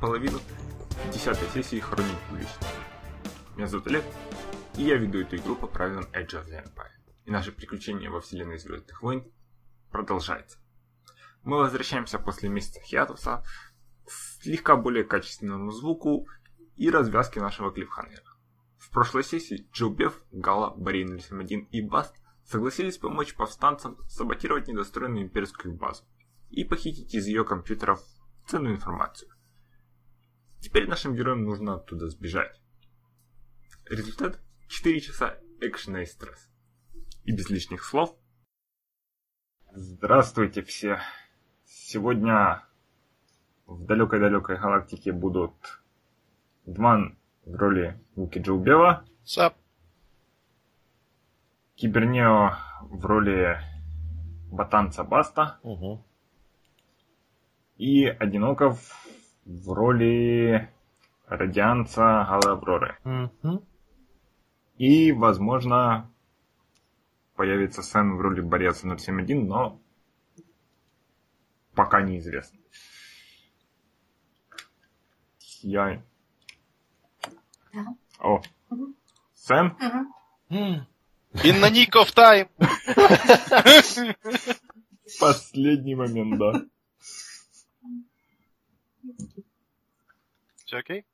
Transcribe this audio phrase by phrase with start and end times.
[0.00, 0.38] половину
[1.12, 2.66] десятой сессии Хроник Будущего.
[3.54, 4.04] Меня зовут Олег,
[4.76, 6.90] и я веду эту игру по правилам Edge of the Empire.
[7.26, 9.30] И наше приключение во вселенной Звездных войн
[9.90, 10.58] продолжается.
[11.42, 13.44] Мы возвращаемся после месяца хиатуса
[14.06, 14.10] к
[14.42, 16.26] слегка более качественному звуку
[16.76, 18.24] и развязке нашего клиффхангера.
[18.78, 25.24] В прошлой сессии Джо Беф, Гала, Борей 071 и Баст согласились помочь повстанцам саботировать недостроенную
[25.24, 26.04] имперскую базу
[26.48, 28.02] и похитить из ее компьютеров
[28.46, 29.30] ценную информацию.
[30.60, 32.60] Теперь нашим героям нужно оттуда сбежать.
[33.86, 36.50] Результат 4 часа экшена и стресс.
[37.24, 38.14] И без лишних слов.
[39.72, 41.00] Здравствуйте все.
[41.64, 42.64] Сегодня
[43.66, 45.82] в далекой-далекой галактике будут
[46.66, 49.04] Дман в роли Луки Джоубева.
[49.24, 49.56] Сап.
[51.74, 53.58] Кибернео в роли
[54.50, 55.58] Батанца Баста.
[55.62, 56.04] Угу.
[57.76, 59.06] И Одиноков
[59.50, 60.70] в роли
[61.26, 62.98] Радианца Галы Авроры.
[63.04, 63.64] Угу.
[64.78, 66.10] И, возможно,
[67.34, 69.80] появится Сэн в роли Борец 071, но
[71.74, 72.58] пока неизвестно.
[75.62, 76.02] Я...
[77.72, 77.86] Да.
[78.20, 78.40] О,
[78.70, 78.94] Мгм.
[79.34, 79.76] Сэн?
[80.48, 80.86] Мгм.
[81.32, 82.48] In the nick of time.
[85.20, 86.62] Последний момент, да.
[90.64, 91.06] Все окей?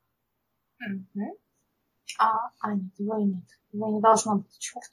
[2.19, 3.45] А, а, нет, его и нет.
[3.73, 4.91] Его не должно быть, черт.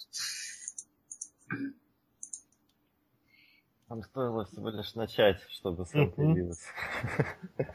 [3.90, 6.12] Нам стоило всего лишь начать, чтобы сын Мгм.
[6.14, 6.68] появился.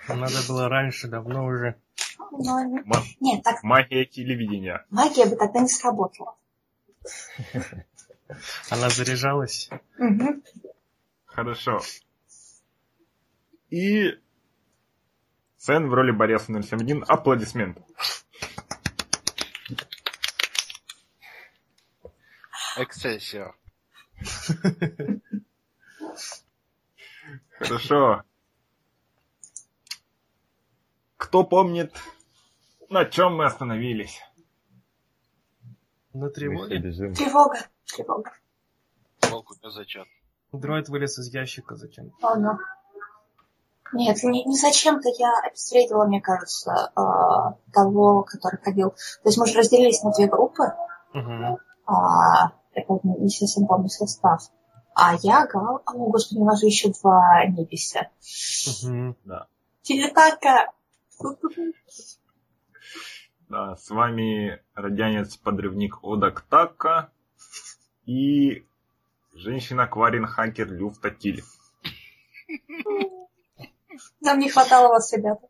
[0.08, 1.80] Надо было раньше, давно уже.
[2.30, 4.84] Но не- Ма- Нет, так магия телевидения.
[4.90, 6.36] магия бы тогда не сработала.
[8.70, 9.70] Она заряжалась.
[9.98, 10.42] Мгм.
[11.26, 11.80] Хорошо.
[13.70, 14.18] И
[15.58, 17.04] Сэн в роли Борец 071.
[17.08, 17.82] Аплодисменты.
[22.78, 23.54] Эксцессио.
[27.58, 28.22] Хорошо.
[31.16, 31.92] Кто помнит,
[32.88, 34.22] на чем мы остановились?
[36.12, 36.80] На тревоге.
[36.80, 38.32] Тревога, тревога.
[39.28, 40.06] Волку не зачет.
[40.52, 42.12] Дроид вылез из ящика зачем?
[42.22, 42.58] Ну.
[43.92, 48.90] Нет, не, не зачем-то я обезвредила, мне кажется, э, того, который ходил.
[48.90, 50.64] То есть мы же разделились на две группы.
[51.14, 51.58] Угу.
[51.86, 54.42] А, не совсем помню состав.
[54.94, 58.10] А я, Гал, о, господи, у нас же еще два непися.
[58.84, 59.16] Угу.
[59.82, 60.72] Телетака!
[63.48, 67.10] Да, с вами радианец-подрывник Одак Така
[68.04, 68.66] и
[69.32, 71.42] женщина-кварин-хакер Люфта Тиль.
[74.20, 75.48] Нам не хватало вас, ребята.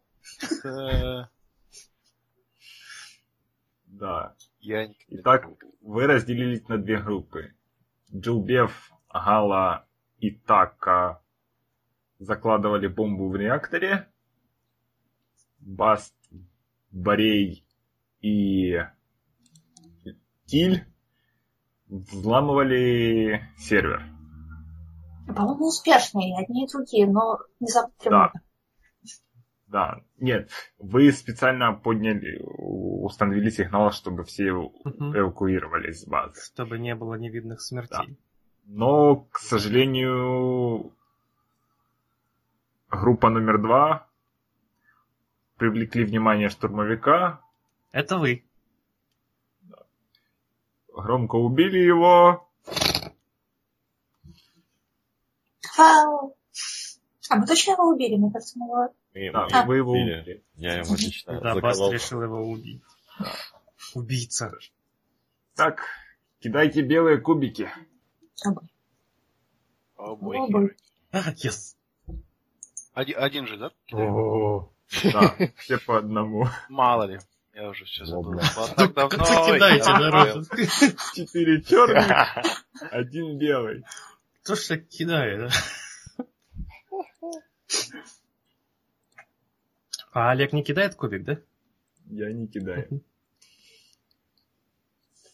[3.87, 4.35] Да.
[4.61, 5.49] Я Итак,
[5.81, 7.55] вы разделились на две группы.
[8.15, 9.87] Джилбев, Гала
[10.19, 11.23] и Така
[12.19, 14.09] закладывали бомбу в реакторе.
[15.59, 16.15] Баст,
[16.91, 17.65] Борей
[18.21, 18.79] и
[20.47, 20.85] Тиль
[21.87, 24.18] взламывали сервер.
[25.35, 28.33] По-моему, успешные, одни и другие, но внезапно тревога.
[29.67, 35.15] Да, нет, вы специально подняли, установили сигнал, чтобы все Мгм.
[35.17, 36.41] эвакуировались с базы.
[36.41, 38.19] Чтобы не было невидных смертей.
[38.65, 40.93] Но, к сожалению,
[42.91, 44.07] группа номер два
[45.59, 47.41] привлекли внимание штурмовика,
[47.93, 48.45] Это вы.
[50.95, 52.49] громко убили его.
[55.79, 56.37] Вау!
[57.31, 58.17] А мы точно его убили?
[58.17, 58.95] Мне кажется, мы его...
[59.15, 60.43] И Да, мы вы его убили.
[60.57, 61.93] Я его лично Да, Баст заколол.
[61.93, 62.83] решил его убить.
[63.95, 64.53] Убийца.
[65.55, 65.83] Так,
[66.41, 67.71] кидайте белые кубики.
[68.45, 68.69] Обои.
[69.97, 70.39] О, бой.
[70.39, 70.77] Обои.
[71.11, 71.75] А, yes.
[72.95, 73.71] Один, один же, да?
[73.93, 74.71] О,
[75.05, 76.47] да, все по одному.
[76.69, 77.19] Мало ли.
[77.55, 78.39] Я уже все забыл.
[78.77, 79.25] Так давно.
[79.25, 80.47] Кидайте, народ.
[81.15, 82.07] Четыре черных,
[82.93, 83.85] один белый.
[84.49, 86.25] Кто ж так кидает, а?
[90.15, 91.39] А Олег не кидает кубик, да?
[92.07, 93.03] Я не кидаю.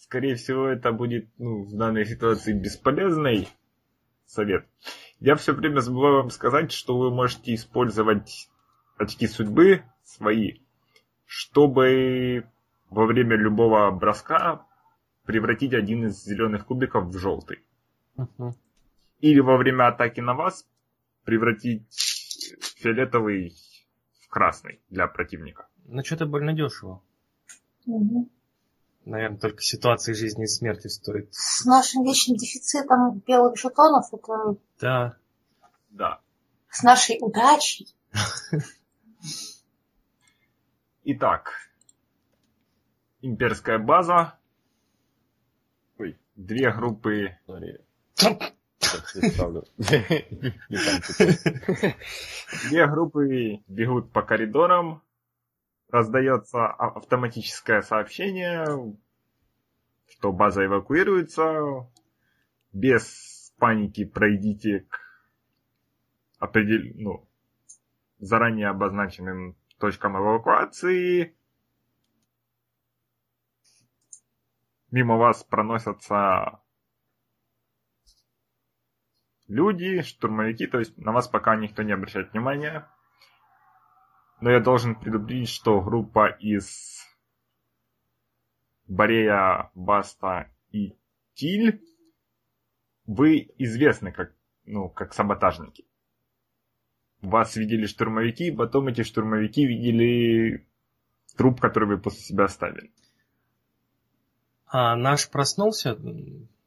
[0.00, 3.48] Скорее всего, это будет ну, в данной ситуации бесполезный
[4.26, 4.66] совет.
[5.20, 8.50] Я все время забываю вам сказать, что вы можете использовать
[8.96, 10.58] очки судьбы свои,
[11.24, 12.48] чтобы
[12.90, 14.66] во время любого броска
[15.22, 17.60] превратить один из зеленых кубиков в желтый.
[18.16, 18.56] Мгм.
[19.24, 20.66] Или во время атаки на вас
[21.24, 21.86] превратить
[22.76, 23.56] фиолетовый
[24.20, 25.66] в красный для противника.
[25.86, 27.02] Ну, что-то больно дешево.
[27.86, 28.28] Мгм.
[29.06, 31.32] Наверное, только ситуации жизни и смерти стоит.
[31.32, 35.16] С нашим вечным дефицитом белых жетонов, это Да.
[35.88, 36.20] Да.
[36.68, 37.86] с нашей удачей.
[41.04, 41.50] Итак,
[43.22, 44.38] имперская база,
[45.98, 47.38] Ой, две группы.
[50.76, 51.94] Там тупо.
[52.68, 55.02] Две группы бегут по коридорам,
[55.90, 58.96] раздается а- автоматическое сообщение,
[60.08, 61.88] что база эвакуируется.
[62.72, 65.00] Без паники пройдите к
[66.38, 66.80] определ...
[66.96, 67.28] ну,
[68.18, 71.36] заранее обозначенным точкам эвакуации.
[74.90, 76.60] Мимо вас проносятся
[79.54, 82.88] люди, штурмовики, то есть на вас пока никто не обращает внимания.
[84.40, 87.02] Но я должен предупредить, что группа из
[88.86, 90.94] Борея, Баста и
[91.34, 91.80] Тиль,
[93.06, 94.34] вы известны как,
[94.66, 95.86] ну, как саботажники.
[97.22, 100.66] Вас видели штурмовики, потом эти штурмовики видели
[101.36, 102.92] труп, который вы после себя оставили.
[104.66, 105.96] А наш проснулся,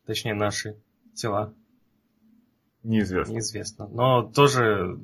[0.06, 0.81] точнее наши
[1.13, 1.54] тела,
[2.88, 3.34] Неизвестно.
[3.34, 3.88] неизвестно.
[3.88, 4.98] Но тоже,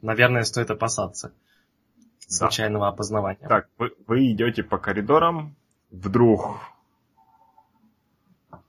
[0.00, 2.34] наверное, стоит опасаться Да.
[2.46, 3.46] случайного опознавания.
[3.46, 5.54] Так, вы, вы идете по коридорам,
[5.90, 6.56] вдруг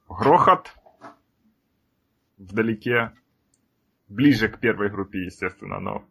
[0.09, 0.73] грохот
[2.37, 3.13] вдалеке,
[4.09, 6.03] ближе к первой группе, естественно, но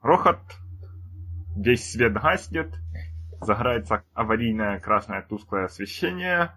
[0.00, 0.38] грохот,
[1.56, 2.72] весь свет гаснет,
[3.40, 6.52] загорается аварийное красное тусклое освещение,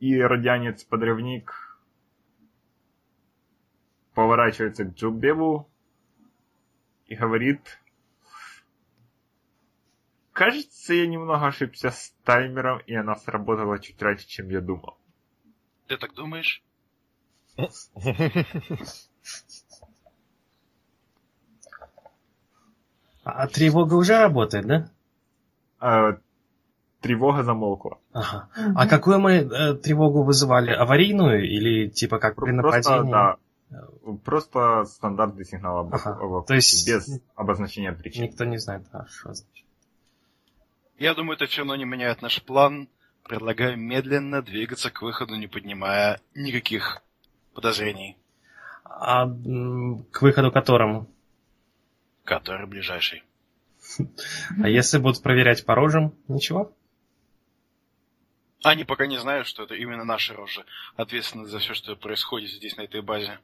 [0.00, 1.61] и радианец-подрывник
[4.14, 5.68] поворачивается к Джубеву
[7.06, 7.78] и говорит,
[10.32, 14.96] Кажется, я немного ошибся с таймером, и она сработала чуть раньше, чем я думал.
[15.88, 16.62] Ты так думаешь?
[23.24, 24.88] А тревога уже работает, да?
[25.78, 26.16] А,
[27.00, 27.98] тревога замолкла.
[28.12, 28.48] Ага.
[28.74, 30.70] А какую мы э, тревогу вызывали?
[30.72, 33.12] Аварийную или типа как при Про- Просто, нападении?
[33.12, 33.36] да,
[34.24, 36.18] просто стандартный сигнал об Ага.
[36.20, 38.24] эвакуации, То есть- без обозначения причин.
[38.24, 39.66] Никто не знает, а что значит.
[40.98, 42.88] Я думаю, это все равно не меняет наш план.
[43.24, 47.02] Предлагаю медленно двигаться к выходу, не поднимая никаких
[47.54, 48.16] подозрений.
[48.84, 51.08] А к выходу которому?
[52.24, 53.22] Который ближайший.
[54.62, 56.72] А если будут проверять по рожам, ничего?
[58.64, 60.64] Они пока не знают, что это именно наши рожи,
[60.94, 63.38] ответственны за все, что происходит здесь, на этой базе.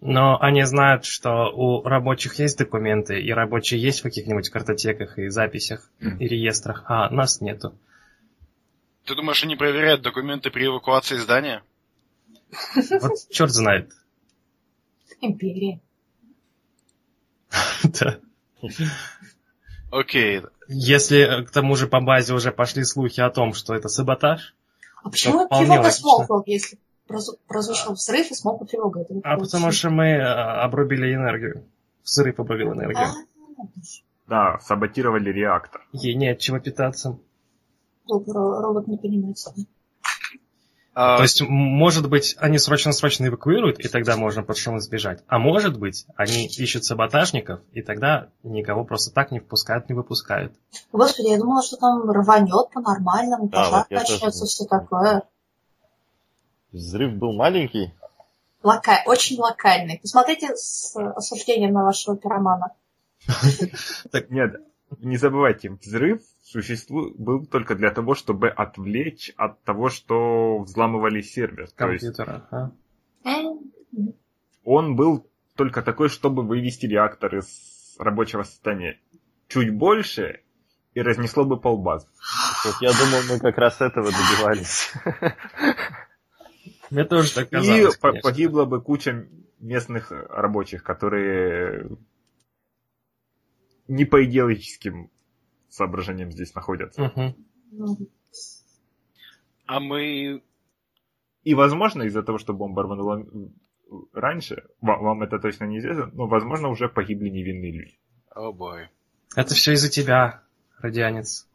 [0.00, 5.28] Но они знают, что у рабочих есть документы, и рабочие есть в каких-нибудь картотеках и
[5.28, 6.18] записях, Мгм.
[6.18, 7.74] и реестрах, а нас нету.
[9.06, 11.62] Ты думаешь, они проверяют документы при эвакуации здания?
[13.00, 13.90] Вот черт знает.
[15.20, 15.80] Империя.
[17.84, 18.18] Да.
[19.90, 20.42] Окей.
[20.68, 24.54] Если э, к тому же по базе уже пошли слухи о том, что это саботаж,
[25.02, 25.90] А почему логично.
[25.90, 29.00] смолкла, если прозвучал взрыв и смолкла тревога?
[29.00, 31.64] Это а потому что мы э, обрубили энергию.
[32.04, 33.06] Взрыв обрубил энергию.
[33.06, 33.62] А,
[34.26, 35.86] Да, саботировали реактор.
[35.92, 37.18] Ей не от чего питаться.
[38.08, 39.36] робот не понимает.
[40.98, 45.22] А, То есть, может быть, они срочно-срочно эвакуируют, и тогда можно под шум сбежать.
[45.26, 50.54] А может быть, они ищут саботажников, и тогда никого просто так не впускают, не выпускают.
[50.92, 55.22] Господи, я думала, что там рванет по-нормальному, Да, пожар вот я тоже начнется, все такое.
[56.76, 57.94] Взрыв был маленький.
[58.62, 59.98] Лока- Очень локальный.
[59.98, 62.74] Посмотрите с осуждением на вашего пиромана.
[64.28, 64.56] Нет,
[64.98, 67.12] не забывайте, взрыв существу...
[67.16, 71.70] был только для того, чтобы отвлечь от того, что взламывали сервер.
[71.70, 72.46] То есть Компьютера.
[72.50, 72.70] а?
[74.64, 79.00] Он был только такой, чтобы вывести реактор из рабочего состояния.
[79.48, 80.40] Чуть больше,
[80.92, 82.06] и разнесло бы полбазы.
[82.64, 84.92] Вот я думал, мы как раз этого добивались.
[86.90, 88.30] Мне тоже так И казалось, по- конечно.
[88.30, 89.28] погибла бы куча
[89.58, 91.88] местных рабочих, которые
[93.88, 95.10] не по идеологическим
[95.68, 97.12] соображениям здесь находятся.
[97.70, 97.96] Ну,
[99.66, 100.42] а мы...
[101.42, 103.24] И, возможно, из-за того, что бомба рванула
[104.12, 107.98] раньше, ва- вам это точно неизвестно, но, возможно, уже погибли невинные люди.
[108.30, 108.88] О бой.
[109.34, 110.42] Это все из-за тебя,
[110.78, 111.48] радианец.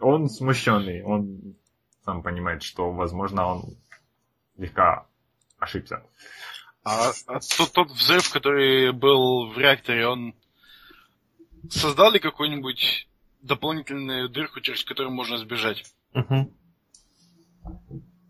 [0.00, 1.56] Он смущенный, он
[2.04, 3.76] сам понимает, что, возможно, он
[4.56, 5.06] слегка
[5.58, 6.02] ошибся.
[6.84, 10.34] А, а тот, тот взрыв, который был в реакторе, он
[11.70, 13.08] создал ли какую-нибудь
[13.40, 15.84] дополнительную дырку, через которую можно сбежать?
[16.12, 16.50] Мгм.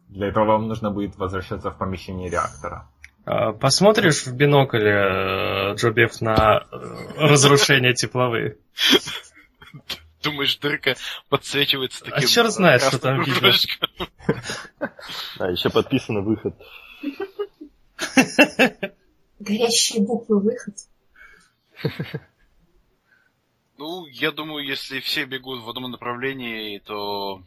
[0.08, 2.90] Для этого вам нужно будет возвращаться в помещение реактора.
[3.24, 6.76] А, Посмотришь в бинокль, э, Джобев, на э,
[7.16, 8.58] разрушения тепловые?
[10.22, 10.96] Думаешь, дырка
[11.28, 12.24] подсвечивается таким...
[12.24, 14.92] А черт знает, что там красным видно.
[15.38, 16.54] Да, еще подписано выход.
[19.40, 20.76] Горящие буквы выход.
[23.78, 27.42] Ну, я думаю, если все бегут в одном направлении, то...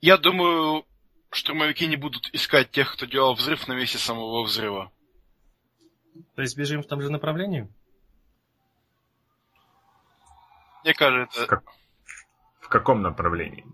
[0.00, 0.86] Я думаю,
[1.30, 4.90] штурмовики не будут искать тех, кто делал взрыв на месте самого взрыва.
[6.34, 7.68] То есть бежим в том же направлении?
[10.84, 11.64] Мне кажется, Как-
[12.60, 13.64] В каком направлении?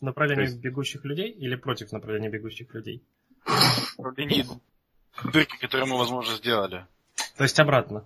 [0.00, 3.02] В направлении есть- бегущих людей или против направления бегущих людей?
[3.44, 4.44] в направлении
[5.32, 6.86] дырки, которую мы, возможно, сделали.
[7.36, 8.04] То есть обратно.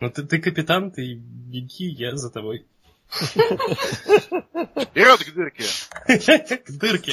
[0.00, 2.66] Ну ты, ты капитан, ты беги, я за тобой.
[3.08, 5.64] Вперед к дырке!
[6.58, 7.12] К дырке.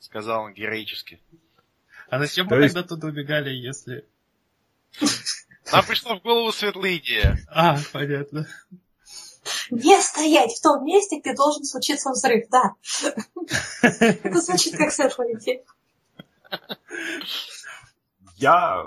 [0.00, 1.20] Сказал он героически.
[2.12, 4.06] А зачем То мы есть- тогда туда убегали, если...
[5.72, 7.38] Нам пришла в голову светлая идея.
[7.48, 8.46] А, понятно.
[9.70, 12.74] Не стоять в том месте, где должен случиться взрыв, да.
[13.80, 15.62] Это звучит как светлая идея.
[18.36, 18.84] Я,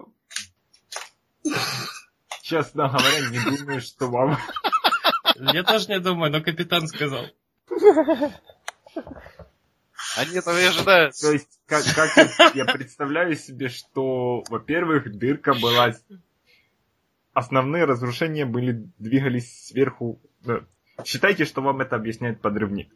[2.44, 4.38] честно говоря, не думаю, что вам...
[5.36, 7.26] Я тоже не думаю, но капитан сказал.
[10.18, 11.16] Они этого и ожидают.
[11.20, 15.94] То есть, как, как я, представляю себе, что, во-первых, дырка была...
[17.34, 20.22] Основные разрушения были, двигались сверху...
[20.48, 20.62] э,
[21.04, 22.94] Считайте, что вам это объясняет подрывник.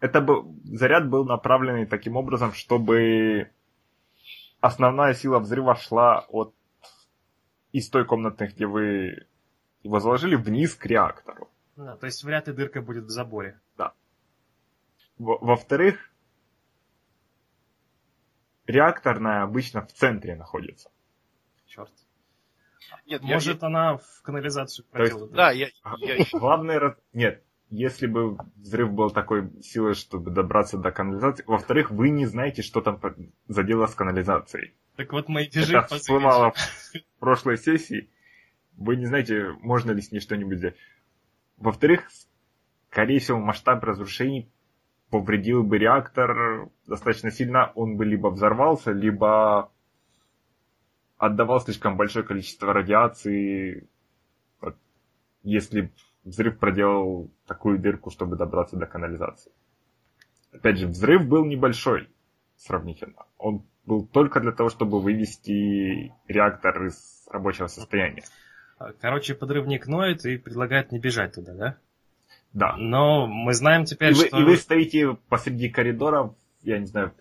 [0.00, 3.50] Это был, заряд был направленный таким образом, чтобы
[4.60, 6.54] основная сила взрыва шла от
[7.72, 9.26] из той комнаты, где вы
[9.82, 11.48] его заложили, вниз к реактору.
[11.76, 13.58] Да, то есть вряд ли дырка будет в заборе.
[13.78, 13.94] Во-
[15.18, 16.10] Во-вторых,
[18.66, 20.90] реакторная обычно в центре находится.
[21.66, 21.92] Черт.
[23.06, 25.28] Нет, я- Может, она в канализацию пробила?
[25.28, 25.68] Да, я,
[25.98, 31.44] я, Главное, нет, если бы взрыв был такой силой, чтобы добраться до канализации.
[31.46, 33.00] Во-вторых, вы не знаете, что там
[33.48, 34.74] за дело с канализацией.
[34.96, 38.10] Так вот мы и бежим Это всплывало в прошлой сессии.
[38.76, 40.76] Вы не знаете, можно ли с ней что-нибудь сделать.
[41.56, 42.08] Во-вторых,
[42.90, 44.50] скорее всего, масштаб разрушений
[45.10, 47.72] повредил бы реактор достаточно сильно.
[47.74, 49.70] Он бы либо взорвался, либо
[51.18, 53.88] отдавал слишком большое количество радиации,
[54.60, 54.76] вот,
[55.42, 55.92] если
[56.24, 59.52] взрыв проделал такую дырку, чтобы добраться до канализации.
[60.52, 62.08] Опять же, взрыв был небольшой
[62.56, 63.26] сравнительно.
[63.38, 68.24] Он был только для того, чтобы вывести реактор из рабочего состояния.
[69.00, 71.78] Короче, подрывник ноет и предлагает не бежать туда, да?
[72.52, 72.76] Да.
[72.76, 74.38] Но мы знаем И теперь, вы, что...
[74.38, 77.12] и вы стоите посреди коридора, я не знаю,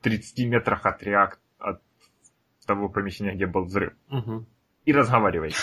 [0.00, 1.82] в 30 метрах от реакт от
[2.66, 3.92] того помещения, где был взрыв.
[4.08, 4.46] Мгм.
[4.84, 5.56] И разговариваете.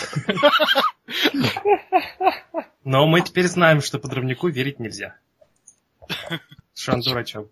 [2.84, 5.16] Но мы теперь знаем, что подрывнику верить нельзя.
[6.74, 7.50] Что он дурачок.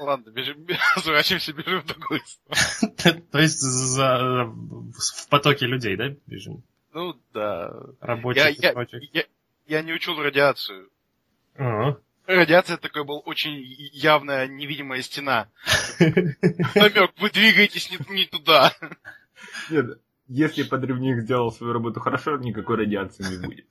[0.00, 3.22] ладно, бежим, разворачиваемся, бежим в другую сторону.
[3.30, 6.62] То есть в потоке людей, да, бежим?
[6.92, 7.72] Ну, да.
[8.00, 9.02] Я, Рабочих и я, прочих.
[9.14, 9.24] я,
[9.66, 10.90] я не учил радиацию.
[11.56, 11.98] Ага.
[12.26, 13.54] Радиация такой был очень
[13.92, 15.48] явная невидимая стена.
[16.00, 18.72] Намек, вы двигаетесь не, не туда.
[19.70, 23.66] Нет, если подрывник сделал свою работу хорошо, никакой радиации не будет.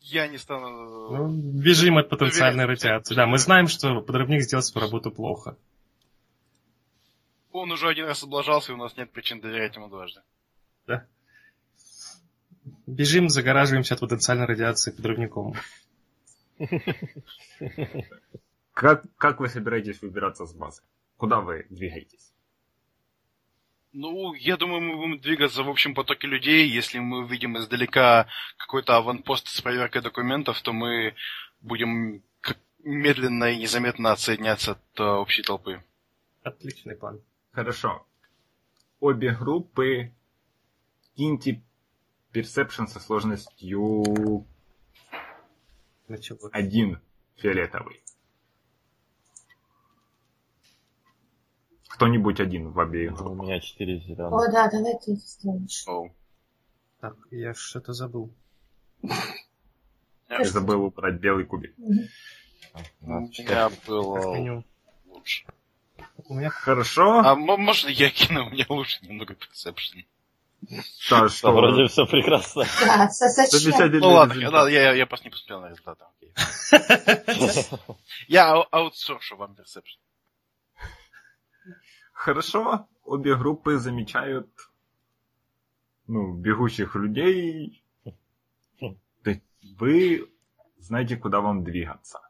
[0.00, 0.68] Я не стану...
[1.10, 3.14] Ну, бежим от потенциальной радиации.
[3.14, 5.56] Да, мы знаем, что подрывник сделал свою работу плохо.
[7.52, 10.20] Он уже один раз облажался, и у нас нет причин доверять ему дважды.
[12.86, 15.54] Бежим, загораживаемся от потенциальной радиации подрывником.
[18.72, 20.82] Как, как вы собираетесь выбираться с базы?
[21.16, 22.32] Куда вы двигаетесь?
[23.92, 26.68] Ну, я думаю, мы будем двигаться в общем потоке людей.
[26.68, 31.14] Если мы увидим издалека какой-то аванпост с проверкой документов, то мы
[31.60, 32.22] будем
[32.84, 35.82] медленно и незаметно отсоединяться от э, общей толпы.
[36.42, 37.20] Отличный план.
[37.50, 38.06] Хорошо.
[39.00, 40.12] Обе группы
[41.16, 41.62] киньте
[42.38, 44.46] персепшн со сложностью
[46.06, 46.38] Начало.
[46.52, 47.00] один
[47.34, 48.00] фиолетовый.
[51.88, 53.42] Кто-нибудь один в обеих У группах.
[53.42, 54.32] меня четыре зеленых.
[54.32, 55.82] О, да, давай ты сделаешь.
[55.88, 56.14] Оу.
[57.00, 58.32] Так, я что-то забыл.
[60.28, 61.74] Я забыл убрать белый кубик.
[63.00, 63.30] У
[63.88, 64.64] было меню.
[65.06, 65.44] лучше.
[66.28, 67.18] У меня Хорошо.
[67.18, 68.46] А можно я кину?
[68.46, 70.04] У меня лучше немного персепшн.
[71.10, 71.52] Да, что?
[71.52, 72.64] Вроде все прекрасно.
[72.80, 73.08] Да,
[74.00, 76.04] Ну ладно, я, я просто не посмотрел на результаты.
[76.04, 76.32] окей.
[78.28, 80.00] Я ау- аутсоршу вам персепшн.
[82.12, 82.88] Хорошо.
[83.04, 84.50] Обе группы замечают
[86.08, 87.84] ну, бегущих людей.
[88.80, 89.42] То есть
[89.78, 90.28] вы
[90.78, 92.20] знаете, куда вам двигаться.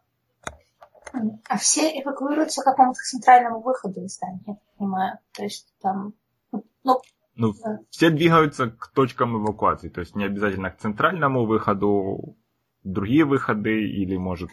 [1.49, 5.19] А все эвакуируются к какому-то центральному выходу из здания, я так понимаю.
[5.33, 6.13] То есть там...
[6.53, 7.01] Ну,
[7.39, 7.79] Ну, Да.
[7.91, 12.37] все двигаются к точкам эвакуации, то есть не обязательно к центральному выходу,
[12.83, 14.51] другие выходы, или может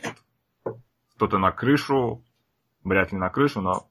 [1.15, 2.23] кто-то на крышу,
[2.83, 3.89] вряд ли на крышу, но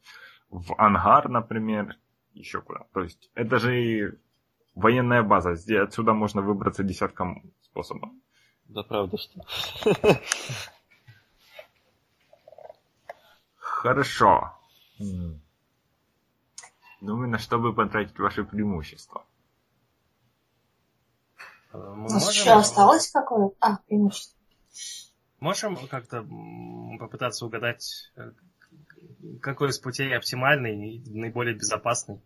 [0.49, 1.97] в ангар, например,
[2.35, 2.87] еще куда.
[2.93, 4.13] То есть это же и
[4.77, 8.11] военная база, здесь отсюда можно выбраться десятком способов.
[8.67, 9.41] Да правда, что.
[13.57, 14.57] Хорошо.
[17.05, 19.27] Думаю, на что бы потратить ваши преимущества.
[21.73, 23.55] э, у мы нас можем- еще осталось какое-то...
[23.61, 24.39] А, преимущество.
[25.39, 26.27] Можем как-то
[26.99, 28.33] попытаться угадать, э,
[29.43, 32.23] какой из путей оптимальный и наиболее безопасный?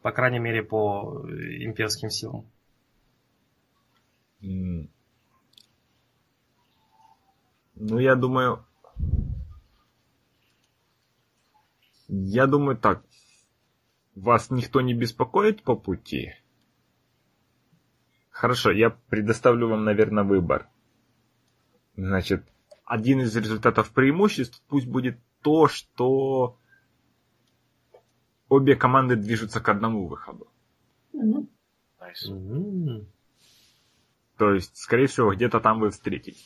[0.00, 2.50] По крайней мере, по э, имперским силам.
[4.40, 4.88] М.
[7.74, 8.64] Ну, я думаю...
[12.08, 13.04] Я думаю так.
[14.20, 16.34] Вас никто не беспокоит по пути?
[18.28, 20.68] Хорошо, я предоставлю вам, наверное, выбор.
[21.96, 22.44] Значит,
[22.84, 26.58] один из результатов преимуществ пусть будет то, что
[28.50, 30.48] обе команды движутся к одному выходу.
[31.14, 31.48] Мгм.
[31.98, 32.28] Nice.
[32.28, 33.06] М.
[34.36, 36.44] То есть, скорее всего, где-то там вы встретитесь.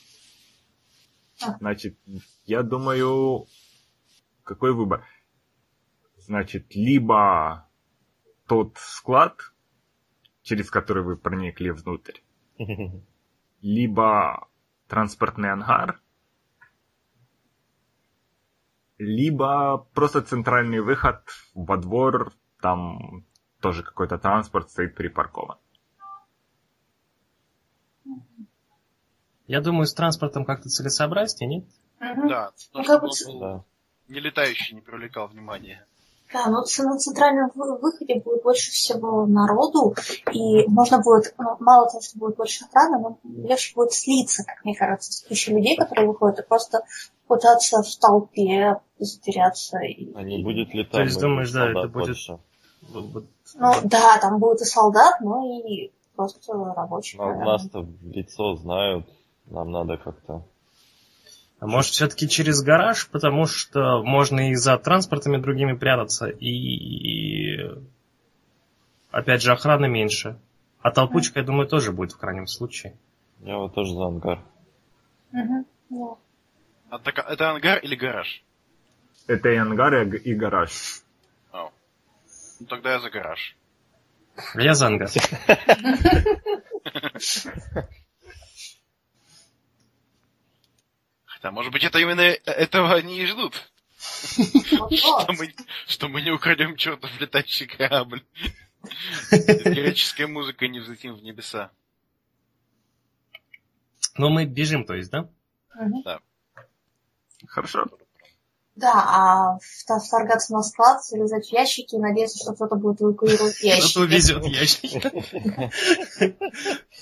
[1.43, 1.59] А.
[1.59, 1.99] Значит,
[2.45, 3.47] я думаю,
[4.45, 5.05] какой выбор?
[6.27, 7.69] Значит, либо
[8.47, 9.53] тот склад,
[10.43, 12.21] через который вы проникли внутрь,
[13.61, 14.49] либо
[14.89, 16.01] транспортный ангар,
[18.97, 21.23] либо просто центральный выход
[21.55, 23.27] во двор, там
[23.61, 25.59] тоже какой-то транспорт стоит припаркован.
[29.47, 31.69] Я думаю, с транспортом как-то целесообразнее, нет?
[32.01, 33.65] Да, Ну, потому как бы что он был Да.
[34.09, 35.87] не летающий, не привлекал внимания.
[36.33, 39.95] Да, но ц- на центральном вы- выходе будет больше всего народу,
[40.33, 44.65] и можно будет, ну, мало того, что будет больше охраны, но легче будет слиться, как
[44.65, 46.83] мне кажется, с кучей людей, которые выходят, и просто
[47.29, 49.79] пытаться в толпе затеряться.
[49.79, 50.13] И...
[50.15, 52.39] А не будет ли То там есть и думаешь, да, это будет- больше?
[52.91, 57.19] Вот- Ну, да, там будет и солдат, но и просто рабочих.
[57.19, 57.53] Ну, наверное.
[57.53, 59.07] Нас-то в лицо знают,
[59.47, 60.43] нам надо как-то...
[61.65, 67.71] А может, все-таки через гараж, потому что можно и за транспортами другими прятаться, и, и,
[69.11, 70.39] опять же охраны меньше.
[70.83, 72.99] А толпучка, я думаю, тоже будет в крайнем случае.
[73.41, 74.45] Я вот тоже за ангар.
[75.33, 75.65] Да.
[76.91, 78.45] А так, это ангар или гараж?
[79.27, 81.01] Это и ангар, и гараж.
[81.51, 81.73] Ау.
[82.61, 83.57] Ну тогда я за гараж.
[84.55, 85.09] Я за ангар.
[91.45, 93.71] Хотя, может быть, это именно э- этого они и ждут.
[93.99, 95.55] Что мы,
[95.87, 98.25] что мы не украдем чертов летающий корабль.
[99.31, 101.71] С Греческой музыкой не взлетим в небеса.
[104.17, 105.29] Но мы бежим, то есть, да?
[105.75, 106.03] Мгм.
[107.47, 107.91] Хорошо.
[108.77, 113.55] Да, а вта- вторгаться на склад, залезать в ящики и надеяться, что кто-то будет эвакуировать
[113.57, 113.99] Кто-то ящики.
[114.13, 115.01] везет ящики.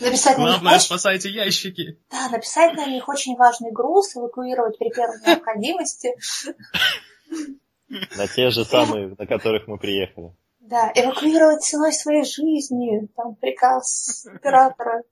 [0.01, 1.99] Написать на них Главное, спасайте ящики.
[2.11, 6.15] да, написать на них очень важный груз, эвакуировать при первой необходимости.
[8.17, 10.35] На те же самые, на которых мы приехали.
[10.61, 13.07] Да, эвакуировать ценой своей жизни.
[13.17, 15.03] Там приказ оператора.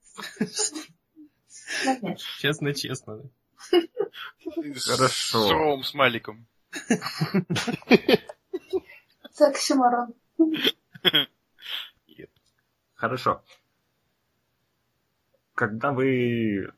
[1.85, 2.19] Ну, нет.
[2.41, 3.23] Честно-честно.
[3.71, 5.47] С Хорошо.
[5.49, 6.47] суровым смайликом.
[9.37, 10.15] Так, Симарон.
[12.95, 13.43] Хорошо.
[15.55, 16.73] Когда вы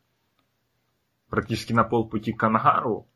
[1.29, 3.09] практически на полпути к ангару,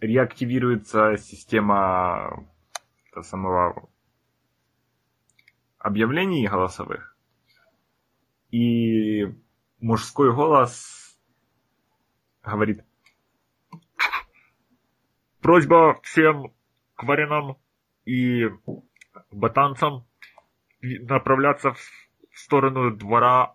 [0.00, 2.48] реактивируется система
[3.22, 3.88] самого
[5.78, 7.16] объявлений голосовых,
[8.50, 9.26] и
[9.80, 11.18] мужской голос
[12.42, 12.84] говорит
[15.40, 16.52] Просьба всем
[16.94, 17.56] кваринам
[18.04, 18.50] и
[19.30, 20.06] ботанцам
[20.80, 21.80] направляться в
[22.34, 23.54] сторону двора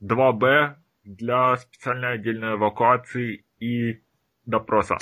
[0.00, 4.02] 2Б для специальной отдельной эвакуации и
[4.44, 4.98] допроса.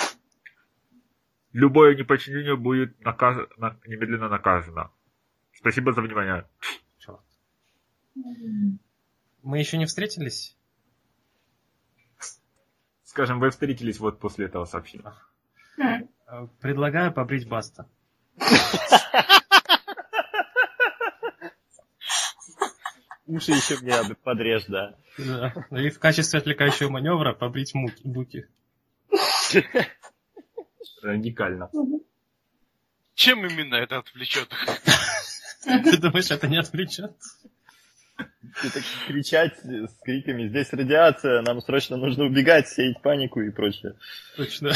[1.53, 4.91] Любое неподчинение будет наказ- на- немедленно наказано.
[5.53, 6.47] Спасибо за внимание.
[6.99, 7.19] Черт.
[9.43, 10.57] Мы еще не встретились?
[13.03, 15.13] Скажем, вы встретились вот после этого сообщения.
[15.77, 16.09] М.
[16.61, 17.87] Предлагаю побрить Баста.
[23.25, 24.95] Уши еще мне об- подрежь, да.
[25.17, 25.53] Да.
[25.71, 28.47] И в качестве отвлекающего маневра побрить муки, буки.
[31.01, 31.69] Радикально.
[33.15, 34.49] Чем именно это отвлечет?
[35.63, 37.15] Ты думаешь, это не отвлечет?
[38.19, 43.95] И так кричать с криками «Здесь радиация, нам срочно нужно убегать, сеять панику» и прочее.
[44.35, 44.71] Точно.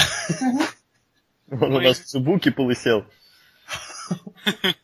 [1.52, 3.06] Он у нас в Цубуке полысел.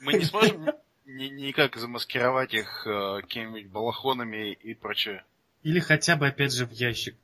[0.00, 0.66] Мы не сможем
[1.06, 5.24] ни- никак замаскировать их э, какими-нибудь балахонами и прочее.
[5.62, 7.16] Или хотя бы опять же в ящик.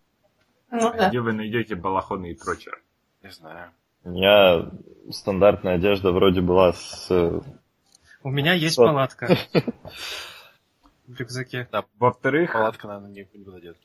[0.71, 1.09] Ну да.
[1.09, 2.75] Где вы найдете балахоны и прочее?
[3.23, 3.71] Не знаю.
[4.05, 4.71] У меня
[5.11, 7.07] стандартная одежда вроде была с...
[7.11, 7.41] э,
[8.23, 8.87] У меня есть Что?
[8.87, 9.37] палатка.
[11.07, 11.69] В рюкзаке.
[11.99, 13.79] Во-вторых, Палатка, наверное, не подойдет.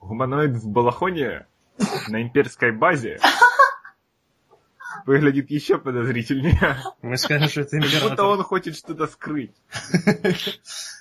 [0.00, 1.46] гуманоид в балахоне
[2.08, 3.18] на имперской базе
[5.06, 6.78] выглядит еще подозрительнее.
[7.02, 8.26] Мы скажем, что это Как будто император.
[8.26, 9.54] он хочет что-то скрыть.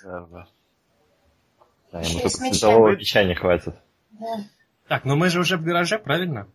[0.04, 3.76] Да, ему только светового меча не хватит.
[4.12, 4.26] Да.
[4.88, 6.48] Так, ну мы же уже в гараже, правильно?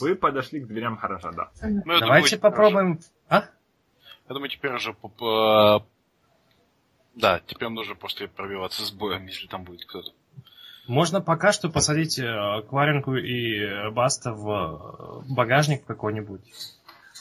[0.00, 1.50] Вы подошли к дверям гаража, да.
[1.62, 3.00] Ну, Давайте попробуем...
[3.28, 3.44] А?
[4.28, 4.90] Я думаю, теперь уже...
[4.92, 5.80] э,
[7.14, 10.12] Да, теперь нужно просто пробиваться с боем, если там будет кто-то.
[10.88, 16.40] Можно пока что посадить э, Кваринку и э, Баста в э, багажник какой-нибудь.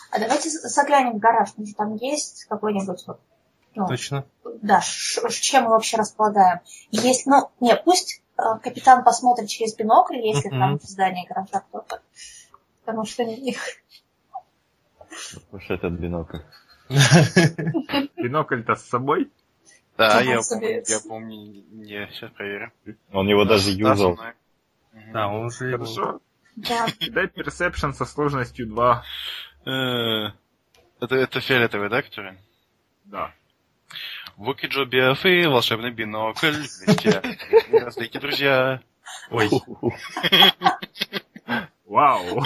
[0.09, 1.49] А давайте заглянем в гараж.
[1.57, 3.19] Может, там есть какой-нибудь вот,
[3.75, 4.25] ну, Точно.
[4.61, 6.61] да, ш- чем мы вообще располагаем.
[6.91, 12.01] Есть, ну, не, пусть э, капитан посмотрит через бинокль, если там в здании гаража кто-то.
[12.85, 13.59] Потому что их
[15.51, 16.39] Уж этот бинокль.
[18.15, 19.29] Бинокль-то с собой.
[19.97, 21.35] Да, я, помню, я помню,
[21.71, 22.71] не, сейчас проверю.
[23.11, 24.19] Он его даже Да, со юзал.
[24.93, 25.11] Мгм.
[25.13, 25.69] Да, он уже...
[25.71, 26.19] его- Хорошо.
[26.55, 26.87] Да.
[27.09, 29.03] Дай персепшн со сложностью 2.
[29.65, 29.69] Э,
[30.99, 32.37] Это, это фиолетовый, да, который?
[33.05, 33.31] Да.
[34.35, 36.51] Вуки Джо Биафы, волшебный бинокль,
[36.85, 37.21] вместе
[37.71, 38.81] разлики, друзья.
[39.31, 39.49] Ой,
[41.85, 42.43] Вау.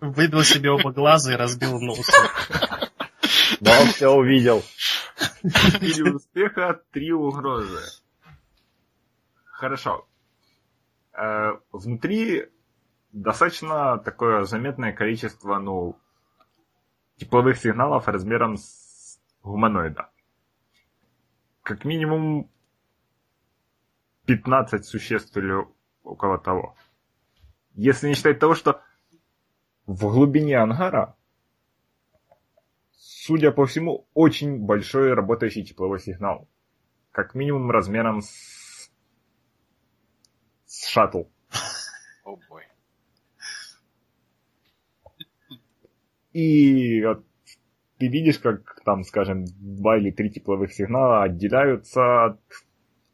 [0.00, 1.98] выбил себе оба глаза и разбил нос.
[3.60, 4.62] Да, он все увидел.
[5.42, 7.80] Четыре успеха, три угрозы.
[9.44, 10.06] Хорошо.
[11.12, 12.48] Э, внутри
[13.12, 15.98] достаточно такое заметное количество, ну,
[17.16, 20.10] тепловых сигналов размером с гуманоида.
[21.62, 22.50] Как минимум
[24.26, 25.54] 15 существ или
[26.02, 26.74] около того.
[27.74, 28.80] Если не считать того, что
[29.86, 31.16] в глубине ангара
[33.24, 36.48] судя по всему, очень большой работающий тепловой сигнал.
[37.12, 38.90] Как минимум размером с,
[40.66, 41.24] с шаттл.
[42.24, 42.64] О бой.
[46.32, 47.24] И вот
[47.98, 52.40] ты видишь, как там, скажем, два или три тепловых сигнала отделяются от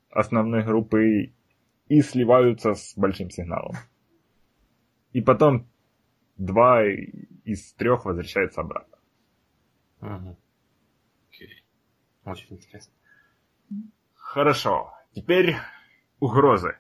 [0.09, 1.35] основной группы
[1.88, 3.75] и сливаются с большим сигналом.
[5.12, 5.68] И потом
[6.38, 8.97] два из трех возвращаются обратно.
[10.00, 10.37] Мгм.
[11.28, 11.64] Окей.
[12.24, 12.92] Очень интересно.
[14.14, 14.92] Хорошо.
[15.14, 15.56] Теперь
[16.20, 16.76] угрозы.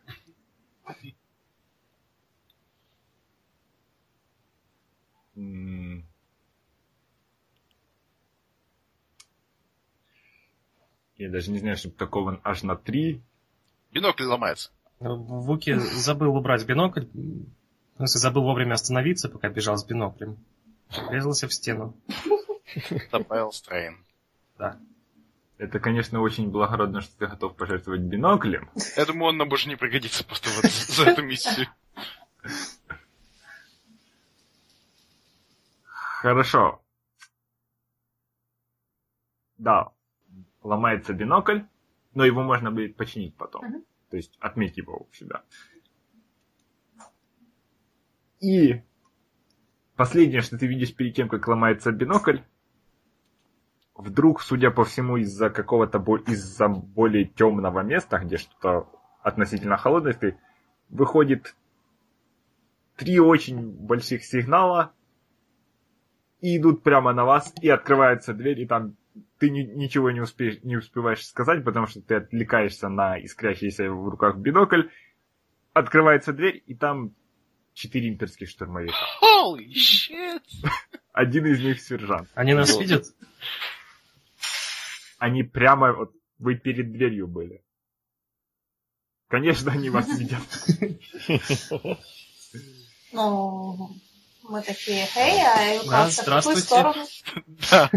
[11.16, 13.20] Я даже не знаю, что упакован аж на три.
[13.92, 14.70] Бинокль ломается.
[15.00, 17.06] Вуки забыл убрать бинокль.
[17.94, 20.36] В смысле, забыл вовремя остановиться, пока бежал с биноклем.
[21.08, 21.96] Врезался в стену.
[23.12, 24.04] Добавил стрейн.
[24.58, 24.78] Да.
[25.58, 28.70] Это, конечно, очень благородно, что ты готов пожертвовать биноклем.
[28.96, 31.66] Я думаю, он нам больше не пригодится просто вот за эту миссию.
[36.20, 36.82] Хорошо.
[39.56, 39.92] Да,
[40.62, 41.62] ломается бинокль,
[42.14, 43.64] но его можно будет починить потом.
[43.64, 43.84] Мгм.
[44.10, 45.42] То есть отметь его у себя.
[48.40, 48.80] И
[49.96, 52.38] последнее, что ты видишь перед тем, как ломается бинокль,
[53.98, 58.88] вдруг, судя по всему, из-за какого-то бо- из-за более темного места, где что-то
[59.22, 60.36] относительно холодное стоит,
[60.88, 61.54] выходит
[62.96, 64.92] три очень больших сигнала
[66.40, 68.96] и идут прямо на вас, и открывается дверь, и там
[69.38, 74.08] ты ни- ничего не, успеешь, не успеваешь сказать, потому что ты отвлекаешься на искрящийся в
[74.08, 74.84] руках бинокль.
[75.72, 77.12] Открывается дверь, и там
[77.74, 78.94] четыре имперских штурмовика.
[79.22, 80.40] Holy shit!
[81.12, 82.28] Один из них сержант.
[82.34, 82.80] Они нас Вот.
[82.82, 83.04] видят?
[85.18, 87.62] Они прямо, вот, вы перед дверью были.
[89.28, 90.40] Конечно, они вас видят.
[93.12, 93.90] Ну,
[94.42, 96.60] мы такие, эй, а эвакуация в какую здравствуйте.
[96.60, 97.06] сторону?
[97.70, 97.90] Да.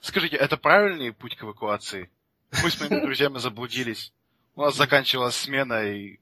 [0.00, 2.10] Скажите, это правильный путь к эвакуации?
[2.62, 4.12] Мы с моими друзьями заблудились.
[4.54, 6.18] У нас заканчивалась смена, и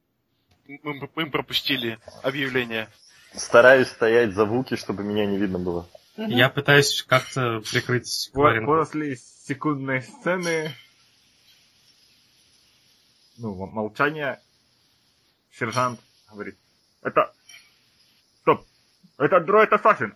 [0.83, 2.89] мы, мы пропустили объявление.
[3.35, 5.89] Стараюсь стоять за вуки, чтобы меня не видно было.
[6.17, 6.31] Мгм.
[6.31, 8.73] Я пытаюсь как-то прикрыть Кваринку.
[8.77, 10.75] После секундной сцены,
[13.39, 14.43] ну, м- молчания,
[15.53, 16.59] сержант говорит,
[17.03, 17.33] это...
[18.43, 18.67] Стоп!
[19.19, 20.15] Это дроид Ассасин!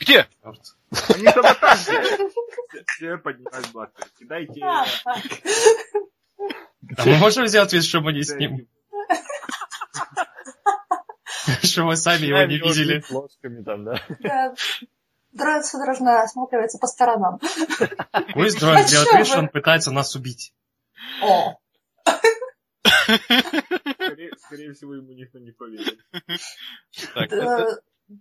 [0.00, 0.26] Где?
[0.42, 2.30] Они саботажники!
[2.68, 4.06] Все- Все поднимают бластер.
[4.18, 4.60] Кидайте...
[4.64, 5.22] А, так.
[6.98, 8.66] А мы можем сделать вид, что мы не с ним?
[11.62, 13.04] Что мы сами его не видели?
[13.10, 14.54] Ложками там, да.
[15.34, 17.40] Дроид судорожно осматривается по сторонам.
[18.34, 20.54] Пусть дроид сделает чё вид, что он пытается нас убить.
[21.22, 21.58] О,
[24.38, 25.98] Скорее, всего, ему никто не поверит.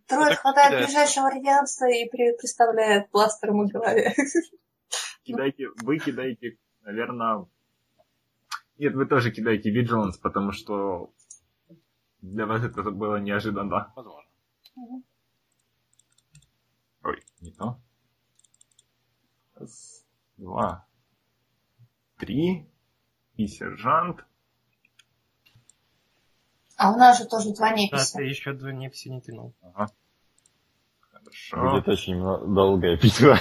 [0.07, 4.13] Дроид хватает ближайшего радианца и представляет бластер ему в голове.
[5.23, 7.45] Кидайте, вы кидаете, наверное...
[8.77, 11.13] Нет, вы тоже кидаете Vigilance, потому что
[12.21, 13.93] для вас это было неожиданно.
[13.95, 14.29] возможно.
[17.03, 17.79] Ой, не то.
[19.55, 20.05] Раз,
[20.37, 20.85] два,
[22.17, 22.67] три.
[23.35, 24.23] И сержант.
[26.77, 28.13] А у нас же тоже два Да, неписи.
[28.17, 29.53] ты еще два не все не кинул.
[29.61, 29.89] Ага.
[30.99, 31.71] Хорошо.
[31.71, 32.19] Будет очень
[32.53, 33.37] долгая битва.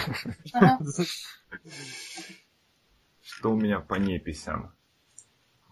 [3.21, 4.73] Что у меня по неписям?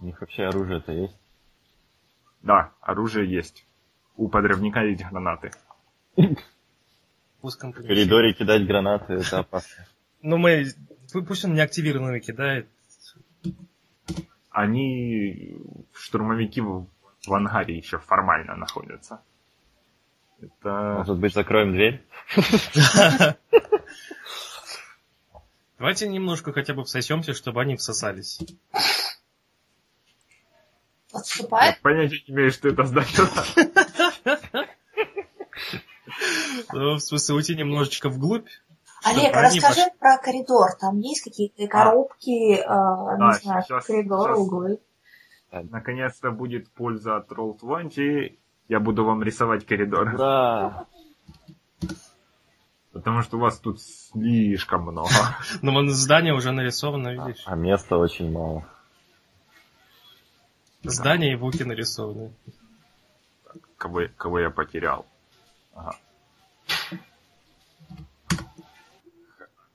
[0.00, 1.18] У них вообще оружие-то есть.
[2.42, 3.66] Да, оружие есть.
[4.16, 5.50] У подрывника есть гранаты.
[7.42, 8.00] В узком В помещении.
[8.02, 9.86] коридоре кидать гранаты, это опасно.
[10.22, 10.66] Ну, мы...
[11.12, 12.68] пу- Пусть он неактивированный кидает.
[14.50, 15.56] Они,
[15.92, 16.86] штурмовики в,
[17.26, 19.22] в ангаре еще формально находятся.
[20.40, 20.94] Это...
[20.98, 22.04] Может быть, закроем дверь?
[25.78, 28.38] Давайте немножко хотя бы всосемся, чтобы они всосались.
[31.12, 31.80] Я Отступает.
[31.80, 33.10] понятия не имею, что это здание.
[36.72, 38.48] Ну, в смысле, уйти немножечко вглубь.
[39.04, 40.72] Олег, расскажи про коридор.
[40.78, 44.46] Там есть какие-то коробки, э, Да, не знаю, сейчас- коридоры, сейчас.
[44.46, 44.78] углы.
[45.52, 48.38] Наконец-то будет польза от Roll20.
[48.68, 50.16] Я буду вам рисовать коридор.
[50.16, 50.86] Да.
[52.92, 55.08] Потому что у вас тут слишком много.
[55.62, 57.42] Ну, вон здание уже нарисовано, видишь?
[57.46, 58.64] А места очень мало.
[60.82, 62.32] Здание и буки нарисованы.
[63.76, 65.06] Кого, кого я потерял.
[65.74, 65.96] Ага.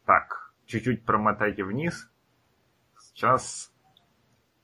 [0.06, 2.10] Так, чуть-чуть промотайте вниз.
[3.00, 3.72] Сейчас,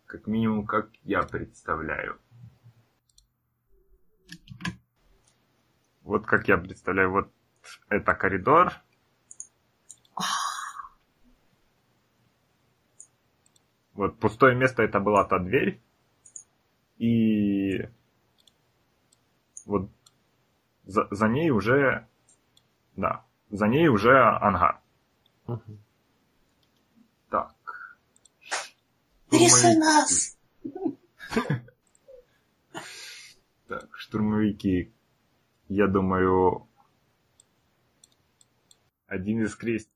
[0.06, 2.20] как минимум, как я представляю.
[6.04, 7.32] Вот как я представляю, вот
[7.90, 8.74] это коридор.
[13.94, 15.82] Вот пустое место это была та дверь.
[16.98, 17.88] И
[19.66, 19.90] вот
[20.86, 22.08] за, за ней уже,
[22.96, 24.82] да, за ней уже ангар.
[25.48, 25.80] Мгм.
[27.30, 27.56] Так.
[29.32, 29.80] Нарисуй Штурмовики.
[29.80, 30.38] нас!
[33.67, 34.91] Так, штурмовики.
[35.70, 36.67] Я думаю,
[39.08, 39.89] один из крест...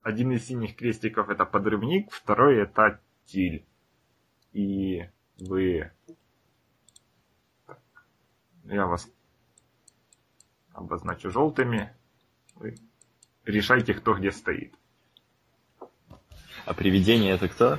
[0.00, 3.66] Один из синих крестиков это подрывник, второй это тиль.
[4.52, 5.90] И вы...
[8.64, 9.08] Я вас
[10.72, 11.94] обозначу желтыми.
[12.54, 12.76] Вы
[13.44, 14.74] решайте, кто где стоит.
[16.64, 17.78] А привидение это кто?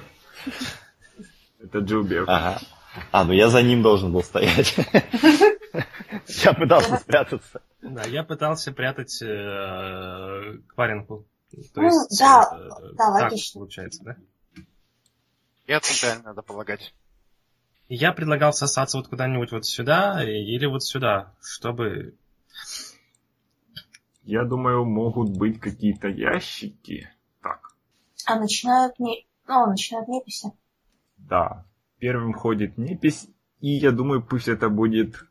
[1.61, 2.25] Это Джубиев.
[2.27, 2.59] Ага.
[3.11, 4.75] А, ну я за ним должен был стоять.
[6.43, 7.61] Я пытался спрятаться.
[7.81, 11.25] Да, я пытался прятать э, Кваринку.
[11.73, 13.59] То Ну, есть, да, э, да, логично.
[13.59, 14.15] получается, да?
[15.67, 16.93] И центрально надо полагать.
[17.89, 22.15] Я предлагал сосаться вот куда-нибудь вот сюда или вот сюда, чтобы...
[24.23, 27.11] Я думаю, могут быть какие-то ящики.
[27.43, 27.75] Так,
[28.25, 29.27] А начинают не...
[29.47, 30.51] Ну, начинают неписи.
[31.17, 31.65] Да.
[31.99, 33.27] Первым ходит непись,
[33.59, 35.23] и я думаю, пусть это будет...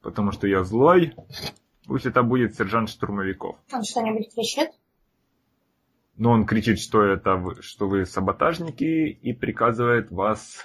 [0.00, 1.14] Потому что я злой.
[1.86, 3.56] Пусть это будет сержант штурмовиков.
[3.72, 4.70] Он что-нибудь кричит?
[6.16, 10.64] Но он кричит, что это вы, что вы саботажники и приказывает вас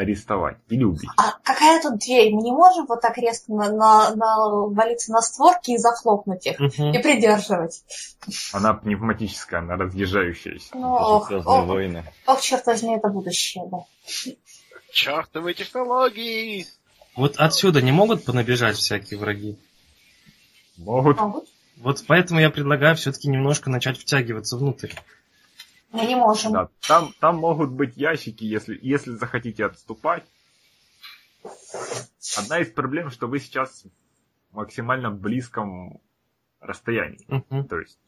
[0.00, 1.10] арестовать или убить.
[1.16, 2.32] А какая тут дверь?
[2.32, 6.58] Мы не можем вот так резко на, на, навалиться на створки и захлопнуть их.
[6.58, 6.92] Мгм.
[6.92, 7.82] И придерживать.
[8.52, 10.68] Она пневматическая, она разъезжающаяся.
[10.74, 12.04] Ну, ох, «Звездные ох, войны».
[12.26, 13.78] ох, черт возьми, это будущее, да.
[14.92, 16.66] Чертовы технологии!
[17.16, 19.58] Вот отсюда не могут понабежать всякие враги?
[20.76, 21.18] Могут.
[21.18, 21.48] Могут?
[21.76, 24.92] Вот поэтому я предлагаю все-таки немножко начать втягиваться внутрь.
[25.92, 26.52] Мы не можем.
[26.52, 30.24] Да, там, там могут быть ящики, если, если захотите отступать.
[32.36, 33.84] Одна из проблем, что вы сейчас
[34.50, 36.00] в максимально близком
[36.60, 37.24] расстоянии.
[37.28, 37.66] Мгм.
[37.66, 37.98] То есть,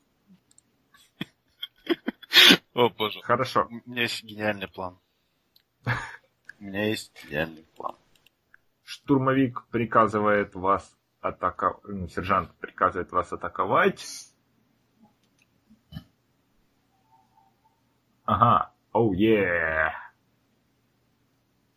[2.75, 3.21] О боже.
[3.23, 3.69] хорошо.
[3.69, 4.99] У меня есть гениальный план.
[5.85, 7.97] У меня есть гениальный план.
[8.85, 14.32] Штурмовик приказывает вас атаковать, ну, сержант приказывает вас атаковать.
[18.25, 19.93] Ага, оу, е.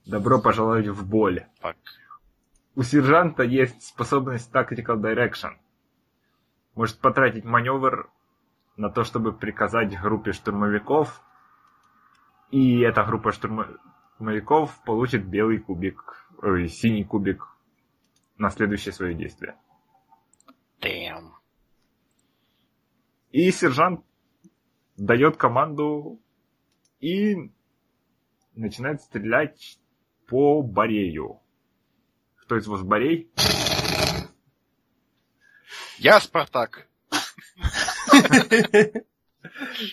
[0.05, 1.45] Добро пожаловать в боль.
[1.59, 1.77] Фак.
[2.75, 5.57] У сержанта есть способность Tactical Direction.
[6.75, 8.11] Может потратить маневр
[8.77, 11.21] на то, чтобы приказать группе штурмовиков.
[12.51, 17.47] И эта группа штурмовиков получит белый кубик, ой, синий кубик
[18.37, 19.55] на следующее свое действие.
[20.81, 21.31] Damn.
[23.31, 24.05] И сержант
[24.97, 26.19] дает команду
[26.99, 27.51] и
[28.55, 29.79] начинает стрелять
[30.27, 31.39] по Борею.
[32.41, 33.29] Кто из вас Борей?
[35.97, 36.87] Я Спартак.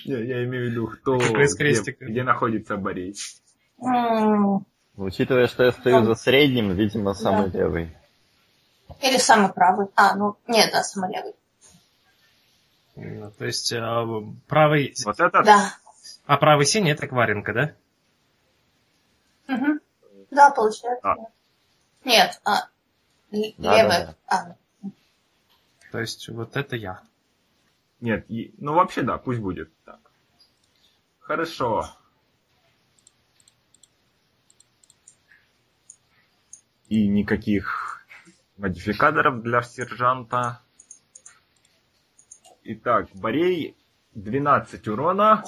[0.04, 3.14] Я, имею в виду, кто, где, находится Борей.
[4.96, 7.96] Учитывая, что я стою за средним, видимо, самый левый.
[9.00, 9.88] Или самый правый.
[9.96, 11.34] А, ну, нет, да, самый левый.
[12.94, 14.04] Ну, То есть а,
[14.46, 14.94] правый...
[15.04, 15.72] Вот это Да.
[16.26, 17.74] А правый синий это Кваренко, да?
[19.48, 19.80] Мгм.
[20.30, 21.06] Да, получается.
[21.08, 21.16] А.
[22.04, 22.68] Нет, а,
[23.32, 23.90] л- Да, левый.
[24.06, 24.56] да, А,
[25.90, 27.02] То есть вот это я.
[28.00, 30.00] Нет, и- ну вообще да, пусть будет так.
[31.20, 31.88] Хорошо.
[36.88, 38.06] И никаких
[38.58, 40.60] модификаторов для сержанта.
[42.64, 43.76] Итак, Борей
[44.14, 45.44] 12 урона.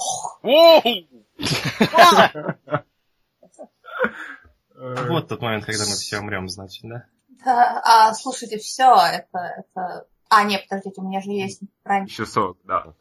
[4.77, 7.07] Вот тот момент, когда мы все умрем, значит, да?
[7.45, 10.07] да, а, слушайте, все, это, это...
[10.29, 12.23] А, нет, подождите, у меня же есть раньше.
[12.23, 12.95] Еще 40, да.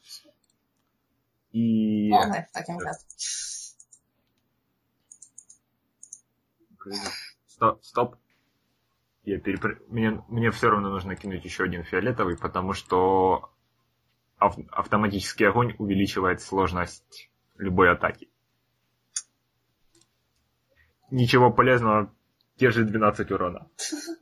[1.52, 2.10] И...
[2.10, 2.48] Ну, знаешь.
[7.48, 8.16] Стоп, стоп.
[9.24, 9.82] Я перепр...
[9.88, 13.53] мне, мне все равно нужно кинуть еще один фиолетовый, потому что
[14.44, 18.30] ав- автоматический огонь увеличивает сложность любой атаки.
[21.12, 22.14] Ничего полезного,
[22.58, 23.70] те же 12 урона.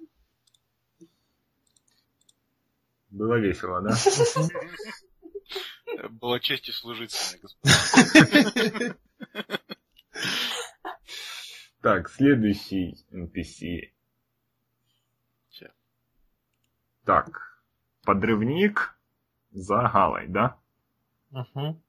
[3.10, 3.96] Было весело, да?
[6.10, 8.96] Была честь и служить с господа.
[11.82, 13.92] Так, следующий NPC.
[17.06, 17.60] Так,
[18.04, 18.96] подрывник
[19.52, 20.58] за Галой, да?
[21.32, 21.82] Мгм.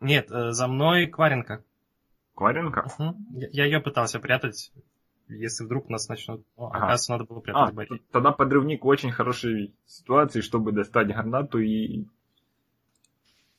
[0.00, 1.62] Нет, э, за мной Кваренко.
[2.34, 2.90] Кваренко?
[2.98, 3.26] Мгм.
[3.32, 4.72] Я, я ее пытался прятать,
[5.28, 6.44] если вдруг нас начнут...
[6.56, 6.76] О, Ага.
[6.78, 7.98] оказывается, надо было А, прятать Борей.
[7.98, 12.06] т- тогда подрывник в очень хорошей ситуации, чтобы достать гранату и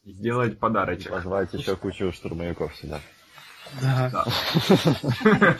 [0.04, 1.12] сделать подарочек.
[1.12, 3.00] Позвать еще кучу штурмовиков сюда.
[3.82, 4.10] Да.
[4.12, 4.26] Да.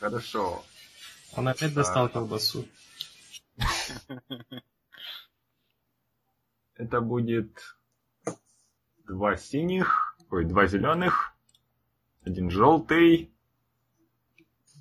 [0.00, 0.64] Хорошо.
[1.36, 2.66] Он опять достал колбасу.
[6.78, 7.76] Это будет
[9.04, 11.34] два синих, ой, два зеленых,
[12.22, 13.34] один желтый.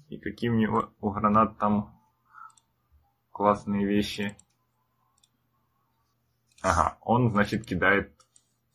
[0.10, 2.00] И какие у него у гранат там
[3.32, 4.38] классные вещи.
[6.62, 8.14] Ага, он, значит, кидает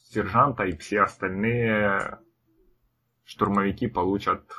[0.00, 2.18] сержанта, и все остальные
[3.22, 4.50] штурмовики получат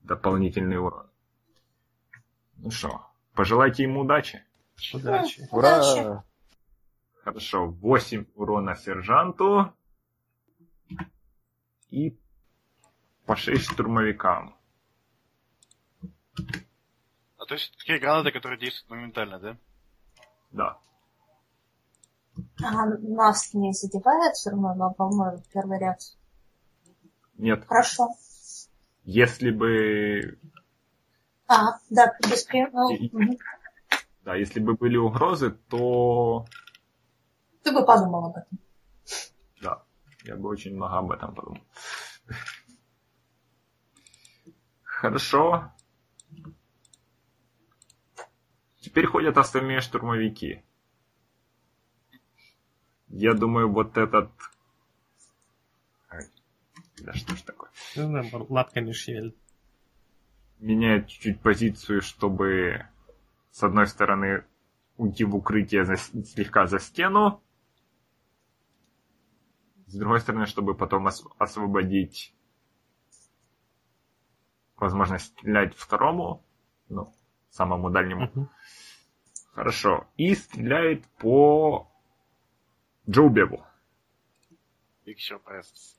[0.00, 1.10] дополнительный урон.
[2.56, 4.44] Ну что, пожелайте ему удачи.
[4.92, 5.48] Удачи.
[5.50, 6.24] Ура!
[7.22, 9.72] Хорошо, 8 урона сержанту.
[11.90, 12.18] И
[13.24, 14.56] по 6 штурмовикам.
[17.38, 19.56] А то есть такие гранаты, которые действуют моментально, да?
[20.50, 20.78] Да.
[22.62, 26.00] А, нас не задевает все равно на волной в первый ряд.
[27.36, 28.08] Нет, Хорошо.
[29.04, 30.38] если бы
[31.46, 33.38] А, да, без ну.
[34.24, 36.46] Да, если бы были угрозы, то
[37.62, 38.58] Ты бы подумал об этом.
[39.60, 39.82] да,
[40.24, 41.60] я бы очень много об этом подумал.
[44.82, 45.70] Хорошо.
[48.80, 50.62] Теперь ходят остальные штурмовики.
[53.08, 54.30] Я думаю, вот этот...
[56.10, 56.26] Ай,
[57.02, 57.70] Да что ж такое?
[57.96, 59.36] Не знаю, лапками шевелит.
[60.58, 62.86] меняет чуть-чуть позицию, чтобы
[63.54, 64.44] с одной стороны
[64.96, 67.40] уйти в укрытие за, слегка за стену,
[69.86, 72.34] с другой стороны, чтобы потом ос- освободить
[74.76, 76.44] возможность стрелять второму,
[76.88, 77.14] ну,
[77.50, 78.50] самому дальнему.
[79.52, 80.08] Хорошо.
[80.16, 81.88] И стреляет по
[85.06, 85.94] surprise.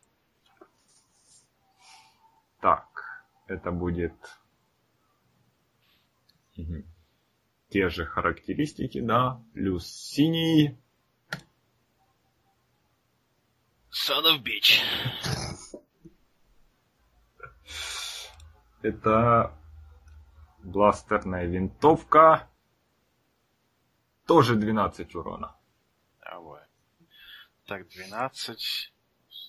[2.59, 4.13] Так, это будет
[6.57, 6.94] Мгм.
[7.75, 10.77] Те же характеристики, да, плюс синий,
[13.91, 14.79] Son of bitch.
[18.81, 19.53] это
[20.63, 22.47] бластерная винтовка,
[24.25, 25.57] тоже 12 урона,
[26.21, 26.63] Давай.
[27.65, 28.93] Так, 12,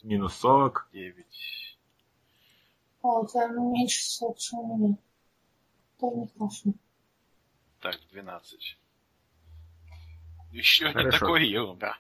[0.02, 1.78] минус 40, 9.
[3.02, 4.96] О, тебя меньше сот, чем у меня.
[6.00, 6.72] Тоже не хорошо.
[7.92, 8.78] Так, 12.
[10.50, 11.18] Еще не Хорошо.
[11.20, 11.96] такой ерунда.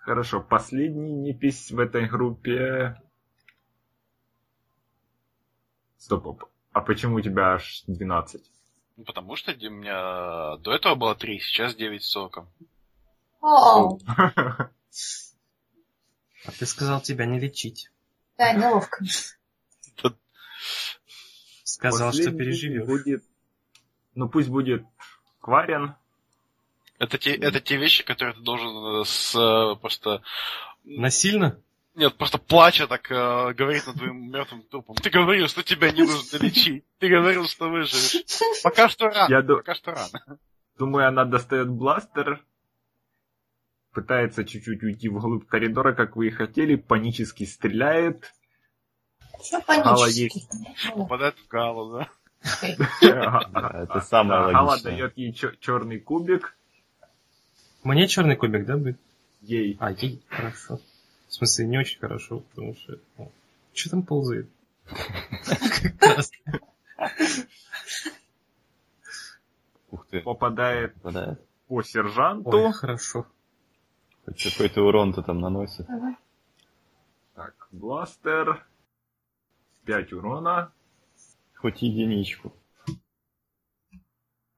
[0.00, 3.00] Хорошо, последний непись в этой группе.
[5.96, 6.44] Стоп, оп.
[6.72, 8.50] а почему у тебя аж 12?
[8.96, 12.48] Ну, потому что у меня до этого было 3, сейчас 9 соком.
[13.40, 14.70] О, А
[16.58, 17.92] ты сказал тебя не лечить.
[18.38, 19.04] да, неловко.
[21.78, 22.86] Сказал, что переживешь.
[22.86, 23.22] Будет...
[24.14, 24.84] Ну пусть будет
[25.40, 25.94] Кварен.
[26.98, 30.22] Это те, это те вещи, которые ты должен э, с э, просто...
[30.84, 31.60] Насильно?
[31.94, 34.96] Нет, просто плача так э, говорить над твоим мертвым трупом.
[34.96, 36.84] Ты говорил, что тебя не нужно лечить.
[36.98, 38.62] Ты говорил, что выживешь.
[38.64, 39.32] Пока что рано.
[39.32, 40.38] Я ду- Пока что рано.
[40.76, 42.44] Думаю, она достает бластер,
[43.92, 48.32] пытается чуть-чуть уйти вглубь коридора, как вы и хотели, панически стреляет.
[49.40, 50.46] Все панически.
[50.86, 52.08] Ну, Попадает в галу, да?
[52.62, 54.92] это самое логичное.
[54.92, 56.56] дает ей черный кубик,
[57.82, 58.98] Мне черный кубик, да, будет?
[59.42, 59.76] ей.
[59.80, 60.80] А, ей хорошо.
[61.28, 62.98] В смысле, не очень хорошо, потому что...
[63.74, 64.48] Что там ползает?
[64.86, 66.30] Как раз.
[69.90, 71.40] Ух ты, попадает попадает.
[71.66, 72.72] по сержанту.
[72.72, 73.26] Хорошо.
[74.24, 75.86] Хоть какой-то урон-то там наносит.
[77.34, 78.64] Так, бластер.
[79.88, 80.70] 5 урона.
[81.54, 82.52] Хоть единичку.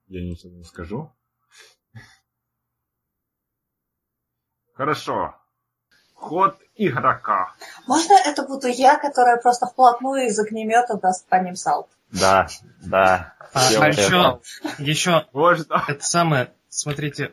[0.08, 1.12] Я ничего не скажу.
[4.74, 5.36] Хорошо.
[6.14, 7.54] Ход игрока.
[7.86, 11.88] Можно это буду я, которая просто вплотную из огнемета даст по ним салт?
[12.10, 12.48] Да,
[12.82, 13.34] да.
[13.54, 14.40] А, а еще,
[14.78, 15.84] еще Можно.
[15.86, 17.32] это самое, смотрите,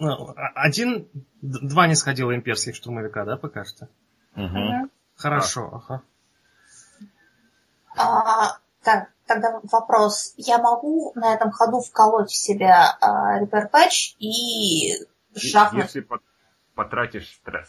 [0.00, 1.08] ну, а- один,
[1.42, 3.88] два не сходило имперских штурмовика, да, пока что?
[4.34, 4.90] Мгм.
[5.14, 6.02] Хорошо, ага.
[8.00, 10.32] А, так, тогда вопрос.
[10.36, 14.94] Я могу на этом ходу вколоть в себя а, патч и
[15.34, 16.22] жахнуть, Если пот-
[16.74, 17.68] потратишь стресс.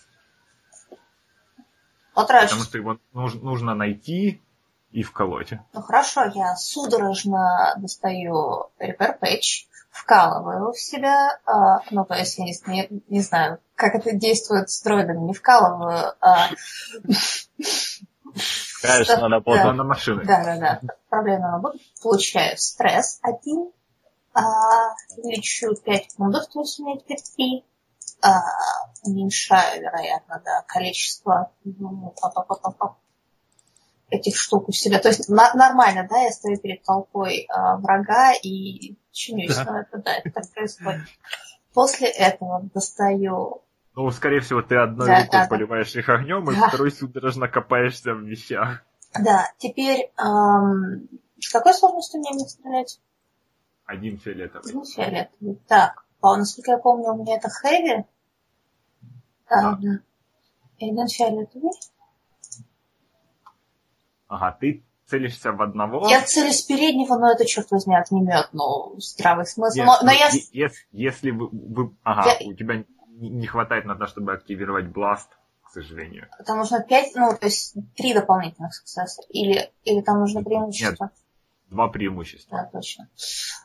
[2.14, 2.48] потрачу?
[2.50, 4.42] Потому что его нуж- нужно найти
[4.92, 5.54] и вколоть.
[5.74, 12.46] Ну хорошо, я судорожно достаю репер патч, вкалываю в себя, а, ну то есть я
[12.46, 16.50] не, не- не знаю, как это действует с дроидами, не вкалываю, а,
[18.82, 19.42] Конечно, на Да.
[19.42, 19.64] потом.
[19.68, 20.24] Но на машины.
[20.26, 21.78] Да-да-да, проблема буду.
[22.02, 23.72] Получаю стресс один,
[24.34, 27.66] а, лечу 5 пунктов, то есть у меня теперь 3.
[28.24, 28.42] А,
[29.04, 32.14] уменьшаю, вероятно, да, количество ну,
[34.10, 35.00] этих штук у себя.
[35.00, 39.64] То есть на- нормально, да, я стою перед толпой а, врага и чинюсь Да.
[39.66, 41.02] на это, да, это так происходит.
[41.74, 43.64] После этого достаю
[43.96, 45.50] Ну, скорее всего, ты одной Да, рукой да, да.
[45.50, 46.70] поливаешь их огнем, и Да.
[46.70, 48.82] второй судорожно копаешься в вещах.
[49.20, 51.08] Да, теперь ам,
[51.40, 53.02] с какой сложностью мне не стрелять?
[53.86, 54.74] Один фиолетовый.
[54.74, 55.56] Ну, фиолетовый.
[55.68, 58.06] Так, а, насколько я помню, у меня это хэви.
[59.50, 60.00] Да, да.
[60.78, 61.72] И один фиолетовый.
[64.30, 66.08] Ага, ты целишься в одного.
[66.10, 69.76] Я целюсь с переднего, но это, черт возьми, огнемет, ну, здравый смысл.
[69.80, 70.30] Нет, но, но я...
[70.30, 72.86] е- ес- если вы, вы- ага, Я- у тебя
[73.30, 75.30] не- хватает на то, чтобы активировать бласт,
[75.72, 76.28] сожалению.
[76.46, 79.22] Там нужно 5, ну, то есть 3 дополнительных сукцесса.
[79.30, 81.12] Или, или там нужно преимущество.
[81.70, 82.58] Два преимущества.
[82.64, 83.08] Да, точно.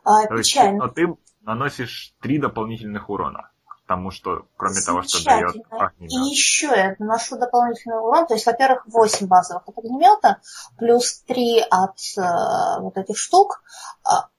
[0.04, 0.84] А, То есть, печально.
[0.84, 1.08] но ты
[1.42, 3.50] наносишь три дополнительных урона.
[3.82, 5.76] Потому что, кроме того, что дает Замечательно.
[6.00, 6.32] И огнемет.
[6.32, 10.40] еще я наношу дополнительный урон, то есть, во-первых, 8 базовых от огнемета,
[10.76, 13.62] плюс 3 от э, вот этих штук,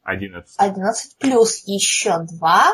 [0.03, 0.53] 11.
[0.57, 2.65] 11, плюс еще 2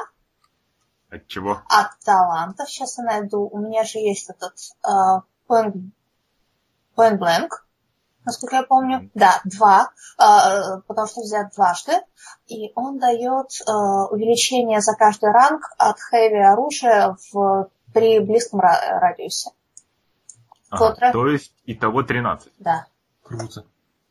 [1.13, 1.61] От чего?
[1.69, 2.69] от талантов.
[2.69, 3.47] Сейчас я найду.
[3.47, 5.91] У меня же есть этот э, point,
[6.95, 7.49] point blank,
[8.25, 8.97] насколько я помню.
[8.97, 9.11] Мгм.
[9.13, 9.81] Да, 2,
[10.17, 11.93] э, потому что взят дважды.
[12.47, 13.71] И он дает э,
[14.11, 19.51] увеличение за каждый ранг от heavy оружия в, при близком ра- радиусе.
[20.71, 21.11] Ага, Котра.
[21.11, 22.51] то есть итого 13.
[22.57, 22.87] Да.
[23.21, 23.65] Круто.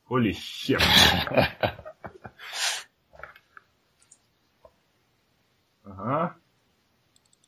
[0.08, 0.80] Holy shit.
[5.84, 6.36] Ага.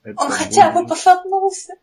[0.04, 1.74] Это Он хотя бы пошатнулся.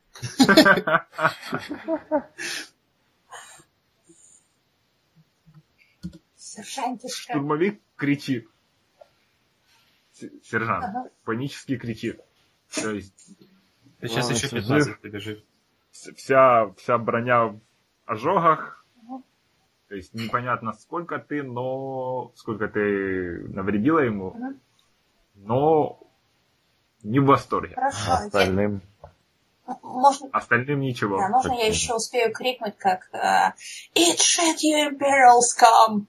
[6.36, 7.34] Сержантишка.
[7.34, 8.48] Штурмовик кричит.
[10.44, 11.10] Сержант Ага.
[11.24, 12.20] панически кричит.
[12.76, 13.38] То есть
[14.02, 14.52] Сейчас еще жив.
[14.68, 15.46] 15 прибежит.
[15.92, 17.60] с- вся, вся броня в
[18.06, 18.86] ожогах.
[19.88, 24.36] То есть непонятно сколько ты, но сколько ты навредила ему,
[25.36, 26.00] но
[27.04, 27.76] не в восторге.
[27.76, 28.12] Хорошо.
[28.14, 28.82] Остальным.
[29.68, 31.18] Я- Можно, Остальным ничего.
[31.18, 33.54] да, можно я еще успею крикнуть, как э,
[33.96, 36.06] Eat shit, you imperial scum!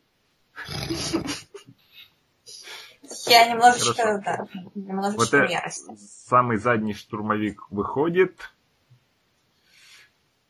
[3.26, 5.94] Я немножечко, да, Вот немножечко в ярости.
[5.96, 8.52] самый задний штурмовик выходит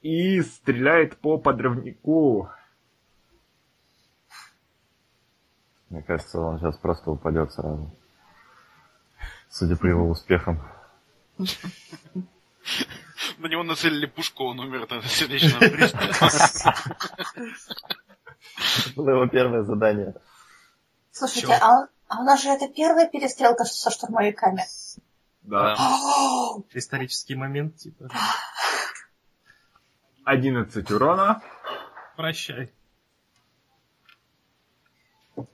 [0.00, 2.48] и стреляет по подрывнику.
[5.90, 7.94] Мне кажется, он сейчас просто упадет сразу.
[9.52, 10.62] Судя по его успехам.
[13.36, 16.74] На него нацелили пушку, он умер от сердечного приступа.
[18.78, 20.14] Это было его первое задание.
[21.10, 24.64] Слушайте, а, а у нас же это первая перестрелка со штурмовиками.
[25.42, 25.76] Да.
[25.78, 28.08] О, Исторический момент, типа.
[30.24, 31.42] 11 урона.
[32.16, 32.72] Прощай.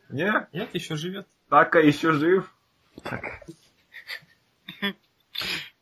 [0.08, 1.26] Не, Нет, еще живет.
[1.48, 2.54] Така еще жив.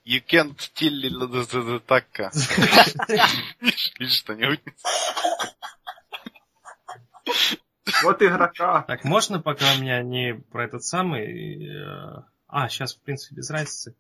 [0.05, 2.31] You can't kill the така.
[3.99, 4.61] Видишь что-нибудь?
[8.05, 8.83] Вот игрока.
[8.83, 11.67] Так, можно пока у меня не про этот самый...
[11.67, 13.95] э, А, сейчас, в принципе, без разницы.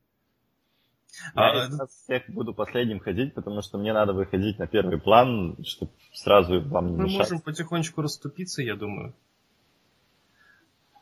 [1.35, 5.01] А, Я из нас всех буду последним ходить, потому что мне надо выходить на первый
[5.01, 7.19] план, чтобы сразу вам не Мы мешать.
[7.19, 9.15] можем потихонечку расступиться, я думаю.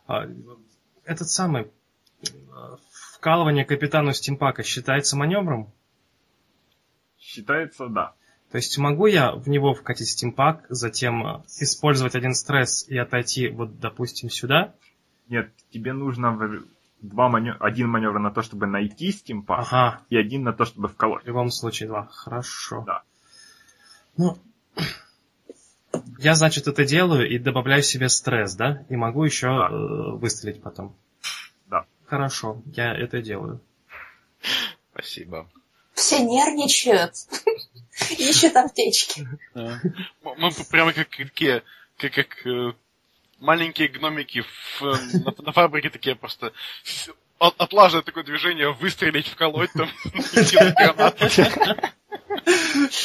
[0.07, 0.27] А,
[1.05, 1.71] этот самый...
[3.17, 5.73] Вкалывание капитану Стимпака считается маневром?
[7.19, 8.13] Считается, да.
[8.51, 13.49] То есть могу я в него вкатить стимпак, затем э, использовать один стресс и отойти,
[13.49, 14.75] вот, допустим, сюда?
[15.29, 16.39] Нет, тебе нужно
[17.01, 20.89] два манё- один маневр на то, чтобы найти стимпак, Ага, и один на то, чтобы
[20.89, 21.25] вколоть.
[21.25, 22.07] в любом случае два.
[22.13, 22.85] Хорошо.
[22.87, 23.03] Да.
[24.17, 24.39] Ну,
[26.19, 28.85] я, значит, это делаю и добавляю себе стресс, да?
[28.89, 29.69] И могу еще Да.
[29.71, 30.95] э, выстрелить потом.
[32.07, 33.61] Хорошо, я это делаю.
[34.93, 35.49] Спасибо.
[35.95, 37.15] все нервничают.
[38.19, 39.27] Ищут аптечки.
[39.55, 41.63] Мы мы прямо как такие,
[41.97, 42.73] как, как э,
[43.39, 46.53] маленькие гномики в, на, на фабрике такие просто
[47.39, 49.89] от- отлаживают такое движение, выстрелить, вколоть там,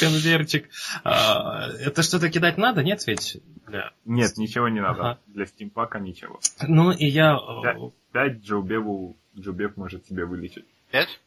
[0.00, 0.68] Конвертик.
[1.04, 3.38] А, это что-то кидать надо, нет ведь?
[3.66, 5.00] Для- Нет, ничего не надо.
[5.00, 5.18] Ага.
[5.26, 6.40] Для стимпака ничего.
[6.62, 7.36] Ну, и я...
[7.36, 7.90] э.
[8.12, 10.64] Пять Джоубеву Джоубев может себе вылечить.
[10.90, 11.20] Пять?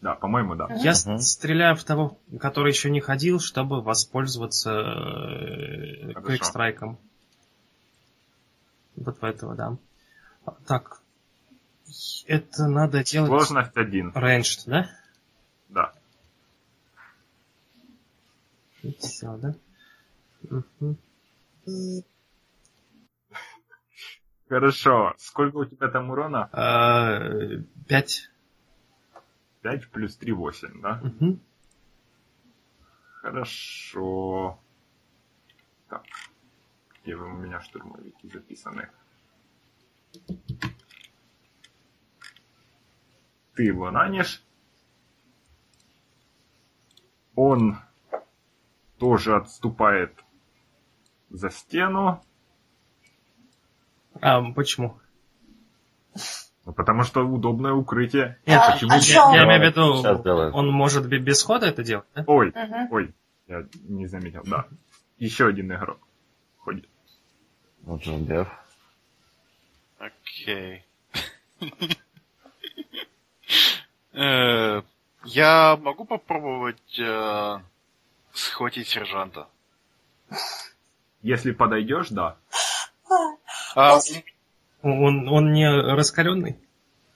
[0.00, 0.66] Да, по-моему, да.
[0.82, 6.98] Я с- стреляю в того, который еще не ходил, чтобы воспользоваться э, квикстрайком.
[8.96, 9.76] Вот в этого, да.
[10.66, 11.00] Так.
[12.26, 13.28] Это надо делать...
[13.28, 14.12] Сложность один.
[14.14, 14.90] Рейндж, да?
[15.68, 15.92] Да.
[18.98, 19.54] Все, да?
[20.42, 20.96] Мгм.
[24.48, 25.14] Хорошо.
[25.18, 26.48] Сколько у тебя там урона?
[26.52, 27.20] А,
[27.86, 28.30] Пять.
[29.62, 31.00] 5 плюс 3, 8, да?
[31.02, 31.40] Мгм.
[33.20, 34.58] Хорошо.
[35.88, 36.02] Так.
[37.02, 38.88] Где вы у меня штурмовики записаны?
[43.54, 44.42] Ты его ранишь.
[47.34, 47.78] Он
[49.00, 50.12] тоже отступает
[51.30, 52.22] за стену.
[54.20, 54.98] А, почему?
[56.66, 58.38] Ну, потому что удобное укрытие.
[58.46, 59.30] Нет, А, почему а чё?
[59.32, 62.24] Я имею в виду, он может бе- без хода это делать, да?
[62.26, 62.92] Ой, Мгм.
[62.92, 63.14] ой,
[63.48, 64.66] я не заметил, да.
[65.18, 65.98] Еще один игрок
[66.58, 66.88] ходит.
[67.82, 68.48] Вот же Беф.
[69.98, 70.84] Окей.
[74.12, 74.82] Э,
[75.24, 77.58] Я могу попробовать э,
[78.32, 79.48] схватить сержанта.
[81.22, 82.36] Если подойдешь, да.
[83.74, 84.24] А, После-
[84.82, 86.58] Он, он не раскаленный?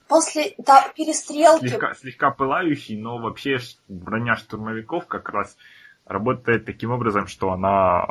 [0.07, 3.57] После да, перестрелки Слегка, слегка пылающий, но вообще
[3.87, 5.57] броня штурмовиков как раз
[6.05, 8.05] работает таким образом, что она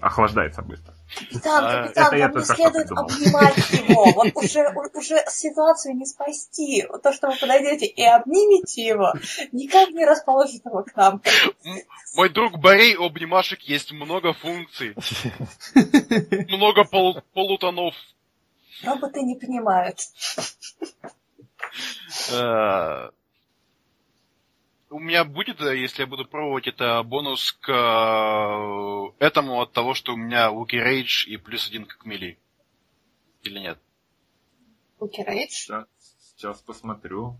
[0.00, 0.94] охлаждается быстро.
[1.18, 4.04] Капитан, А, капитан, вам не следует обнимать его.
[4.12, 6.86] Вот уже, уже ситуацию не спасти.
[6.88, 9.12] Вот то, что вы подойдете и обнимете его,
[9.52, 11.20] никак не расположит его к нам.
[12.14, 14.94] мой друг Борей у обнимашек есть много функций.
[16.48, 17.94] Много пол- полутонов.
[18.84, 19.98] Роботы не понимают.
[24.90, 29.94] У меня будет, э, если я буду пробовать, это бонус к э, этому от того,
[29.94, 32.40] что у меня Луки Рейдж и плюс один как мили.
[33.44, 33.78] Или нет?
[34.98, 35.50] Луки Рейдж.
[35.50, 35.86] Сейчас,
[36.18, 37.38] сейчас посмотрю.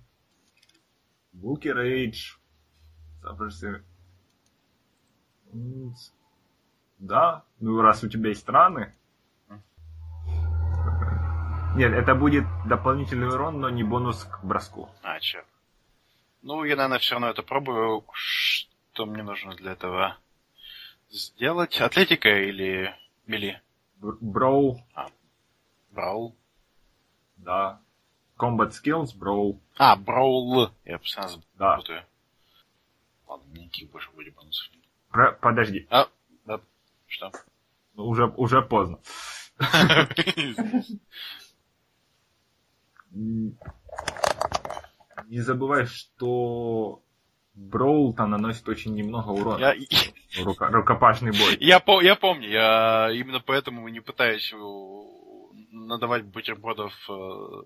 [1.32, 2.36] Буки Рейдж.
[7.00, 8.94] Да, ну раз у тебя есть раны.
[11.74, 14.88] Нет, это будет дополнительный урон, но не бонус к броску.
[15.02, 15.46] А, черт.
[16.42, 18.04] Ну, я, наверное, все равно это пробую.
[18.12, 20.16] Что мне нужно для этого
[21.10, 21.80] сделать?
[21.80, 22.94] Атлетика или
[23.26, 23.60] мили?
[23.96, 24.80] Бр- Броу,
[25.90, 26.36] Браул?
[27.36, 27.80] да.
[28.38, 30.70] Combat Skills, Броу, А, Браул.
[30.86, 31.72] Я постоянно да.
[31.76, 32.04] запутаю.
[33.26, 34.66] Ладно, никаких больше будет бонусов.
[35.10, 36.06] Про- подожди, А,
[36.46, 36.60] да.
[37.06, 37.30] Что?
[37.94, 38.98] ну, уже, уже поздно.
[45.30, 47.02] Не забывай, что
[47.54, 49.58] Броул-то наносит очень немного урона.
[49.60, 51.56] Я, Рука- рукопашный бой.
[51.60, 54.52] я, по- я помню, я именно поэтому не пытаюсь
[55.72, 57.12] надавать бутербродов э,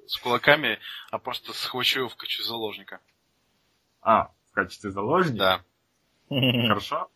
[0.07, 0.79] с кулаками,
[1.11, 3.01] а просто схвачу его в качестве заложника.
[4.03, 5.65] А, в качестве заложника?
[6.29, 6.37] Да.
[6.69, 7.09] Хорошо.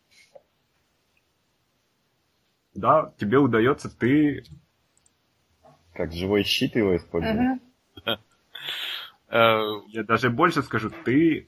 [2.73, 4.45] Да, тебе удается, ты...
[5.93, 7.61] Как живой щит его использует.
[9.29, 11.47] Э, Я даже больше скажу, ты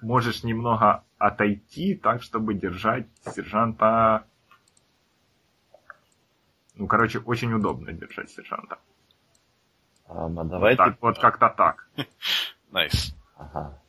[0.00, 4.26] можешь немного отойти так, чтобы держать сержанта...
[6.76, 8.78] Ну, короче, очень удобно держать сержанта.
[10.06, 10.76] А, а давайте...
[10.76, 11.88] Так, вот как-то так.
[12.70, 13.14] Nice.
[13.36, 13.80] Ага.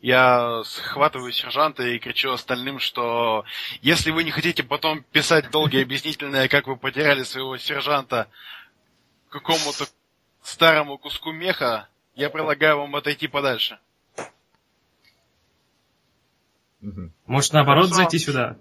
[0.00, 3.44] Я схватываю сержанта и кричу остальным, что
[3.82, 8.28] если вы не хотите потом писать долгие объяснительные, как вы потеряли своего сержанта
[9.28, 9.84] какому-то
[10.42, 13.78] старому куску меха, я предлагаю вам отойти подальше.
[16.80, 17.12] Мгм.
[17.26, 17.96] Может, наоборот, Хорошо.
[17.96, 18.58] зайти сюда?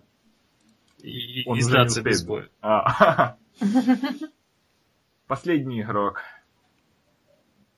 [1.00, 2.50] И, Он и сдаться без боя.
[2.62, 3.38] А,
[5.28, 6.22] Последний игрок.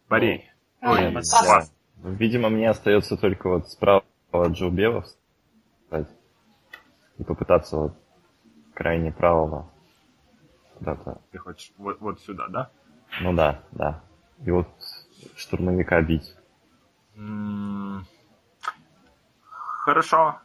[0.10, 0.50] Борей.
[0.82, 1.12] Ну, Ой.
[1.12, 6.08] Ну, Видимо, мне остается только вот справа от Джо Бева встать
[7.18, 7.94] и попытаться вот
[8.74, 9.72] крайне правого
[10.78, 11.22] куда-то.
[11.32, 12.72] Ты хочешь вот, вот сюда, да?
[13.22, 14.04] Ну да, да.
[14.44, 14.68] И вот
[15.36, 16.36] штурмовика бить.
[19.52, 20.40] Хорошо.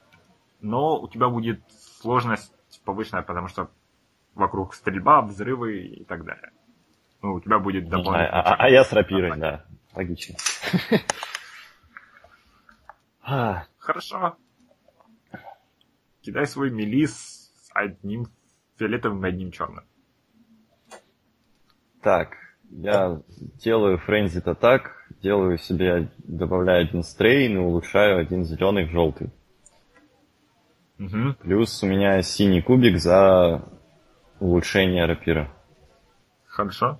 [0.60, 1.60] Но у тебя будет
[2.00, 2.52] сложность
[2.84, 3.70] повышенная, потому что
[4.34, 6.52] вокруг стрельба, взрывы и так далее.
[7.22, 8.28] Ну, у тебя будет А, дополнительный...
[8.30, 9.64] а- а я с рапирой, да.
[9.94, 10.36] Логично.
[13.28, 14.36] А, Хорошо.
[16.20, 18.28] Кидай свой мили с одним
[18.76, 19.84] фиолетовым и одним черным.
[22.02, 22.36] Так,
[22.70, 23.20] я
[23.62, 24.92] делаю френзит атак,
[25.22, 29.30] делаю себе, добавляю один стрейн и улучшаю один зеленый в желтый.
[30.98, 31.34] Угу.
[31.40, 33.62] Плюс у меня синий кубик за
[34.40, 35.50] улучшение рапира.
[36.46, 36.98] Хорошо.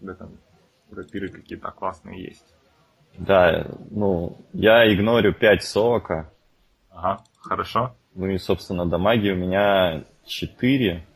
[0.00, 0.32] Тебя там
[0.90, 2.54] рапиры какие-то классные есть.
[3.18, 6.32] Да, ну, я игнорю 5 совока,
[6.90, 7.94] Ага, хорошо.
[8.14, 11.06] ну и, собственно, дамаги у меня 4.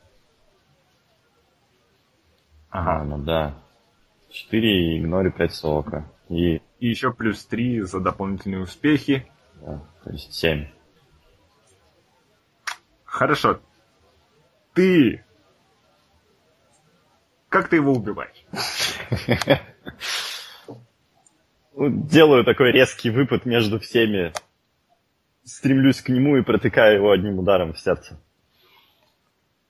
[2.75, 3.01] Ага.
[3.01, 3.55] А, ну да.
[4.31, 6.11] 4 и игнорю 5 совока.
[6.29, 9.31] И, И еще плюс 3 за дополнительные успехи.
[9.61, 10.66] да, то есть 7.
[13.05, 13.61] Хорошо.
[14.72, 15.25] Ты...
[17.49, 18.45] Как ты его убиваешь?
[21.77, 24.33] Ну, делаю такой резкий выпад между всеми.
[25.43, 28.16] Стремлюсь к нему и протыкаю его одним ударом в сердце.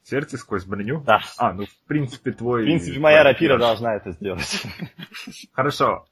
[0.04, 1.00] Сердце сквозь броню?
[1.00, 1.20] Да.
[1.38, 2.62] А, ну в принципе твой...
[2.62, 3.66] В принципе, моя рапира рапира.
[3.66, 4.62] должна это сделать.
[5.52, 6.06] Хорошо.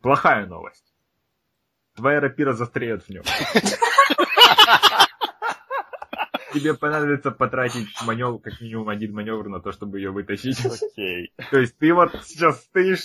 [0.00, 0.94] Плохая новость.
[1.94, 3.24] Твоя рапира застряет в нем.
[6.54, 10.58] Тебе понадобится потратить маневр, как минимум один маневр на то, чтобы ее вытащить.
[10.64, 11.34] Окей.
[11.50, 13.02] То есть ты вот сейчас стоишь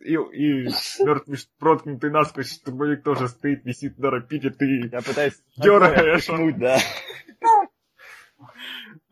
[0.00, 0.68] и, и
[1.02, 4.90] мертвый проткнутый насквозь штурмовик тоже стоит, висит на рапире, ты...
[4.92, 6.28] Я пытаюсь Дёраешь.
[6.28, 6.78] отпихнуть, да.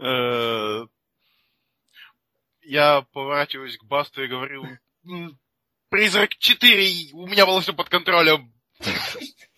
[0.01, 0.87] Э,
[2.63, 4.65] Я поворачиваюсь к Басту и говорю,
[5.05, 5.39] «М,
[5.89, 8.53] Призрак 4, у меня было все под контролем.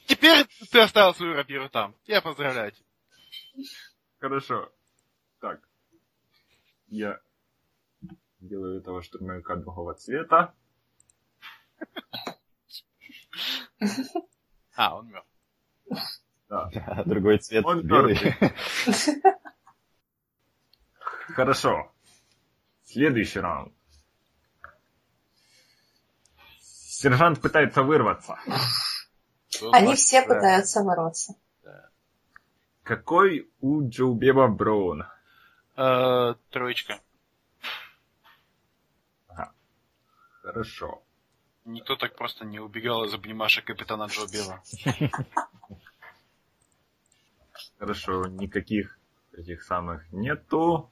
[0.06, 1.94] Теперь ты оставил свою рапиру там.
[2.06, 2.86] Я поздравляю тебя.
[4.18, 4.72] Хорошо.
[5.40, 5.60] Так.
[6.88, 7.20] Я
[8.40, 10.54] делаю этого штурмовика другого цвета.
[14.74, 15.28] А, он мертв.
[16.48, 16.70] Да.
[16.72, 18.16] Да, Другой цвет Он белый.
[21.34, 21.92] Хорошо.
[22.84, 23.72] Следующий раунд.
[26.60, 28.38] Сержант пытается вырваться.
[29.72, 30.34] Они все да.
[30.34, 31.34] пытаются бороться.
[32.82, 35.04] Какой у Джоубеба Броун?
[35.76, 37.00] Э, Троечка.
[40.42, 41.02] Хорошо.
[41.64, 44.62] Никто так просто не убегал из обнимашек капитана Джо Бела.
[47.78, 48.98] Хорошо, никаких
[49.32, 50.91] этих самых нету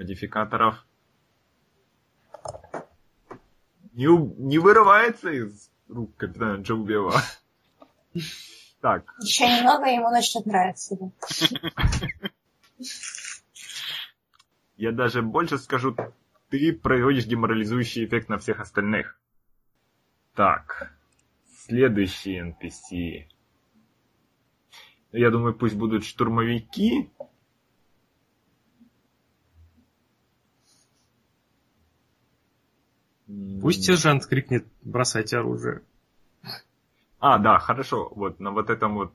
[0.00, 0.86] модификаторов.
[3.92, 7.14] Не, у- не вырывается из рук капитана Джоубева.
[8.80, 10.96] Так, Еще немного, ему начнет нравиться.
[14.78, 15.94] я даже больше скажу,
[16.48, 19.20] ты производишь деморализующий эффект на всех остальных.
[20.34, 20.94] Так,
[21.66, 23.26] следующий NPC.
[25.12, 27.10] Я думаю, пусть будут штурмовики.
[33.60, 35.82] Пусть сержант крикнет «бросайте оружие».
[37.18, 38.10] А, да, хорошо.
[38.14, 39.12] Вот на вот этом вот,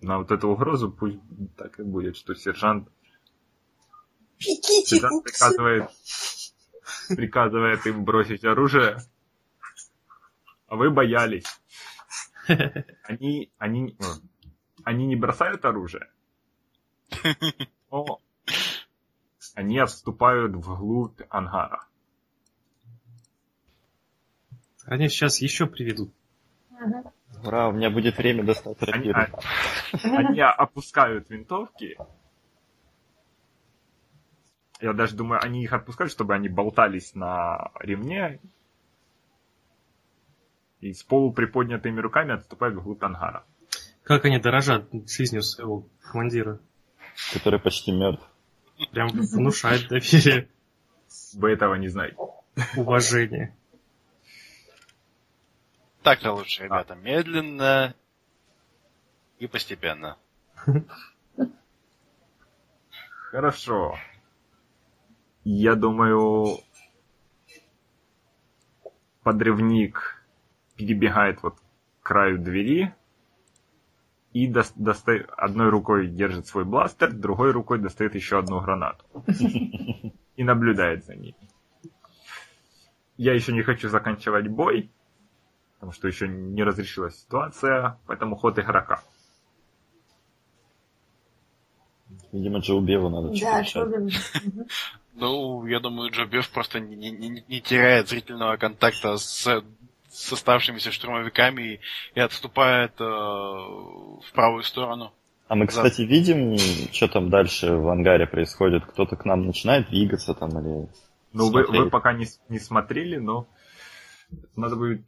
[0.00, 1.18] на вот эту угрозу пусть
[1.56, 2.88] так и будет, что сержант,
[4.38, 5.90] Бегите, сержант приказывает,
[7.08, 8.98] приказывает им бросить оружие,
[10.68, 11.46] а вы боялись.
[13.02, 13.96] Они, они,
[14.84, 16.08] они не бросают оружие,
[17.90, 18.22] но
[19.54, 21.86] они отступают вглубь ангара.
[24.86, 26.12] Они сейчас еще приведут.
[26.70, 27.04] Мгм.
[27.44, 29.38] Ура, у меня будет время достать Они, рапиру.
[29.92, 31.96] а- они опускают винтовки.
[34.80, 38.40] Я даже думаю, они их отпускают, чтобы они болтались на ремне.
[40.80, 43.44] И с полуприподнятыми руками отступают вглубь ангара.
[44.02, 46.60] Как они дорожат жизнью своего командира.
[47.32, 48.24] Который почти мертв.
[48.92, 50.48] Прям внушает доверие,
[51.34, 52.16] Вы этого не знаете.
[52.76, 53.56] уважение.
[56.06, 56.94] Так-то лучше, ребята.
[56.94, 57.92] Медленно
[59.40, 60.16] и постепенно.
[63.10, 63.96] Хорошо.
[65.42, 66.58] Я думаю,
[69.24, 70.24] подрывник
[70.76, 72.94] перебегает вот к краю двери
[74.32, 79.04] и дос- доста- одной рукой держит свой бластер, другой рукой достает еще одну гранату.
[80.36, 81.34] И наблюдает за ней.
[83.16, 84.92] Я еще не хочу заканчивать бой,
[85.76, 89.02] потому что еще не разрешилась ситуация, поэтому ход игрока.
[92.32, 93.64] Видимо, Джо Беву надо Да.
[95.18, 99.46] Ну, я думаю, Джобев просто не, не- не- теряет зрительного контакта с,
[100.10, 101.80] с оставшимися штурмовиками и,
[102.14, 105.12] и отступает э, в правую сторону.
[105.48, 106.58] А мы, кстати, видим,
[106.92, 108.84] что там дальше в ангаре происходит?
[108.84, 110.88] Кто-то к нам начинает двигаться там или...
[111.32, 113.46] Ну, вы, вы пока не, не смотрели, но
[114.54, 115.06] надо будет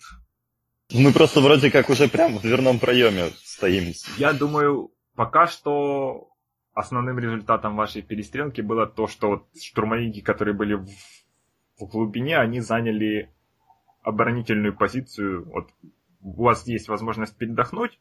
[0.92, 3.92] Мы просто вроде как уже прям в дверном проеме стоим.
[4.16, 6.30] Я думаю, пока что
[6.72, 10.88] основным результатом вашей перестрелки было то, что вот штурмовики, которые были в,
[11.78, 13.34] в глубине, они заняли
[14.02, 15.44] оборонительную позицию.
[15.50, 15.70] Вот
[16.22, 18.00] у вас есть возможность передохнуть,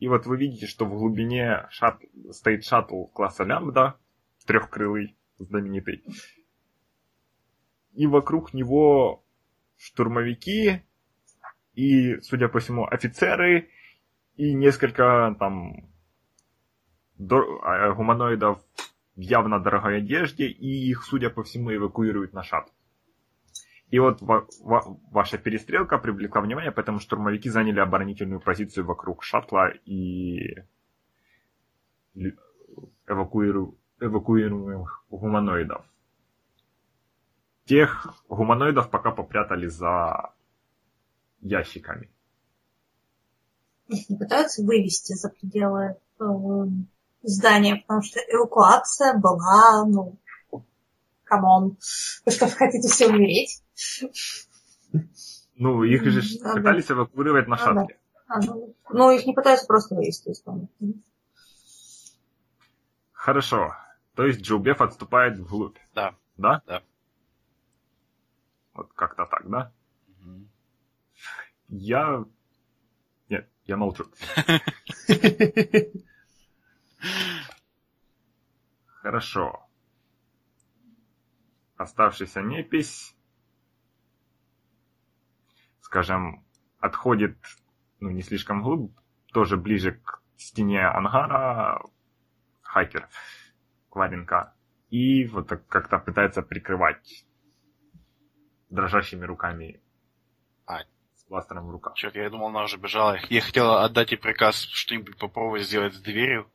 [0.00, 2.02] и вот вы видите, что в глубине шат-
[2.32, 3.98] стоит шаттл класса лямбда,
[4.46, 6.02] трехкрылый, знаменитый.
[7.92, 9.24] И вокруг него
[9.76, 10.82] штурмовики
[11.76, 13.68] и, судя по всему, офицеры
[14.36, 15.88] и несколько там
[17.18, 18.58] дор- а, гуманоидов
[19.14, 22.70] в явно дорогой одежде, и их, судя по всему, эвакуируют на шаттл.
[23.90, 29.68] И вот ва- ва- ваша перестрелка привлекла внимание, поэтому штурмовики заняли оборонительную позицию вокруг шаттла
[29.84, 30.56] и
[33.06, 35.84] эвакуиру- эвакуируемых гуманоидов.
[37.64, 40.32] Тех гуманоидов пока попрятали за
[41.46, 42.10] ящиками.
[43.88, 46.24] Их не пытаются вывести за пределы э,
[47.22, 50.18] здания, потому что эвакуация была, ну,
[51.24, 51.76] come on,
[52.24, 53.62] вы что, хотите все умереть?
[55.54, 56.56] Ну, их же Ага.
[56.56, 57.98] пытались эвакуировать на шаттле.
[58.28, 60.68] А, ну, ну, их не пытаются просто вывести из дома.
[63.12, 63.74] Хорошо.
[64.14, 65.78] То есть Джоубеф отступает вглубь.
[65.94, 66.14] Да.
[66.36, 66.62] Да?
[66.66, 66.82] Да.
[68.74, 69.72] Вот как-то так, да?
[71.68, 72.24] Я...
[73.28, 74.04] Нет, я молчу.
[78.86, 79.68] Хорошо.
[81.76, 83.14] Оставшийся непись,
[85.80, 86.44] скажем,
[86.80, 87.36] отходит,
[88.00, 88.96] ну, не слишком глубь,
[89.32, 91.82] тоже ближе к стене ангара,
[92.62, 93.08] хакер,
[93.90, 94.54] Кваренка,
[94.90, 97.26] и вот как-то пытается прикрывать
[98.70, 99.80] дрожащими руками
[101.28, 101.94] бластером в руках.
[101.94, 103.18] Черт, я думал, она уже бежала.
[103.28, 106.48] Я хотел отдать ей приказ что-нибудь попробовать сделать с дверью.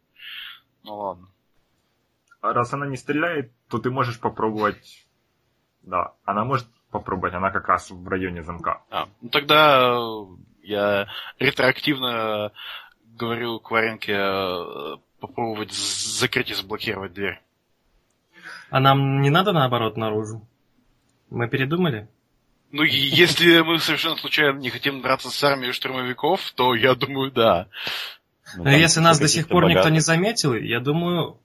[0.84, 1.28] Ну ладно.
[2.42, 5.06] А раз она не стреляет, то ты можешь попробовать...
[5.84, 8.82] Да, она может попробовать, она как раз в районе замка.
[8.90, 10.00] А, ну тогда
[10.62, 11.08] я
[11.40, 12.52] ретроактивно
[13.04, 17.42] говорю Кваренке э, попробовать закрыть и заблокировать дверь.
[18.70, 20.42] А нам не надо наоборот наружу?
[21.30, 22.08] Мы передумали?
[22.72, 27.68] Ну, если мы совершенно случайно не хотим драться с армией штурмовиков, то я думаю, да.
[28.56, 29.94] Ну, Но если нас до сих пор никто богатых.
[29.94, 31.38] не заметил, я думаю...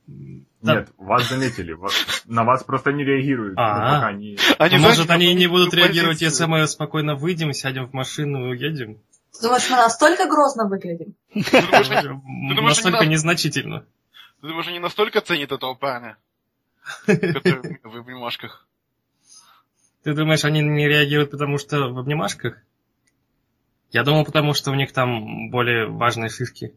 [0.62, 1.77] да, Нет, вас заметили,
[2.27, 3.55] на вас просто не реагируют.
[3.57, 3.79] А.
[3.79, 4.39] ну, пока не...
[4.59, 8.49] Они, может, знаете, они не будут реагировать, если мы спокойно выйдем, сядем в машину и
[8.51, 8.99] уедем?
[9.33, 11.14] Ты думаешь, мы настолько грозно выглядим?
[11.33, 13.85] Они- Настолько они нас- незначительно.
[14.41, 16.16] ты думаешь, они настолько ценят этого парня,
[17.07, 18.66] который в обнимашках?
[20.07, 22.63] Ты думаешь, они не реагируют, потому что в обнимашках?
[23.91, 26.77] Я думал, потому что у них там более важные шишки.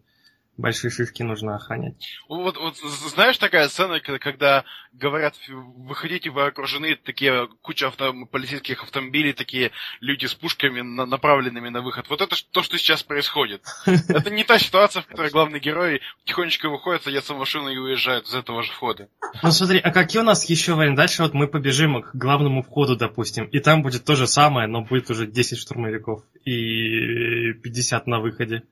[0.60, 1.95] Большие шишки нужно охранять.
[2.28, 9.32] Вот, вот знаешь такая сцена, когда говорят, выходите, вы окружены, такие куча авто, полицейских автомобилей,
[9.32, 12.10] такие люди с пушками, на- направленными на выход.
[12.10, 13.64] Вот это то, что сейчас происходит.
[13.86, 18.26] Это не та ситуация, в которой главный герой тихонечко выходит, садится в машину и уезжает
[18.26, 19.07] из этого же входа.
[19.41, 20.97] Ну смотри, а какие у нас еще варианты?
[20.97, 24.82] Дальше вот мы побежим к главному входу, допустим, и там будет то же самое, но
[24.82, 28.64] будет уже 10 штурмовиков и 50 на выходе.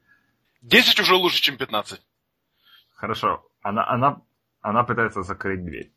[0.61, 2.01] 10 уже лучше, чем 15.
[2.93, 4.21] Хорошо, она, она,
[4.61, 5.91] она пытается закрыть дверь.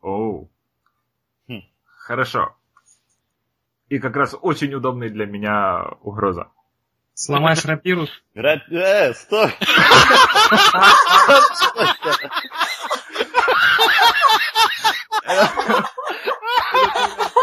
[0.00, 0.50] Оу.
[1.48, 1.60] Хм.
[1.84, 2.56] Хорошо.
[3.88, 6.50] И как раз очень удобная для меня угроза.
[7.14, 9.52] Сломаешь рапиру, Ра- Э, стой!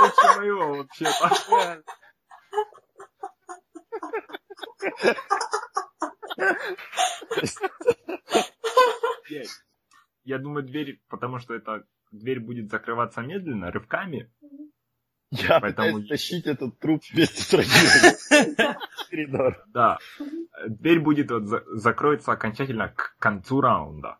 [0.02, 1.84] Лучше моего вообще-то.
[10.26, 14.32] Я думаю, дверь, потому что эта дверь будет закрываться медленно, рывками.
[15.32, 17.50] Я Поэтому- пытаюсь тащить этот труп вместе с
[19.10, 19.64] коридор.
[19.68, 19.98] Да.
[20.68, 24.18] Дверь будет вот за- закроется окончательно к концу раунда.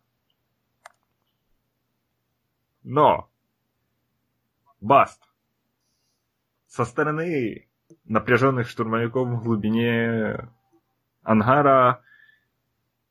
[2.82, 3.30] Но
[4.82, 5.22] Баст
[6.68, 7.70] со стороны
[8.06, 10.50] напряженных штурмовиков в глубине
[11.24, 12.02] ангара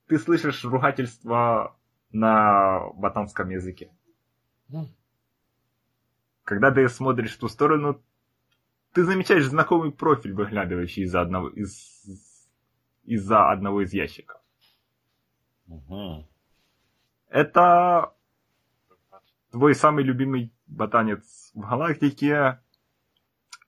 [0.07, 1.77] ты слышишь ругательство
[2.11, 3.91] на батанском языке.
[6.45, 8.03] Когда ты смотришь в ту сторону,
[8.93, 11.93] ты замечаешь знакомый профиль, выглядывающий из-за одного из
[13.05, 14.41] из-за одного из ящиков.
[15.67, 16.27] Мгм.
[17.29, 18.13] Это
[19.51, 22.61] твой самый любимый ботанец в галактике,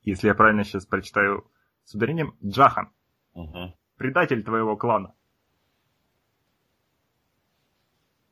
[0.05, 1.51] если я правильно сейчас прочитаю
[1.85, 2.91] с ударением, Джахан,
[3.35, 3.75] Мгм.
[3.97, 5.15] предатель твоего клана.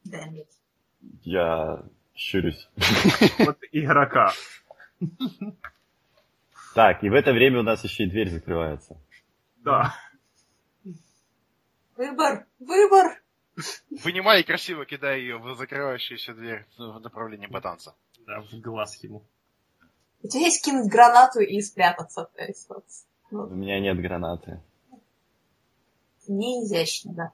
[0.07, 0.47] It.
[1.23, 1.83] Я
[2.15, 2.69] щурюсь.
[3.39, 4.33] Вот игрока.
[6.75, 9.01] Так, и в это время у нас еще и дверь закрывается.
[9.59, 9.95] Да.
[11.97, 13.23] Выбор, выбор.
[14.03, 17.95] Вынимай и красиво кидай ее в закрывающуюся дверь в направлении ботанца.
[18.27, 19.23] да, в глаз ему.
[20.23, 22.29] У тебя есть кинуть гранату и спрятаться.
[22.37, 22.85] То есть, вот,
[23.31, 24.61] У ну, меня нет гранаты.
[26.29, 27.33] не изящно, да.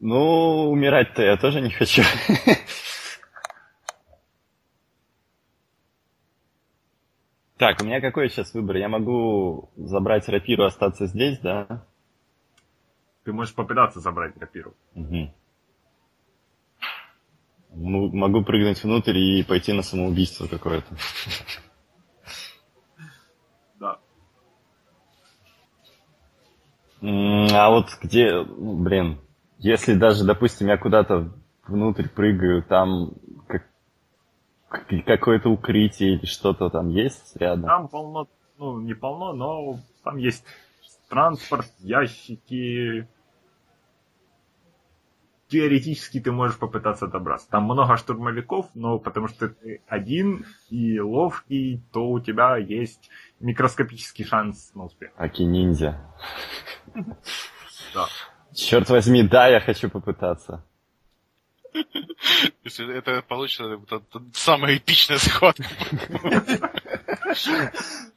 [0.00, 2.02] Ну, умирать-то я тоже не хочу.
[7.56, 8.76] Так, у меня какой сейчас выбор?
[8.76, 11.86] Я могу забрать рапиру, остаться здесь, да?
[13.22, 14.74] Ты можешь попытаться забрать рапиру.
[14.94, 15.32] Мгм.
[17.74, 20.94] Ну, могу прыгнуть внутрь и пойти на самоубийство какое-то.
[23.80, 23.98] Да.
[27.00, 29.20] А вот где, блин,
[29.58, 31.32] если даже, допустим, я куда-то
[31.66, 33.12] внутрь прыгаю, там
[33.46, 33.68] как-
[35.06, 37.64] какое-то укрытие или что-то там есть рядом?
[37.64, 40.44] Там полно, ну, не полно, но там есть
[41.08, 43.06] транспорт, ящики.
[45.52, 47.46] Теоретически ты можешь попытаться добраться.
[47.50, 54.24] Там много штурмовиков, но потому что ты один и ловкий, то у тебя есть микроскопический
[54.24, 55.10] шанс на успех.
[55.14, 56.00] Аки ниндзя.
[56.94, 58.06] Да.
[58.54, 60.64] Черт возьми, да, я хочу попытаться.
[62.64, 65.64] Если это получится это самая эпичная схватка.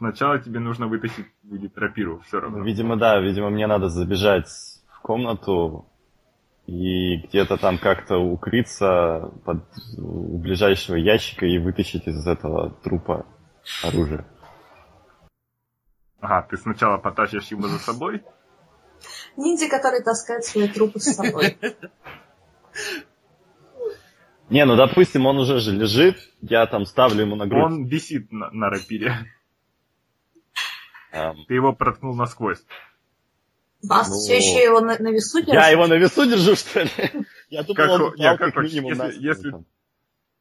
[0.00, 2.64] Сначала тебе нужно вытащить будет рапиру, все Ну, равно.
[2.64, 4.48] видимо, да, видимо, мне надо забежать
[4.96, 5.84] в комнату
[6.64, 9.62] и где-то там как-то укрыться под,
[9.98, 13.26] у ближайшего ящика и вытащить из этого трупа
[13.84, 14.24] оружие.
[16.22, 18.22] Ага, ты сначала потащишь его за собой,
[19.36, 21.58] Ниндзя, который таскает свои трупы с собой.
[24.48, 27.64] Не, ну допустим, он уже же лежит, я там ставлю ему на грудь.
[27.64, 29.12] он висит на, на рапире.
[31.12, 32.62] Ты его проткнул насквозь.
[33.82, 35.70] Бас, Ну, все еще его на, на весу я держишь?
[35.72, 36.90] его на весу держу, что ли?
[37.48, 39.64] Я думал, Как он хо- упал не, как как минимум Если- на если-.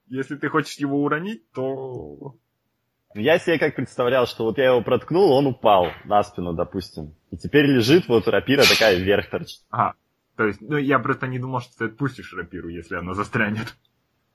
[0.07, 2.36] Если ты хочешь его уронить, то...
[3.15, 7.15] Я себе как представлял, что вот я его проткнул, он упал на спину, допустим.
[7.32, 9.61] И теперь лежит, вот рапира такая вверх торчит.
[9.70, 9.93] Ага.
[10.36, 13.76] То есть, ну, я просто не думал, что ты отпустишь рапиру, если она застрянет.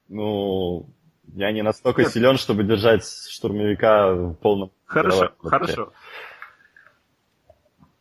[0.09, 0.89] Ну,
[1.35, 2.13] я не настолько Нет.
[2.13, 4.73] силен, чтобы держать штурмовика в полном...
[4.87, 5.93] Хорошо, хорошо.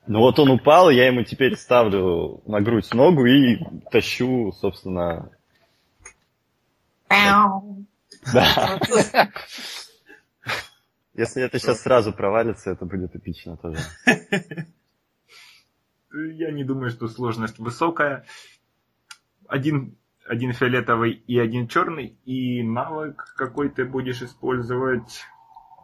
[0.05, 3.57] Ну вот он упал, я ему теперь ставлю на грудь ногу и
[3.91, 5.29] тащу, собственно...
[8.33, 8.79] Да.
[11.13, 13.77] Если это сейчас сразу провалится, это будет эпично тоже.
[16.11, 18.25] Я не думаю, что сложность высокая.
[19.47, 19.95] Один,
[20.27, 25.23] один фиолетовый и один черный, и навык какой ты будешь использовать.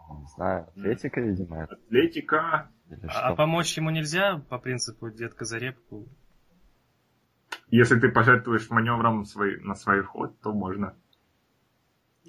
[0.10, 2.70] Не знаю, атлетика, видимо, Атлетика.
[3.08, 6.08] А помочь ему нельзя по принципу детка за репку?
[7.70, 10.96] Если ты пожертвуешь маневром свой, на свой ход, то можно.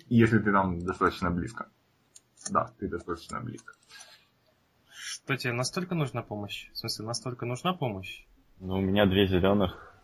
[0.08, 1.68] Если ты там достаточно близко.
[2.50, 3.74] Да, ты достаточно близко.
[4.92, 6.70] Что тебе настолько нужна помощь?
[6.72, 8.24] В смысле, настолько нужна помощь?
[8.58, 9.94] Ну, у меня две зеленых.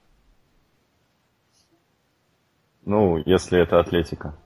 [2.85, 4.39] Ну, если это атлетика.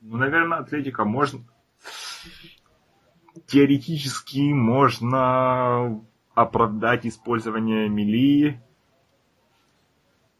[0.00, 1.40] Ну, наверное, атлетика можно...
[3.46, 6.02] Теоретически можно
[6.34, 8.60] оправдать использование мили,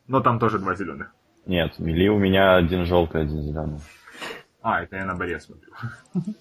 [0.06, 1.12] но там тоже два зеленых.
[1.46, 3.80] Нет, мили у меня один желтый, один зеленый.
[4.62, 5.70] А, это я на баре смотрю.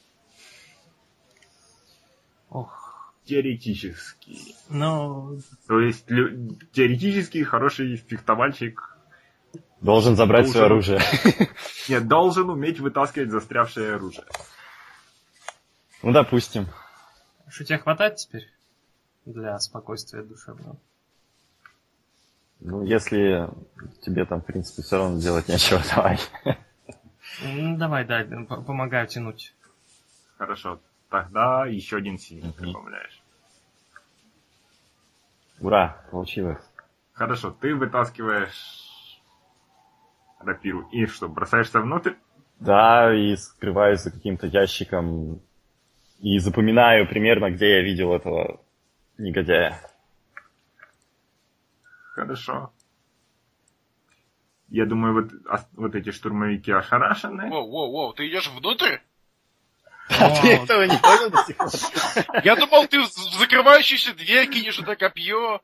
[2.50, 4.38] Ох, Теоретически.
[4.70, 8.92] ну, То есть лю- теоретически хороший фехтовальщик
[9.82, 10.96] Должен забрать свое Должен.
[10.96, 11.50] оружие.
[11.90, 14.26] нет, должен уметь вытаскивать застрявшее оружие.
[16.06, 16.68] Ну, допустим.
[17.50, 18.48] что тебе хватает теперь
[19.26, 20.78] для спокойствия душевного?
[22.60, 23.50] Ну, если
[24.04, 26.20] тебе там, в принципе, все равно делать нечего, давай.
[27.42, 29.56] Ну, давай, да, помогаю тянуть.
[30.38, 30.80] Хорошо.
[31.10, 32.68] Тогда еще один синий Мгм.
[32.68, 33.24] добавляешь.
[35.60, 36.62] Ура, получилось.
[37.14, 39.20] Хорошо, ты вытаскиваешь
[40.40, 42.14] рапиру и что, бросаешься внутрь?
[42.60, 45.42] Да, и скрываюсь за каким-то ящиком.
[46.20, 48.62] И запоминаю примерно, где я видел этого
[49.18, 49.80] негодяя.
[52.14, 52.72] Хорошо.
[54.70, 55.32] Я думаю, вот,
[55.74, 57.50] вот эти штурмовики ошарашены.
[57.50, 58.98] Воу, воу, воу, ты идешь внутрь?
[60.20, 61.70] А ты этого не понял до сих пор?
[62.44, 63.08] Я думал, ты в
[63.40, 65.62] закрывающуюся дверь кинешь это копье.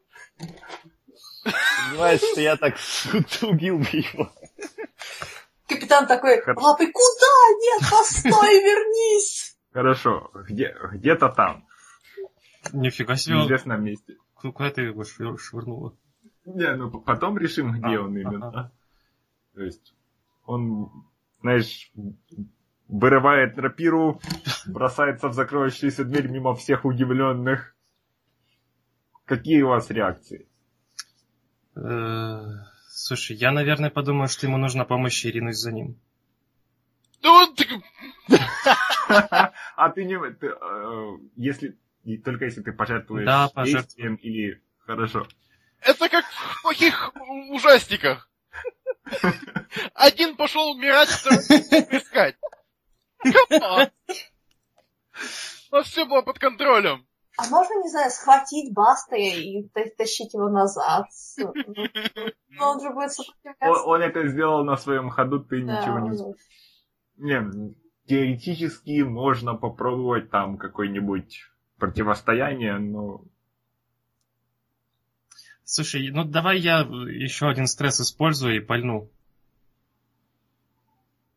[1.43, 2.75] Понимаешь, что я так
[3.41, 4.31] убил бы его.
[5.67, 7.31] Капитан такой, лапой, куда?
[7.61, 9.50] Нет, постой, вернись!
[9.73, 11.65] Хорошо, где, где-то там,
[12.73, 14.17] Нифига в себе, неизвестном месте.
[14.33, 15.95] ку- куда ты его швыр- швырнула?
[16.45, 18.47] Не, ну потом решим, где А, он именно.
[18.49, 18.71] ага.
[19.53, 19.93] То есть,
[20.45, 20.91] он,
[21.41, 21.91] знаешь,
[22.87, 24.19] вырывает рапиру,
[24.65, 27.75] бросается в закрывающуюся дверь мимо всех удивленных.
[29.25, 30.47] Какие у вас реакции?
[31.75, 32.41] Э,
[32.89, 35.95] Слушай, я, наверное, подумаю, что ему нужна помощь и ринусь за ним.
[37.23, 37.65] Ну, ты...
[39.75, 40.15] А ты не...
[40.15, 41.77] э, если
[42.23, 44.61] только если ты пожертвуешь Да, действием или...
[44.85, 45.27] Хорошо.
[45.81, 47.11] Это как в плохих
[47.51, 48.29] ужастиках.
[49.93, 51.39] Один пошел умирать, второй
[51.91, 52.35] искать.
[55.71, 57.07] У нас все было под контролем.
[57.37, 61.05] А можно, не знаю, схватить Баста и та- тащить его назад?
[61.37, 63.83] Но он же будет Он, сопротивляться.
[63.85, 66.09] он это сделал на своем ходу, ты Да, ничего не...
[66.21, 66.35] он-
[67.17, 67.73] Не,
[68.07, 73.23] теоретически можно попробовать там какое-нибудь противостояние, но...
[75.63, 79.09] Слушай, ну давай я еще один стресс использую и пальну.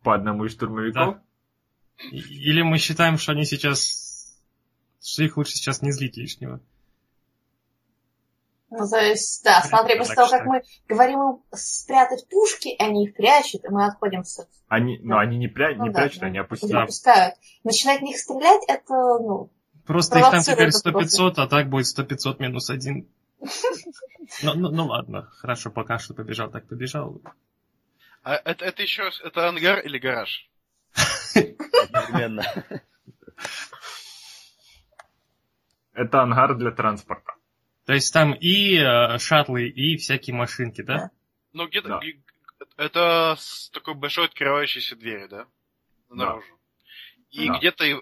[0.03, 1.19] По одному из штурмовиков?
[2.11, 4.39] И- Или мы считаем, что они сейчас...
[5.01, 6.61] Что их лучше сейчас не злить лишнего.
[8.77, 13.15] Ну, то есть, да, смотри, после того, как мы говорим им спрятать пушки, они их
[13.15, 14.45] прячут, и мы отходим с...
[14.67, 15.21] Они, но Да.
[15.21, 15.75] они не, пря...
[15.75, 16.77] не Ну да, прячут, ну, они они опустили.
[16.77, 17.35] опускают.
[17.63, 19.51] Начинать в них стрелять, это, ну,
[19.87, 20.91] Просто их там теперь просто.
[20.91, 23.09] 100-500, а так будет 100-500 минус один.
[24.43, 27.21] Ну, ну, ну ладно, хорошо, пока что побежал, так побежал.
[28.25, 30.51] А это, это еще это ангар или гараж?
[31.35, 32.45] Одновременно.
[35.93, 37.24] Это ангар для транспорта.
[37.87, 41.11] То есть там и э, шаттлы, и всякие машинки, да?
[41.53, 42.01] Ну где-то Да.
[42.77, 45.47] это с такой большой открывающейся двери, да?
[46.09, 46.47] Наружу.
[47.31, 47.59] И Да.
[47.59, 47.97] где-то и,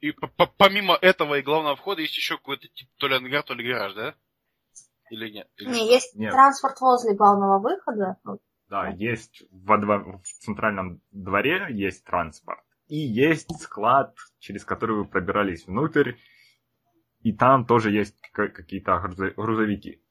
[0.00, 3.42] и по- по- помимо этого и главного входа есть еще какой-то тип, то ли ангар,
[3.42, 4.14] то ли гараж, да?
[5.10, 5.48] Или нет?
[5.56, 5.84] Или не, что?
[5.92, 6.32] есть Нет.
[6.32, 8.16] транспорт возле главного выхода.
[8.68, 12.60] Да, есть во дво- в центральном дворе есть транспорт.
[12.88, 16.14] И есть склад, через который вы пробирались внутрь.
[17.22, 20.02] И там тоже есть ка- какие-то грузо- грузовики,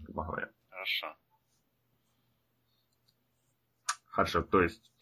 [0.00, 0.50] грубо говоря.
[0.68, 1.16] Хорошо.
[4.06, 4.92] Хорошо, то есть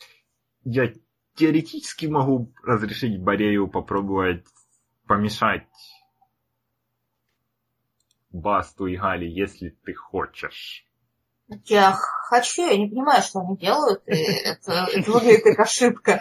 [0.64, 0.92] я
[1.34, 4.44] теоретически могу разрешить Борею попробовать
[5.06, 5.68] помешать
[8.30, 10.84] Басту и Гали, если ты хочешь.
[11.64, 16.20] Я хочу, я не понимаю, что они делают, и это, это выглядит как ошибка.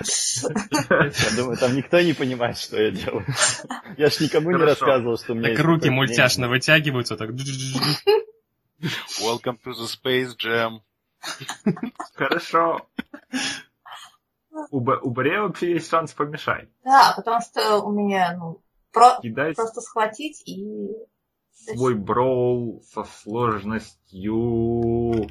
[0.90, 3.26] Я думаю, там никто не понимает, что я делаю.
[3.98, 4.86] Я ж никому не Хорошо.
[4.86, 7.30] рассказывал, что у меня Так есть руки мультяшно вытягиваются, так...
[9.22, 10.82] Welcome to the Space Jam.
[12.16, 12.82] Хорошо.
[14.72, 16.68] У, Б- у Борея вообще есть шанс помешать.
[16.84, 18.62] Да, потому что у меня, ну,
[18.92, 19.20] про-
[19.56, 20.90] просто схватить и...
[21.66, 25.28] свой броул со сложностью...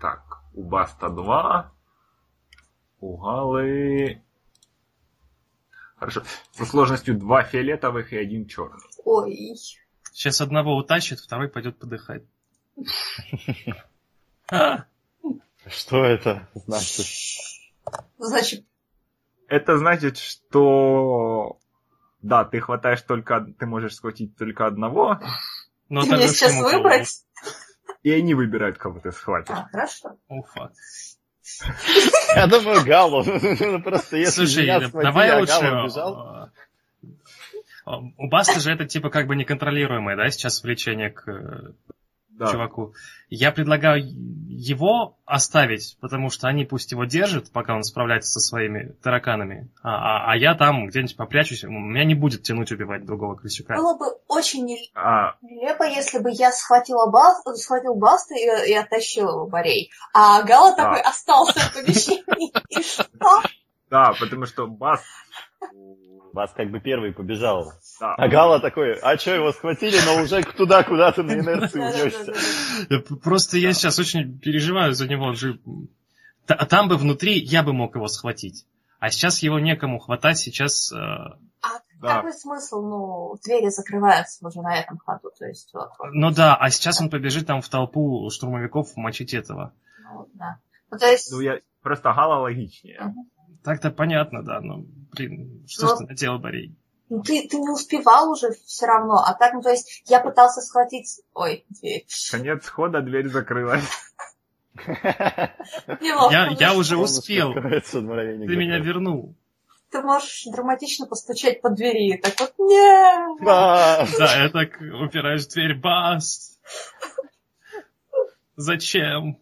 [0.00, 1.72] Так, у Баста 2.
[3.00, 4.22] У Галы...
[5.96, 6.22] Хорошо.
[6.52, 8.80] Со сложностью 2 фиолетовых и один черный.
[9.04, 9.54] Ой,
[10.12, 12.24] Сейчас одного утащит, второй пойдет подыхать.
[15.66, 17.06] Что это значит?
[18.18, 18.66] значит,
[19.48, 21.58] Это значит, что...
[22.22, 23.46] Да, ты хватаешь только...
[23.58, 25.20] Ты можешь схватить только одного,
[25.88, 27.24] ну ты мне сейчас выбрать?
[28.02, 29.54] и они выбирают, кого ты схватишь.
[29.54, 30.16] А, хорошо.
[30.54, 30.72] фак.
[32.34, 33.24] Я думаю, Галу.
[33.82, 35.52] Просто если Слушай, схватили, давай а лучше...
[35.52, 36.50] А,
[37.84, 41.72] а, У Баста же это типа как бы неконтролируемое, да, сейчас влечение к э,
[42.46, 42.52] Да.
[42.52, 42.94] чуваку.
[43.30, 48.92] Я предлагаю его оставить, потому что они пусть его держат, пока он справляется со своими
[49.02, 49.90] тараканами, а,
[50.28, 53.76] а- а я там где-нибудь попрячусь, у меня не будет тянуть убивать другого крысюка.
[53.76, 55.36] Было бы очень нелепо, А,
[55.88, 59.90] если бы я схватила бас, схватил Баста и, и оттащил его Борей.
[60.14, 60.84] А Гала Да.
[60.84, 62.52] такой остался в помещении.
[62.70, 63.06] И что?
[63.90, 65.02] да, потому что Бас...
[66.32, 67.72] Вас как бы первый побежал.
[68.00, 73.16] Да, А Гала такой, а что, его схватили, но уже туда, куда-то на инерции унесся.
[73.22, 75.34] Просто я сейчас очень переживаю за него.
[76.48, 78.66] А там бы внутри я бы мог его схватить.
[78.98, 80.92] А сейчас его некому хватать, сейчас...
[80.92, 81.36] э, А
[82.00, 82.16] Да.
[82.16, 82.80] какой смысл?
[82.82, 85.30] Ну, двери закрываются уже на этом ходу.
[85.36, 89.34] То есть, вот, вот, Ну да, а сейчас он побежит там в толпу штурмовиков мочить
[89.34, 89.72] этого.
[90.04, 90.58] ну, да.
[90.90, 91.58] Ну, то есть, Ну, я...
[91.82, 93.12] Просто Гала логичнее.
[93.64, 96.74] Так-то понятно, да, но, блин, что Ну, ж ты наделал, Борей?
[97.08, 99.18] ну, ты, ты не успевал уже все равно.
[99.24, 101.20] А так, ну, то есть, я пытался схватить...
[101.34, 102.06] Ой, дверь.
[102.30, 103.84] Конец хода, дверь закрылась.
[106.00, 106.80] Я, я вышло.
[106.80, 107.52] уже успел.
[107.52, 109.34] Ты меня вернул.
[109.90, 112.16] Ты можешь драматично постучать по двери.
[112.16, 113.38] Так вот, нет.
[113.44, 115.74] Да, я так упираюсь в дверь.
[115.74, 116.58] Бас!
[118.56, 119.38] Зачем?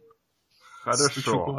[0.83, 1.57] Хорошо.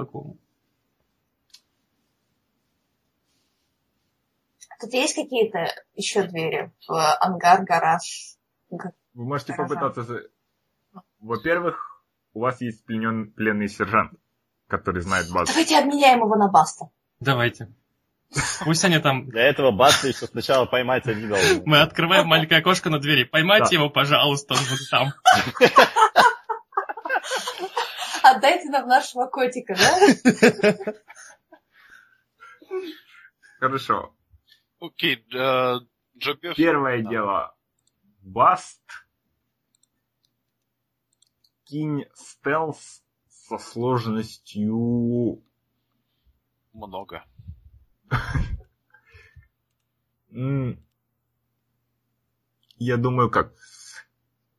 [4.82, 8.36] Тут есть какие-то еще двери в ангар, гараж?
[8.70, 8.80] Вы
[9.14, 9.76] можете Хорошо.
[9.76, 10.04] попытаться...
[10.04, 10.24] за-
[11.20, 12.02] Во-первых,
[12.34, 13.32] у вас есть пленен...
[13.32, 14.14] пленный сержант,
[14.68, 15.52] который знает базу.
[15.52, 16.86] Давайте обменяем его на Баста.
[17.20, 17.72] Давайте.
[18.64, 19.28] Пусть они там...
[19.30, 21.62] Для этого Баста еще сначала поймать они должны.
[21.66, 23.24] Мы открываем маленькое окошко на двери.
[23.26, 23.76] Поймайте Да.
[23.82, 25.14] его, пожалуйста, он будет там.
[28.24, 30.76] Отдайте нам нашего котика, да?
[33.60, 34.16] Хорошо.
[34.82, 35.80] Окей, э,
[36.18, 37.56] Джо Перс- Первое дело.
[38.24, 38.82] Баст.
[41.66, 45.44] Кинь стелс со сложностью...
[46.74, 47.24] Много.
[52.78, 53.54] Я думаю, как...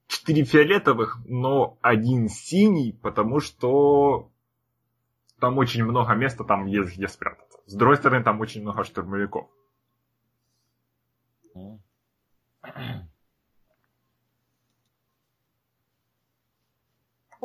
[0.06, 4.30] Четыре фиолетовых, но один синий, потому что
[5.40, 7.58] там очень много места, там есть где спрятаться.
[7.66, 9.50] С другой стороны, там очень много штурмовиков.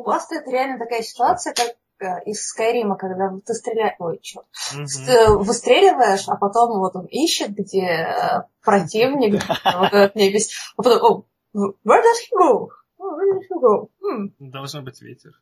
[0.08, 3.94] Вас это реально такая ситуация, как э, из Скайрима, когда ты стреляешь...
[3.98, 4.46] Ой, черт.
[4.72, 11.26] Ты выстреливаешь, а потом вот он ищет, где э, противник, вот этот непись, а потом,
[11.54, 12.68] о, where does he go?
[12.98, 13.90] Where does he go?
[14.02, 15.32] М, Должен быть ветер.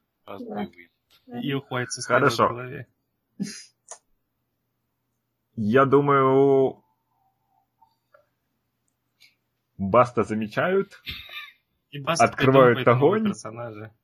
[1.27, 2.47] И уходит со Хорошо.
[2.47, 2.89] в голове.
[5.55, 6.83] Я думаю,
[9.79, 11.01] Баста замечают.
[11.93, 13.27] И Баст Открывают огонь.
[13.27, 13.95] персонажа.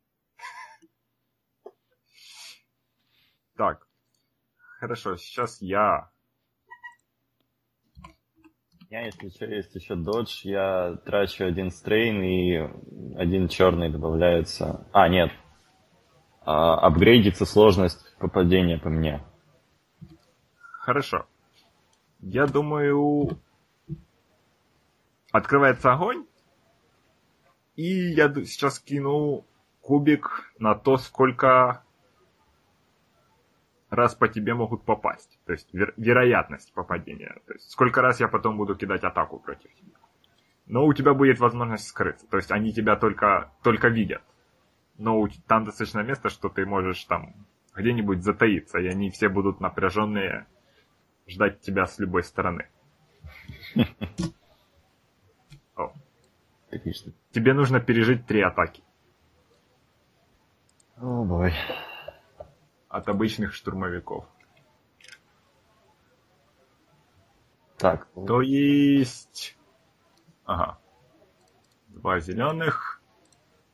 [3.56, 3.86] Так,
[4.78, 6.10] хорошо, сейчас я...
[8.88, 14.86] Я, если что, есть еще додж, я трачу один стрейн и один черный добавляется.
[14.92, 15.30] А, нет.
[16.44, 19.22] А, апгрейдится сложность попадения по мне.
[20.60, 21.26] Хорошо.
[22.20, 23.38] Я думаю,
[25.30, 26.26] открывается огонь,
[27.76, 29.46] и я сейчас кину
[29.80, 31.82] кубик на то, сколько
[33.92, 35.38] раз по тебе могут попасть.
[35.44, 37.36] То есть вер- вероятность попадения.
[37.46, 39.96] То есть сколько раз я потом буду кидать атаку против тебя.
[40.66, 42.26] Но у тебя будет возможность скрыться.
[42.28, 44.22] То есть они тебя только, только видят.
[44.96, 47.34] Но там достаточно места, что ты можешь там
[47.74, 50.46] где-нибудь затаиться, и они все будут напряженные
[51.26, 52.68] ждать тебя с любой стороны.
[55.76, 55.92] О,
[57.30, 58.82] тебе нужно пережить три атаки
[60.96, 61.52] О, бой.
[62.92, 64.26] От обычных штурмовиков.
[67.78, 69.56] Так, То есть...
[70.44, 70.78] Ага.
[71.88, 73.00] Два зеленых,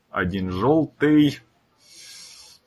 [0.09, 1.41] один желтый.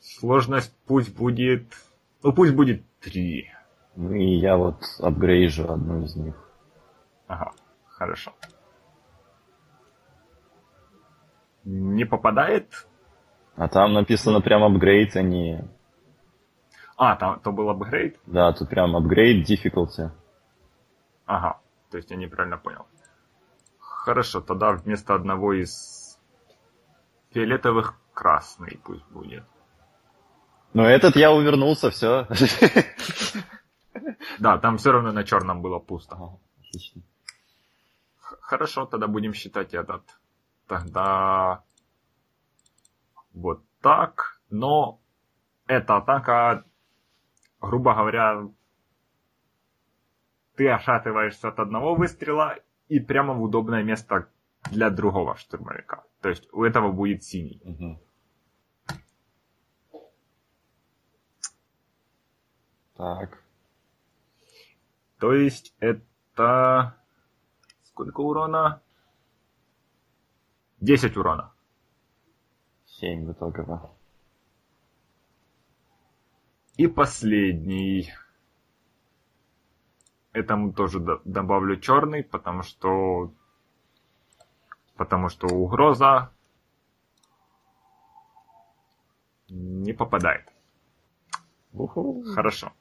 [0.01, 1.73] Сложность пусть будет...
[2.21, 3.49] Ну, пусть будет три.
[3.95, 6.35] ну и я вот апгрейжу одну из них.
[7.27, 7.53] Ага,
[7.87, 8.33] хорошо.
[11.63, 12.87] Не попадает?
[13.55, 15.65] А там написано прям апгрейд, а не...
[17.03, 18.19] А, там то был апгрейд?
[18.27, 20.11] Да, тут прям апгрейд difficulty.
[21.25, 21.59] Ага,
[21.89, 22.85] то есть я неправильно понял.
[23.79, 26.19] Хорошо, тогда вместо одного из
[27.31, 29.43] фиолетовых красный пусть будет.
[30.73, 32.27] Ну этот я увернулся, все.
[34.39, 36.17] Да, там все равно на черном было пусто.
[36.59, 37.01] Отлично.
[38.41, 40.03] Хорошо, тогда будем считать этот.
[40.67, 41.63] Тогда
[43.33, 44.39] вот так.
[44.51, 44.99] Но
[45.65, 46.63] эта атака,
[47.61, 48.49] грубо говоря,
[50.55, 52.57] ты ошатываешься от одного выстрела
[52.89, 54.27] и прямо в удобное место
[54.71, 56.03] для другого штурмовика.
[56.21, 57.61] То есть у этого будет синий.
[57.63, 57.99] Мгм.
[62.95, 63.43] Так.
[65.19, 66.95] То есть это...
[67.83, 68.81] Сколько урона?
[70.79, 71.51] 10 урона.
[72.85, 73.65] Семь в итоге.
[76.77, 78.11] И последний.
[80.33, 83.33] Этому тоже до- добавлю черный, потому что...
[84.95, 86.31] Потому что угроза
[89.49, 90.47] не попадает.
[91.73, 92.23] Уху.
[92.33, 92.71] Хорошо.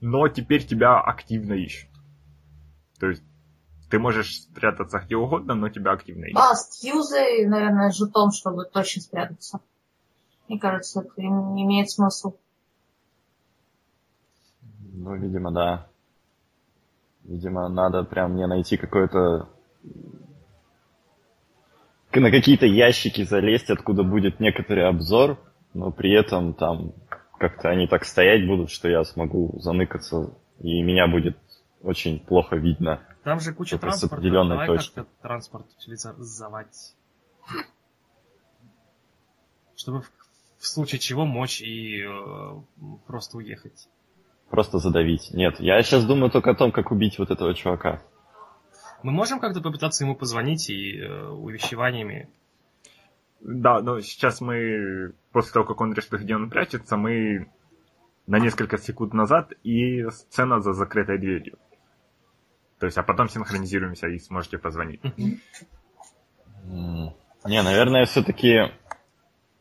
[0.00, 1.88] Но теперь тебя активно ищут.
[2.98, 3.22] То есть
[3.90, 6.34] ты можешь спрятаться где угодно, но тебя активно ищут.
[6.36, 9.60] Баст, юзай, наверное, жетон, чтобы точно спрятаться.
[10.48, 12.36] Мне кажется, это им- имеет смысл.
[14.92, 15.88] Ну, видимо, да.
[17.24, 19.48] Видимо, надо прям мне найти какое-то...
[22.12, 25.36] На какие-то ящики залезть, откуда будет некоторый обзор,
[25.72, 26.92] но при этом там
[27.38, 31.36] как-то они так стоять будут, что я смогу заныкаться, и меня будет
[31.82, 33.00] очень плохо видно.
[33.24, 34.14] Там же куча транспорта.
[34.16, 34.94] определенной Давай точки.
[34.94, 36.94] как-то транспорт утилизовать.
[39.74, 40.04] Чтобы
[40.64, 42.60] в, случае чего мочь и э,
[43.06, 43.88] просто уехать.
[44.50, 45.30] просто задавить.
[45.32, 48.02] Нет, я сейчас думаю только о том, как убить вот этого чувака.
[49.02, 52.30] Мы можем как-то попытаться ему позвонить и э, увещеваниями.
[53.40, 57.50] Да, но сейчас мы, после того, как он решит, где он прячется, мы
[58.26, 61.58] на несколько секунд назад и сцена за закрытой дверью.
[62.78, 65.02] То есть, а потом синхронизируемся и сможете позвонить.
[66.64, 68.72] Не, наверное, я все-таки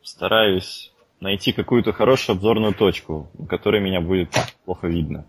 [0.02, 0.93] стараюсь
[1.24, 4.36] найти какую-то хорошую обзорную точку, на которой меня будет
[4.66, 5.26] плохо видно.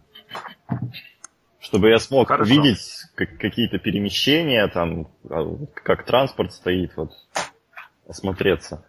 [1.61, 2.53] Чтобы я смог Хорошо.
[2.53, 2.81] увидеть
[3.15, 7.13] как- какие-то перемещения, там, а, как транспорт стоит, вот,
[8.07, 8.87] осмотреться.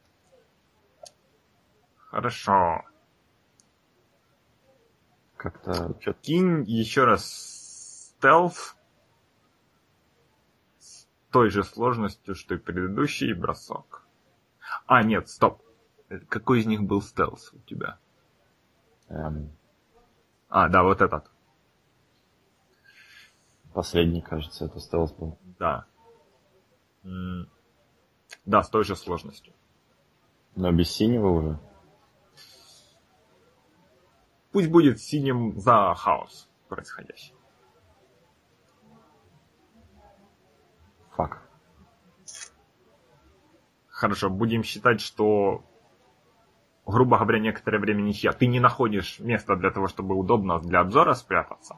[2.09, 2.83] Хорошо.
[5.37, 6.19] Как-то что-то...
[6.21, 8.75] Кинь еще раз стелс
[10.79, 14.07] с той же сложностью, что и предыдущий бросок.
[14.87, 15.64] А, нет, стоп.
[16.15, 17.97] Э, Какой из них был стелс у тебя?
[19.09, 19.51] эм,
[20.49, 21.29] А, да, вот этот.
[23.73, 25.37] последний, кажется, это стелс был.
[25.59, 25.85] Да.
[27.03, 27.49] М,
[28.45, 29.53] Да, с той же сложностью.
[30.55, 31.59] Но без синего уже.
[34.51, 37.33] Пусть будет синим за хаос происходящий.
[41.11, 41.41] Фак.
[43.87, 45.63] Хорошо, будем считать, что,
[46.85, 48.31] грубо говоря, некоторое время ничья.
[48.31, 51.77] Ты не находишь места для того, чтобы удобно для обзора спрятаться.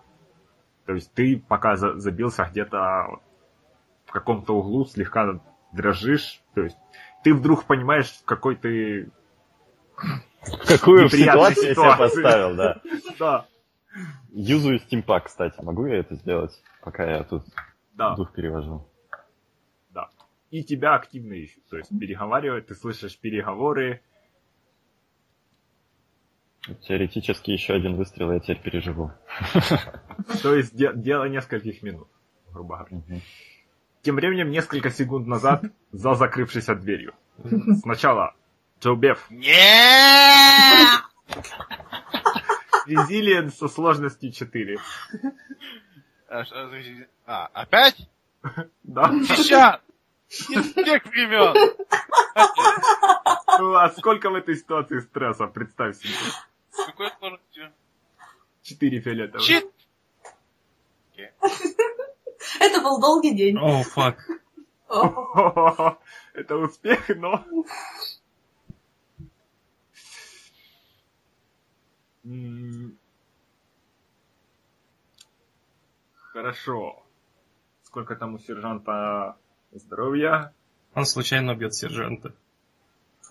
[0.86, 3.20] То есть ты пока за- забился где-то
[4.06, 5.40] в каком-то углу, слегка
[5.72, 6.42] дрожишь.
[6.54, 6.78] То есть
[7.24, 9.12] ты вдруг понимаешь, в какой ты...
[10.66, 12.82] Какую Неприятная ситуацию я себя поставил, да.
[13.20, 13.46] Да,
[14.32, 15.60] Юзаю стимпак, кстати.
[15.62, 17.44] Могу я это сделать, пока я тут
[17.94, 18.88] да, дух перевожу?
[19.90, 20.10] да.
[20.52, 21.68] И тебя активно ищут.
[21.70, 24.02] То есть переговаривают, ты слышишь переговоры.
[26.88, 29.12] Теоретически еще один выстрел я теперь переживу.
[30.42, 32.08] То есть де- дело нескольких минут,
[32.52, 33.22] грубо говоря.
[34.02, 37.14] Тем временем, несколько секунд назад, за закрывшейся дверью.
[37.82, 38.34] Сначала
[38.82, 39.26] Джо Беф.
[39.30, 41.02] Нет!
[42.86, 44.78] Резилиен со сложностью 4.
[46.30, 46.44] А,
[47.26, 48.10] а, опять?
[48.84, 49.12] Да?
[49.24, 49.82] Сейчас!
[50.30, 51.54] Из тех времен!
[53.60, 56.14] Ну, а сколько в этой ситуации стресса, представь себе.
[56.78, 57.74] С какой сложностью?
[58.62, 59.46] 4 фиолетовых.
[59.46, 59.66] Чит!
[62.60, 63.58] Это был долгий день.
[63.58, 64.20] О, фак.
[64.88, 65.98] О,
[66.34, 67.44] Это успех, но...
[76.32, 77.04] Хорошо.
[77.84, 79.38] Сколько там у сержанта
[79.72, 80.54] здоровья?
[80.94, 82.36] Он случайно убьет сержанта.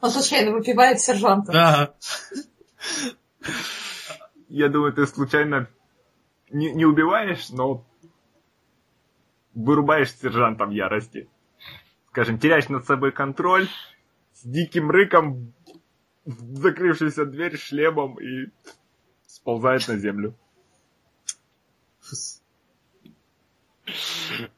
[0.01, 1.53] Он случайно выпивает сержанта.
[1.53, 1.95] Да.
[4.49, 5.69] Я думаю, ты случайно
[6.51, 7.85] не, не убиваешь, но
[9.55, 11.29] вырубаешь сержанта в ярости.
[12.11, 13.69] Скажем, теряешь над собой контроль,
[14.33, 15.53] с диким рыком
[16.25, 18.51] в закрывшуюся дверь шлемом и
[19.27, 20.35] сползает на землю.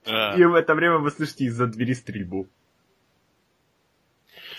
[0.07, 2.49] А, И в это время вы слышите из-за двери стрельбу.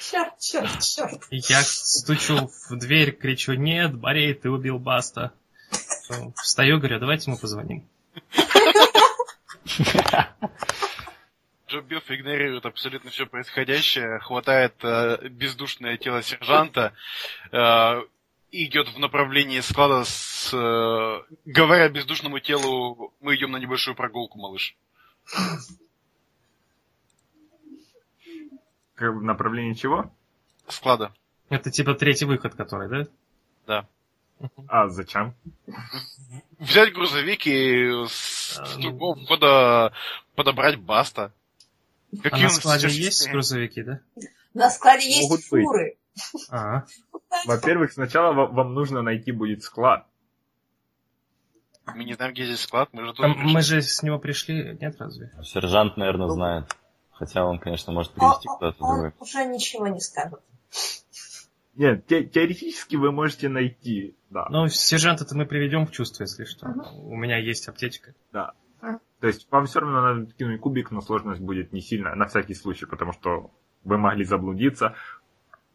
[0.09, 1.21] Черт, черт, черт.
[1.29, 5.33] Я стучу в дверь, кричу, нет, Борей, ты убил Баста.
[6.35, 7.87] Встаю, говорю, давайте ему позвоним.
[11.67, 16.93] Джо Бифф игнорирует абсолютно все происходящее, хватает э, бездушное тело сержанта
[17.51, 18.01] э,
[18.49, 20.51] и идет в направлении склада с...
[20.51, 24.75] э, говоря бездушному телу, мы идем на небольшую прогулку, малыш.
[28.99, 30.11] Как в направлении чего?
[30.67, 31.13] Склада.
[31.47, 33.07] Это типа третий выход, который, да?
[33.65, 34.49] Да.
[34.67, 35.33] А зачем?
[36.59, 38.81] Взять грузовик и с, А, с ну.
[38.83, 39.93] другого входа
[40.35, 41.31] подобрать Баста.
[42.11, 44.01] А Какие на у нас складе есть грузовики, да?
[44.53, 45.97] На складе есть Могут фуры.
[46.49, 46.83] А,
[47.45, 50.05] Во-первых, сначала ва- вам нужно найти будет склад.
[51.85, 54.77] Мы не знаем, где здесь склад, мы же а тоже мы же с него пришли,
[54.81, 55.31] нет разве?
[55.43, 56.65] Сержант, наверное, знает.
[57.19, 59.13] Хотя он, конечно, может Он, привести куда-то он другой.
[59.19, 60.39] уже ничего не скажет.
[61.75, 64.47] Нет, те- теоретически вы можете найти, да.
[64.49, 66.67] Ну, сержанта-то мы приведем в чувство, если что.
[66.67, 66.85] Мгм.
[67.11, 68.13] У меня есть аптечка.
[68.31, 68.53] Да.
[69.19, 72.53] То есть вам все равно надо кинуть кубик, но сложность будет не сильная, на всякий
[72.53, 73.51] случай, потому что
[73.83, 74.95] вы могли заблудиться.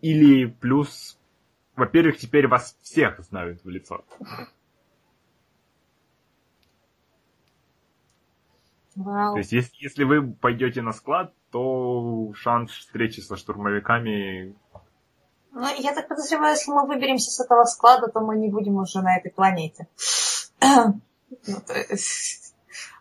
[0.01, 1.19] Или плюс,
[1.77, 4.03] во-первых, теперь вас всех знают в лицо.
[8.97, 9.35] Вау.
[9.35, 14.55] То есть если, если вы пойдете на склад, то шанс встречи со штурмовиками...
[15.53, 19.03] Ну, я так подозреваю, если мы выберемся с этого склада, то мы не будем уже
[19.03, 19.89] на этой планете.
[21.47, 22.45] Ну, то есть,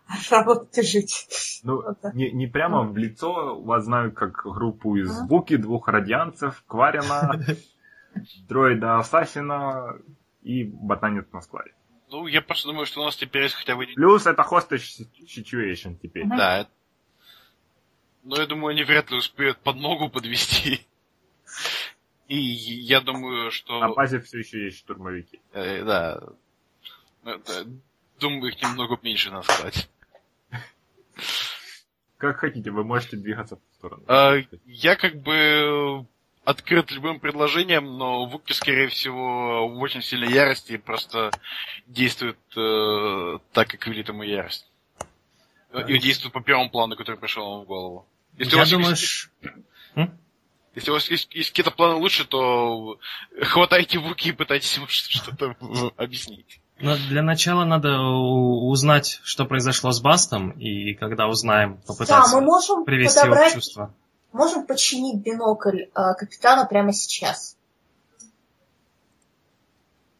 [0.30, 1.60] Работать и жить.
[1.64, 5.26] Ну, Вот не, не прямо в лицо, вас знают как группу из Ага.
[5.26, 7.40] Звуки, двух радианцев, Кварина,
[8.48, 9.96] дроида Ассасина
[10.42, 11.72] и ботанец на складе.
[12.14, 13.86] Ну, я просто думаю, что у нас теперь есть хотя бы...
[13.86, 16.24] Плюс это hostage situation теперь.
[16.26, 16.36] Мгм.
[16.36, 16.68] Да.
[18.22, 20.86] Но я думаю, они вряд ли успеют под ногу подвести.
[22.28, 23.80] И я думаю, что...
[23.80, 25.40] На базе все еще есть штурмовики.
[25.52, 26.22] э, да.
[27.24, 27.66] Это-
[28.20, 29.80] Думаю, их немного меньше на складе.
[32.16, 34.04] Как хотите, вы можете двигаться в сторону.
[34.06, 34.36] А,
[34.66, 36.06] Я как бы
[36.44, 41.30] открыт любым предложением, но Вуки, скорее всего, в очень сильной ярости и просто
[41.86, 44.66] действует э, так, как велит ему ярость.
[45.72, 48.06] Э, И действует по первому плану, который пришел ему в голову.
[48.38, 49.30] Если у Я вас думаю, есть, ш-
[50.74, 52.98] если у вас есть, есть какие-то планы лучше, то
[53.42, 55.54] хватайте Вуки и пытайтесь ему что-то
[55.96, 56.60] объяснить.
[56.80, 62.36] Но для начала надо у- узнать, что произошло с Бастом, и когда узнаем, Да, попытаться
[62.36, 63.94] мы можем привести его в подобрать, чувство.
[64.34, 67.56] Можем починить бинокль э, капитана прямо сейчас.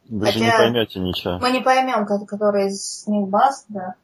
[0.09, 1.39] Вы же не поймете ничего.
[1.39, 3.95] Мы не поймем, ко- который из них бас, да.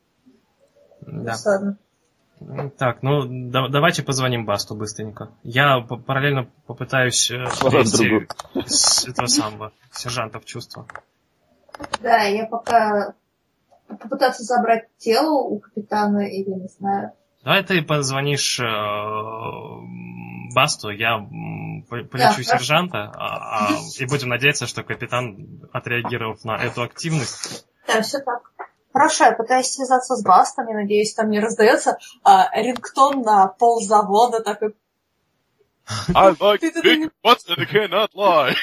[1.01, 1.35] Да.
[1.45, 1.77] Ладно.
[2.77, 5.29] Так, ну да- давайте позвоним Басту быстренько.
[5.43, 7.35] Я п- параллельно попытаюсь э,
[7.69, 8.25] привести другу.
[8.67, 10.87] с этого самого сержанта в чувство.
[12.01, 13.13] Да, я пока
[13.87, 17.11] попытаться забрать тело у капитана или не знаю.
[17.43, 18.63] Давай ты позвонишь э,
[20.53, 26.83] Басту, я полечу Да, сержанта, а- а- и будем надеяться, что капитан, отреагировав на эту
[26.83, 28.41] активность, Да, все так.
[28.93, 33.81] Хорошо, я пытаюсь связаться с Бастом, я надеюсь, там не раздается а, рингтон на пол
[33.81, 34.75] завода такой.
[36.13, 38.55] I like big butts and I cannot lie.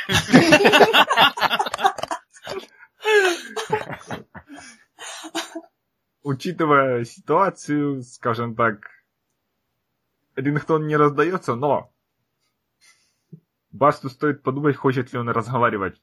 [6.28, 8.90] Учитывая ситуацию, скажем так,
[10.36, 11.90] рингтон не раздается, но
[13.72, 16.02] Басту стоит подумать, хочет ли он разговаривать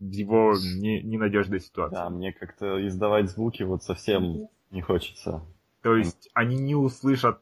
[0.00, 1.94] в его не- ненадежной ситуации.
[1.94, 5.46] Да, мне как-то издавать звуки вот совсем не хочется.
[5.82, 7.40] То есть они не услышат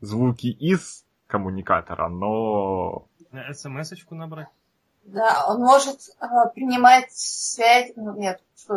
[0.00, 3.08] звуки из коммуникатора, но
[3.52, 4.48] смс-очку набрать.
[5.04, 7.92] Да, он может а, принимать связь.
[7.96, 8.40] Ну, нет.
[8.68, 8.74] э,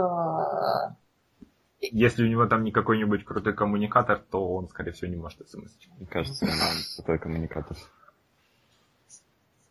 [1.92, 5.72] если у него там не какой-нибудь крутой коммуникатор, то он, скорее всего, не может смс.
[5.98, 6.52] Мне кажется, он
[6.98, 7.78] такой коммуникатор.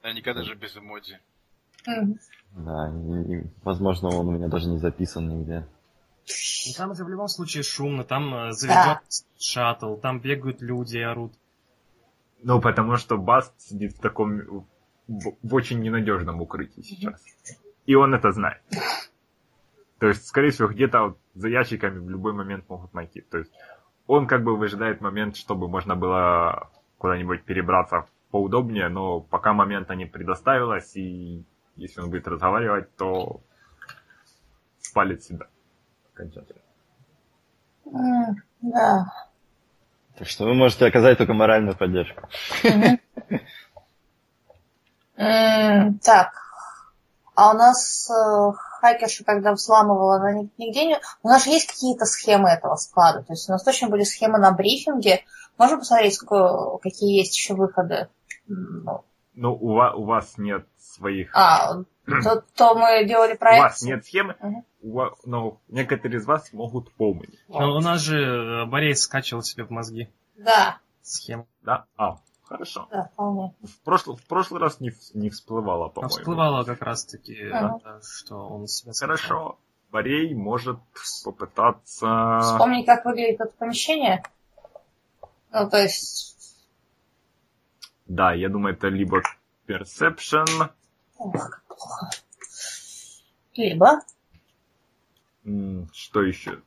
[0.02, 1.18] А никогда же без эмодзи.
[1.86, 5.66] Да, и- и, возможно, он у меня даже не записан нигде.
[6.66, 8.98] Ну, там же в любом случае шумно, там э, заведен
[9.38, 11.32] шаттл, там бегают люди и орут.
[12.42, 14.66] Ну, потому что Баст сидит в таком
[15.12, 17.22] в, в очень ненадежном укрытии сейчас.
[17.86, 18.62] И он это знает.
[19.98, 23.20] То есть, скорее всего, где-то вот за ящиками в любой момент могут найти.
[23.20, 23.52] То есть,
[24.06, 30.06] он как бы выжидает момент, чтобы можно было куда-нибудь перебраться поудобнее, но пока момента не
[30.06, 31.44] предоставилось, и
[31.76, 33.42] если он будет разговаривать, то
[34.80, 35.46] спалит себя
[36.12, 36.60] окончательно.
[38.60, 39.06] Да.
[40.16, 42.28] Так что вы можете оказать только моральную поддержку.
[42.64, 43.00] Мгм.
[45.16, 46.32] Так.
[47.34, 51.00] А у нас э, хакерша, когда взламывала, она ни- нигде не...
[51.22, 53.22] У нас же есть какие-то схемы этого склада.
[53.22, 55.24] То есть у нас точно были схемы на брифинге.
[55.56, 58.08] Можем посмотреть, сколько- какие есть еще выходы?
[58.46, 59.02] Ну,
[59.34, 61.30] Ну, у вас, у вас нет своих...
[61.34, 61.84] А,
[62.22, 63.62] то, то мы делали у проект.
[63.62, 64.64] вас нет схемы, Мгм.
[64.82, 67.38] у ва- но некоторые из вас могут помнить.
[67.48, 71.46] Но у нас же э, Борей скачивал себе в мозги Да, схему.
[71.62, 71.86] Да?
[71.96, 72.18] А,
[72.52, 72.88] хорошо.
[72.90, 73.54] да, вполне.
[73.62, 76.10] В прошлый, в прошлый раз не, не всплывало, А по-моему.
[76.10, 78.00] всплывало как раз таки, Ага.
[78.02, 78.92] что он себя.
[78.98, 79.58] Хорошо.
[79.90, 80.78] Борей может
[81.24, 82.38] попытаться...
[82.42, 84.22] Вспомнить, как выглядит это помещение.
[85.50, 86.30] Ну, то есть...
[88.06, 89.22] Да, я думаю, это либо
[89.66, 90.70] Perception,
[91.18, 92.10] Ох, как плохо.
[93.54, 94.00] Либо...
[95.92, 96.62] что еще?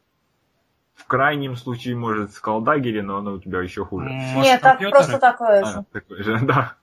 [1.05, 4.09] В крайнем случае, может, Скалдагери, но оно у тебя еще хуже.
[4.09, 5.85] Может, Нет, так просто такое А, же.
[5.91, 6.77] такой же, да.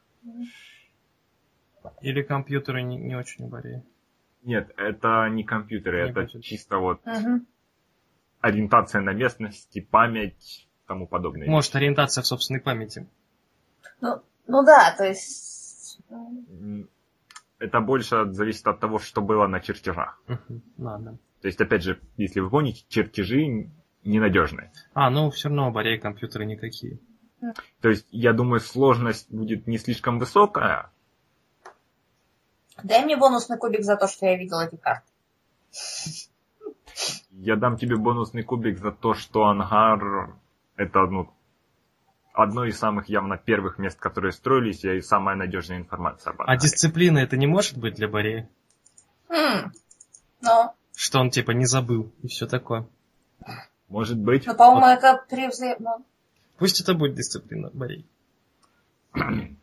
[2.03, 3.82] Или компьютеры не, не очень Борея?
[4.44, 6.40] Нет, это не компьютеры, Не это компьютер.
[6.43, 7.47] чисто вот Мгм.
[8.40, 11.49] ориентация на местности, память, тому подобное.
[11.49, 13.09] Может, ориентация в собственной памяти.
[14.01, 15.99] Ну, ну да, то есть...
[16.11, 16.89] М,
[17.59, 20.20] Это больше зависит от того, что было на чертежах.
[20.28, 21.19] Мгм, Ладно.
[21.40, 23.69] То есть, опять же, если вы помните, чертежи
[24.04, 24.72] ненадежные.
[24.94, 26.98] А, ну все равно у Борея компьютеры никакие.
[27.80, 30.90] То есть, я думаю, сложность будет не слишком высокая.
[32.84, 35.06] Дай мне бонусный кубик за то, что я видела эти карты.
[37.32, 40.34] Я дам тебе бонусный кубик за то, что ангар
[40.76, 41.32] это ну,
[42.32, 46.60] одно из самых явно первых мест, которые строились, и самая надежная информация об А ангаре.
[46.60, 48.48] дисциплина это не может быть для Борея?
[49.28, 49.72] М,
[50.42, 52.86] Ну, Что он типа не забыл и все такое.
[53.93, 54.47] Может быть.
[54.47, 56.02] ну, по-моему, это при взаим- ну,
[56.56, 58.06] Пусть это будет дисциплина, Борей.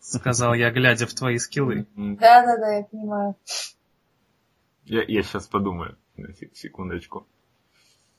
[0.00, 1.86] Сказал я, глядя в твои скиллы.
[1.96, 3.36] Да-да-да, я понимаю.
[4.84, 5.96] Я, я сейчас подумаю.
[6.52, 7.26] Секундочку.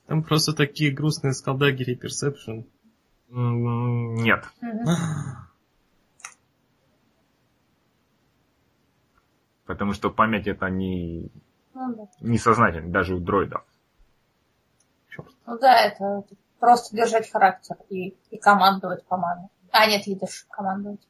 [0.08, 2.66] Там просто такие грустные скалдагери и персепшн.
[3.30, 4.46] Нет.
[9.66, 11.30] Потому что память это не,
[11.76, 12.08] Ну, да.
[12.22, 13.64] не сознательно, даже у дроидов.
[15.46, 16.24] Ну да, это
[16.60, 19.50] просто держать характер и, и командовать командой.
[19.72, 21.08] А, нет, лидершип командовать.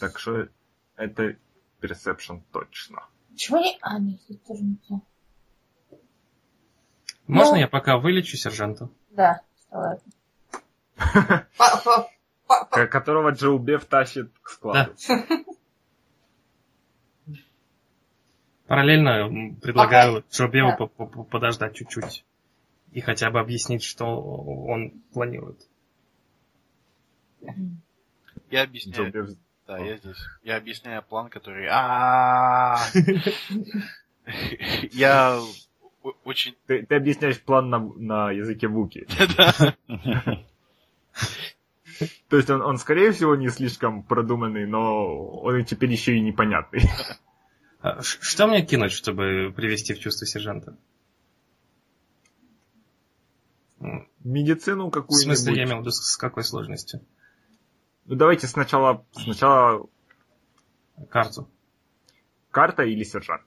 [0.00, 0.48] Так что
[0.96, 1.36] это
[1.80, 3.04] персепшн точно.
[3.30, 3.78] Почему не...
[3.80, 5.00] А, нет, это тоже не то.
[7.26, 7.60] Можно Ну.
[7.60, 8.88] я пока вылечу сержанта?
[9.10, 9.40] Да,
[12.70, 14.94] Ко- Которого Джоу Беф тащит к складу.
[18.66, 22.24] Параллельно предлагаю Джобеву по- подождать чуть-чуть.
[22.92, 25.60] И хотя бы объяснить, что он планирует.
[28.50, 29.36] Я объясняю.
[29.66, 30.16] Да, я здесь.
[30.42, 31.68] Я объясняю план, который...
[31.70, 32.78] А
[34.92, 35.40] Я
[36.24, 36.54] очень...
[36.66, 39.06] Ты, ты объясняешь план на, на языке Вуки.
[42.28, 45.06] То есть он, он, скорее всего, не слишком продуманный, но
[45.40, 46.82] он и теперь еще и непонятный.
[47.80, 50.76] А Что мне кинуть, чтобы привести в чувство сержанта?
[54.24, 55.38] Медицину В какую-нибудь.
[55.38, 57.00] смысле, я имел в виду с какой сложностью?
[58.06, 59.86] Ну давайте сначала, сначала
[61.10, 61.48] Карту.
[62.50, 63.42] карта или сержант.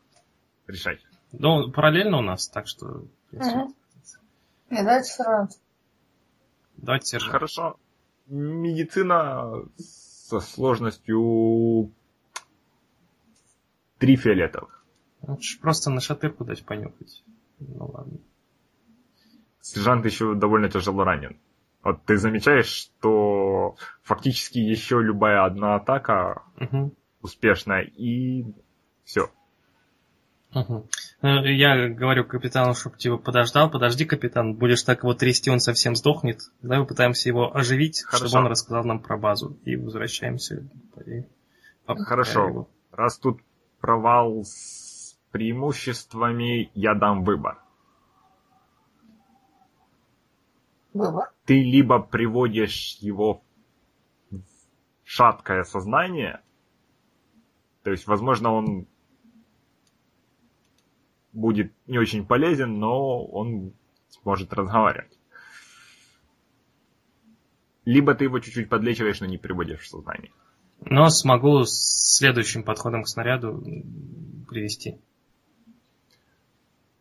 [0.68, 1.04] Решайте.
[1.34, 2.86] Ну, параллельно у нас, так что...
[2.88, 3.76] в принципе, Мгм.
[4.70, 5.52] Не, давайте сержант.
[6.78, 7.32] Давайте сержант.
[7.32, 7.78] Хорошо.
[8.28, 11.92] Медицина со сложностью
[13.98, 14.86] три фиолетовых.
[15.22, 17.24] Лучше просто на шатырку дать понюхать.
[17.60, 18.18] Ну ладно.
[19.62, 21.38] Сержант еще довольно тяжело ранен.
[21.84, 26.92] Вот ты замечаешь, что фактически еще любая одна атака Мгм.
[27.22, 28.46] успешная, и
[29.04, 29.30] все.
[30.54, 30.84] Мгм.
[31.22, 35.96] Ну, Я говорю капитану, чтобы типа подождал, подожди, капитан, будешь так его трясти, он совсем
[35.96, 36.40] сдохнет.
[36.62, 38.28] Давай попытаемся его оживить, Хорошо.
[38.28, 39.58] чтобы он рассказал нам про базу.
[39.64, 40.68] И возвращаемся.
[41.06, 41.24] И
[41.86, 42.48] Хорошо.
[42.48, 42.70] его.
[42.92, 43.40] Раз тут
[43.80, 47.58] провал с преимуществами, я дам выбор.
[50.94, 51.32] Выбор.
[51.46, 53.44] Ты либо приводишь его
[54.30, 54.42] в
[55.04, 56.42] шаткое сознание,
[57.84, 58.88] то есть, возможно, он
[61.34, 63.74] будет не очень полезен, но он
[64.10, 65.18] сможет разговаривать.
[67.86, 70.32] Либо ты его чуть-чуть подлечиваешь, но не приводишь в сознание.
[70.82, 73.64] Но смогу с следующим подходом к снаряду
[74.48, 75.00] привести.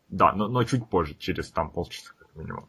[0.08, 2.68] Да, но, но чуть позже, через там полчаса как минимум.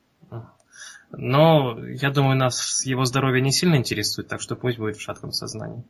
[1.11, 5.31] Но я думаю, нас его здоровье не сильно интересует, так что пусть будет в шатком
[5.31, 5.83] сознании.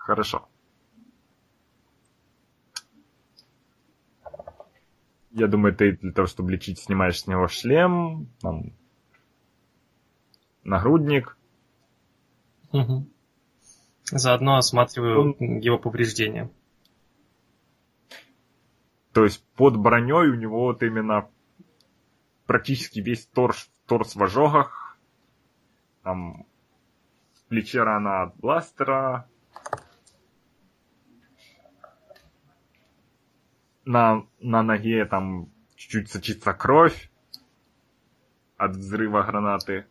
[0.00, 0.48] Хорошо.
[5.30, 8.72] Я думаю, ты для того, чтобы лечить, снимаешь с него шлем, там,
[10.62, 11.38] нагрудник.
[12.70, 13.08] Мгм.
[14.04, 16.50] Заодно осматриваю его повреждения.
[19.14, 21.28] То есть под броней у него вот именно
[22.52, 24.98] практически весь торс, торс в ожогах.
[26.02, 26.44] Там
[27.32, 29.26] в плече рана от бластера.
[33.86, 37.10] На, на ноге там чуть-чуть сочится кровь
[38.58, 39.86] от взрыва гранаты.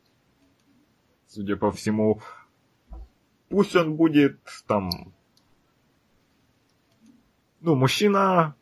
[1.25, 2.21] Судя по всему,
[3.49, 4.91] пусть он будет там...
[7.59, 8.55] Ну, мужчина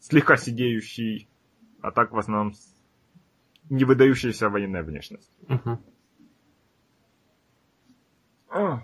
[0.00, 1.28] слегка сидеющий,
[1.86, 2.74] а так в основном с-
[3.70, 5.30] не выдающаяся военная внешность.
[5.46, 5.80] Мгм.
[8.48, 8.82] А,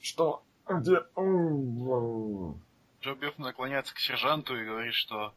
[0.00, 0.44] что?
[0.68, 1.02] Где?
[1.16, 2.62] М,
[3.02, 5.34] Джо Беф наклоняется к сержанту и говорит, что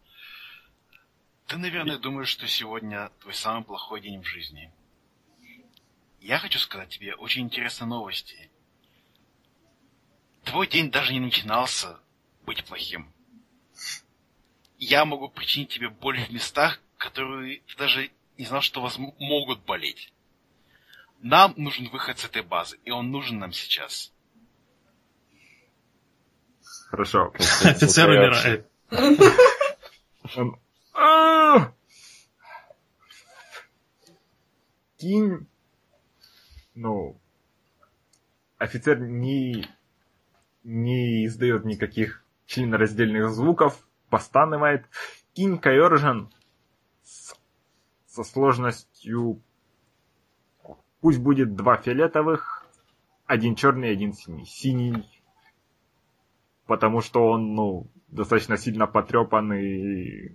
[1.47, 4.71] ты, наверное, думаешь, что сегодня твой самый плохой день в жизни.
[6.19, 8.51] Я хочу сказать тебе очень интересные новости.
[10.43, 11.99] Твой день даже не начинался
[12.45, 13.11] быть плохим.
[14.77, 19.63] Я могу причинить тебе боль в местах, которые ты даже не знал, что вас могут
[19.65, 20.13] болеть.
[21.21, 24.13] Нам нужен выход с этой базы, и он нужен нам сейчас.
[26.89, 27.33] Хорошо.
[27.63, 28.67] Офицер умирает.
[30.35, 30.59] Он...
[30.93, 31.73] «А!»
[34.97, 35.47] Кинь...
[36.75, 37.19] Ну...
[38.57, 39.65] Офицер не...
[40.63, 44.85] Не издает никаких членораздельных звуков, постанывает.
[45.33, 46.31] Кинь Кайоржан
[48.17, 49.41] со сложностью...
[51.01, 52.65] Пусть будет два фиолетовых,
[53.27, 54.45] один черный, один синий.
[54.45, 55.03] Синий
[56.67, 60.31] потому что он, ну, достаточно сильно потрепан и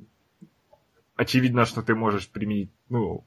[1.15, 3.25] очевидно, что ты можешь применить, ну,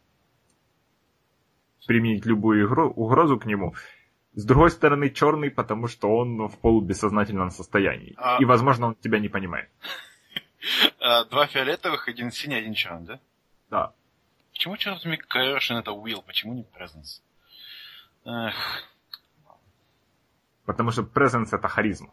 [1.87, 3.75] применить любую игру, угрозу к нему.
[4.33, 8.15] С другой стороны, черный, потому что он в полубессознательном состоянии.
[8.17, 9.69] А- И, возможно, он тебя не понимает.
[10.99, 13.19] А, Два фиолетовых, один синий, один черный, да?
[13.69, 13.93] Да.
[14.55, 17.21] Почему, черт возьми, Coercion это Will, почему не Presence?
[18.23, 18.55] Эх,
[20.65, 22.11] Потому что presence это харизма.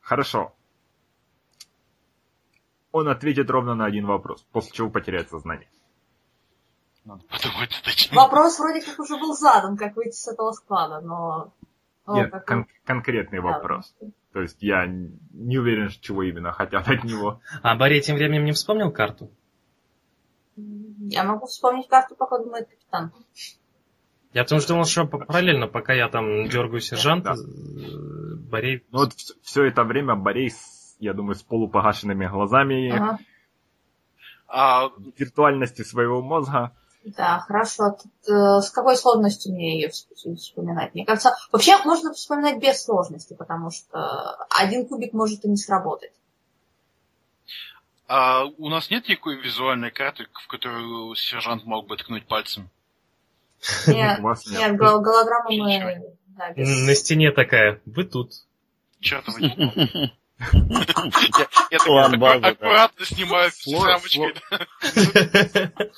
[0.00, 0.52] Хорошо.
[2.92, 5.68] Он ответит ровно на один вопрос, после чего потеряет сознание.
[7.04, 8.16] надо подумать точнее.
[8.16, 11.52] Вопрос вроде как уже был задан, как выйти с этого склада, но...
[12.08, 13.94] Нет, как- кон- конкретный да, вопрос.
[14.32, 17.40] То есть я не уверен, чего именно хотят от него.
[17.62, 19.30] А Борей тем временем не вспомнил карту?
[20.56, 23.12] Я могу вспомнить карту, пока думает капитан.
[24.32, 27.42] Я потому что думал, что параллельно, пока я там дергаю сержанта, Да.
[28.50, 28.84] Борей...
[28.90, 29.12] Ну вот
[29.42, 30.52] все это время Борей,
[30.98, 33.18] я думаю, с полупогашенными глазами, Ага.
[34.48, 36.72] А виртуальности своего мозга.
[37.04, 37.96] Да, хорошо.
[38.02, 40.94] Тут, э, с какой сложностью мне ее вс- вспоминать?
[40.94, 46.12] Мне кажется, вообще можно вспоминать без сложности, потому что один кубик может и не сработать.
[48.08, 52.70] А у нас нет никакой визуальной карты, в которую сержант мог бы ткнуть пальцем?
[53.86, 54.38] Нет, нет.
[54.50, 56.02] нет, гол- голограмму мы...
[56.56, 58.32] На стене такая, вы тут.
[59.00, 59.38] Чертова
[61.70, 64.34] Я так- аккуратно снимаю Сло- рамочкой.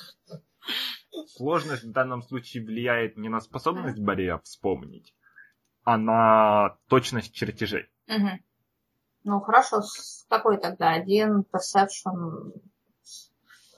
[1.35, 5.13] Сложность в данном случае влияет не на способность Борея вспомнить,
[5.83, 7.87] а на точность чертежей.
[8.07, 8.41] Мгм.
[9.23, 9.81] Ну, хорошо.
[9.81, 10.91] С какой тогда?
[10.91, 12.53] Один perception.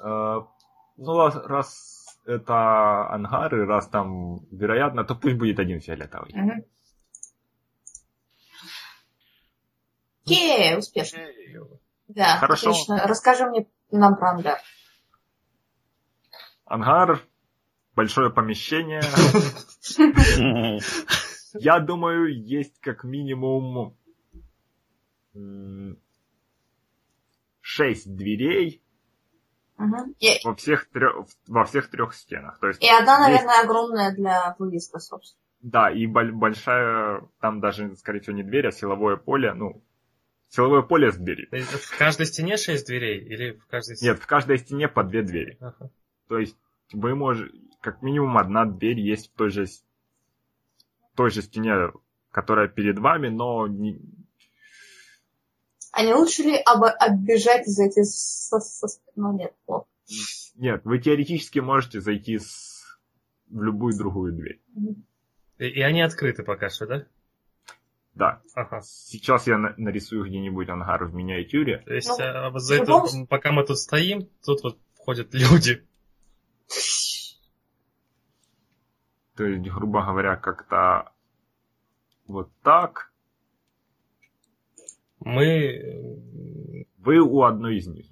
[0.04, 0.42] Э,
[0.98, 6.32] Ну, раз, раз это ангары, раз там вероятно, то пусть будет один фиолетовый.
[6.34, 6.64] Мгм.
[10.26, 11.20] Окей, успешно.
[12.08, 12.70] Да, Хорошо.
[12.70, 13.02] отлично.
[13.06, 14.60] Расскажи мне нам про ангар.
[16.66, 17.22] Ангар,
[17.96, 19.02] большое помещение.
[21.54, 23.98] Я думаю, есть как минимум
[27.62, 28.82] шесть дверей.
[30.20, 32.60] И, во всех трех, во всех трех стенах.
[32.60, 35.42] То есть и одна, есть- наверное, огромная для выезда, собственно.
[35.62, 39.84] Да, и боль- большая, там даже, скорее всего, не дверь, а силовое поле, ну,
[40.50, 41.48] силовое поле с дверью.
[41.52, 43.20] В каждой стене шесть дверей?
[43.24, 44.12] Или в каждой стене?
[44.12, 45.58] Нет, в каждой стене по две двери.
[45.60, 45.90] Ага.
[46.28, 46.58] То есть
[46.94, 49.66] вы можете, как минимум одна дверь есть в той же,
[51.16, 51.92] той же стене,
[52.32, 54.00] которая перед вами, но не-
[55.92, 58.60] А не лучше ли обо- оббежать и зайти со...
[58.60, 59.86] со- Ну, нет, плохо.
[60.56, 63.00] нет, вы теоретически можете зайти с-
[63.50, 64.62] в любую другую дверь.
[65.58, 67.06] И, и они открыты пока что, да?
[68.14, 68.82] Да, Ага.
[68.84, 71.80] сейчас я на- нарисую где-нибудь ангар в миниатюре.
[71.80, 74.80] То есть, Ну, а, вот за в это, любом пока мы тут стоим, тут вот
[74.96, 75.86] входят люди.
[79.36, 81.12] То есть, грубо говоря, как-то
[82.28, 83.11] вот так.
[85.22, 85.46] Мы...
[85.46, 88.06] э, Вы у одной из них.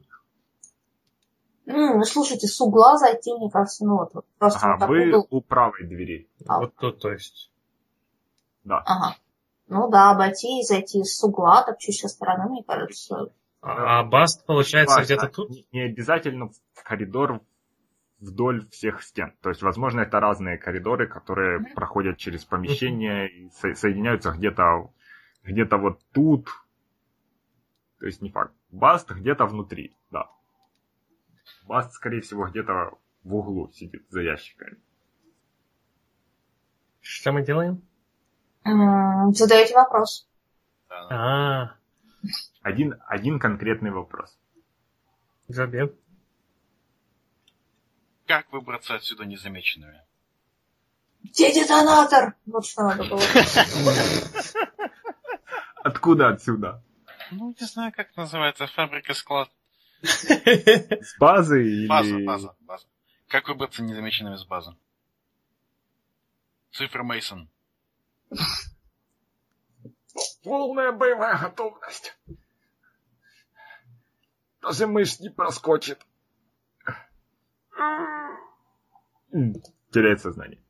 [1.66, 5.10] Ну, слушайте, с угла зайти, мне кажется, ну вот, вот просто вот Ага, так вы
[5.10, 5.28] угол.
[5.30, 6.28] у правой двери.
[6.48, 6.60] А.
[6.62, 7.52] Вот тут, то есть.
[8.64, 8.80] Да.
[8.86, 9.16] Ага.
[9.68, 13.32] Ну да, обойти и зайти с угла, так чуть со стороны, мне кажется.
[13.62, 15.52] А, а Баст, получается, Важно, где-то тут?
[15.72, 17.42] Не, обязательно в коридор
[18.20, 19.34] вдоль всех стен.
[19.42, 21.74] То есть, возможно, это разные коридоры, которые Мгм.
[21.76, 24.90] проходят через помещение и со- соединяются где-то
[25.44, 26.50] где-то вот тут.
[28.00, 28.54] То есть не факт.
[28.72, 30.30] Баст где-то внутри, да.
[31.66, 34.78] Баст, скорее всего, где-то в углу сидит за ящиками.
[37.02, 37.82] Что мы делаем?
[38.64, 40.28] Задаете вопрос.
[40.90, 41.76] А,
[42.62, 44.38] Один, один конкретный вопрос.
[45.52, 45.94] Джобе.
[48.28, 50.02] Как выбраться отсюда незамеченными?
[51.24, 52.36] Где детонатор?
[52.46, 53.22] Вот что надо было.
[55.84, 56.84] Откуда отсюда?
[57.32, 59.50] Ну, не знаю, как называется, фабрика-склад.
[60.02, 61.88] С базы или...
[61.88, 62.88] База, база, база.
[63.28, 64.76] Как выбраться незамеченными с базы?
[66.72, 67.50] Цифра Мейсон.
[70.44, 72.18] полная боевая готовность.
[74.62, 76.00] Даже мышь не проскочит.
[79.92, 80.62] Теряет сознание.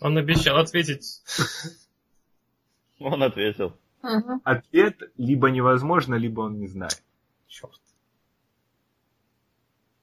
[0.00, 1.22] Он обещал ответить.
[2.98, 3.78] Он ответил.
[4.02, 4.40] Мгм.
[4.44, 7.02] Ответ либо невозможно, либо он не знает.
[7.46, 7.80] Черт.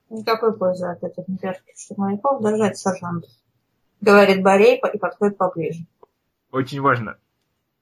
[0.10, 3.26] Никакой пользы от этих имперских штурмовиков держать сержант.
[4.02, 5.86] Говорит Борей и подходит поближе.
[6.52, 7.18] Очень важно.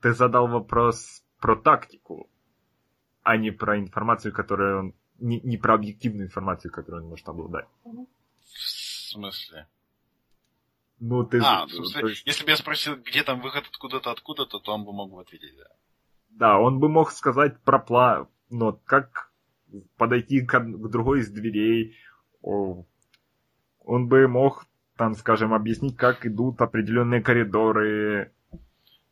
[0.02, 2.30] Ты задал вопрос про тактику,
[3.24, 4.94] а не про информацию, которую он...
[5.20, 7.68] Не, не про объективную информацию, которую он может обладать.
[7.84, 8.50] В
[9.12, 9.68] смысле?
[11.00, 11.40] Ну, ты...
[11.44, 14.74] А, в то смысле, есть, если бы я спросил, где там выход откуда-то, откуда-то, то
[14.74, 15.68] он бы мог бы ответить, да.
[16.32, 19.32] Да, он бы мог сказать про план, но как
[19.98, 21.96] подойти к, к другой из дверей.
[22.42, 22.86] О,
[23.80, 24.66] Он бы мог,
[24.98, 28.32] там, скажем, объяснить, как идут определенные коридоры,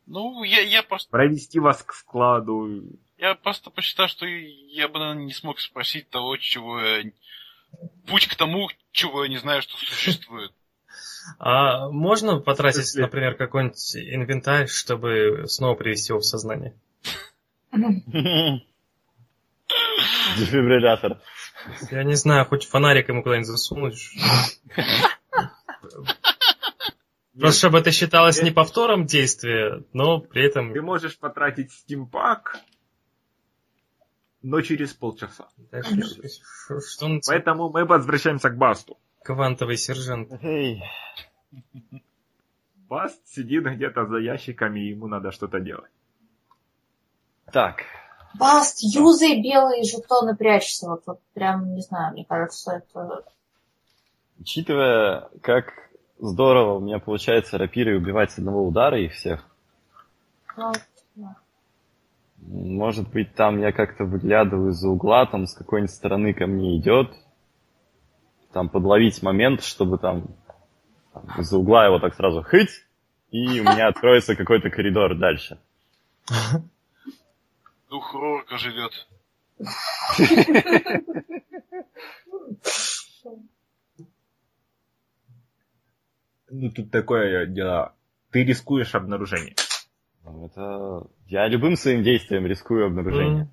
[0.06, 2.82] Ну, я, я просто провести вас к складу.
[3.16, 7.04] Я просто посчитал, что я бы, наверное, не смог спросить того, чего я...
[8.08, 10.52] Путь к тому, чего я не знаю, что существует.
[11.38, 16.74] А можно потратить, например, какой-нибудь инвентарь, чтобы снова привести его в сознание?
[20.38, 21.20] Дефибриллятор.
[21.90, 24.10] Я не знаю, хоть фонарик ему куда-нибудь засунуть.
[27.38, 30.72] Просто чтобы это считалось не повтором действия, но при этом...
[30.74, 32.58] Ты можешь потратить стимпак,
[34.42, 35.48] но через полчаса.
[35.70, 38.98] Так, Что что он Поэтому мы возвращаемся к Басту.
[39.22, 40.32] квантовый сержант?
[40.42, 40.82] Эй,
[42.88, 45.90] Баст сидит где-то за ящиками, и ему надо что-то делать.
[47.52, 47.84] Так,
[48.34, 50.88] Баст, юзай белые жетоны, прячься.
[50.88, 53.24] Вот, вот прям, не знаю, мне кажется, это...
[54.38, 55.72] учитывая, как
[56.18, 59.44] здорово у меня получается рапирой убивать с одного удара их всех,
[60.56, 60.72] Ну,
[61.16, 61.36] да.
[62.38, 67.10] может быть, там я как-то выглядываю из-за угла, там с какой-нибудь стороны ко мне идет,
[68.52, 70.28] там подловить момент, чтобы там,
[71.12, 72.86] там из-за угла его так сразу хыть,
[73.30, 75.58] и у меня откроется какой-то коридор дальше.
[77.90, 78.92] Дух Рорка живет.
[86.48, 87.94] Ну, тут такое дело.
[88.30, 89.56] Ты рискуешь обнаружение.
[90.24, 91.08] Ну, Это...
[91.26, 93.48] Я любым своим действием рискую обнаружение.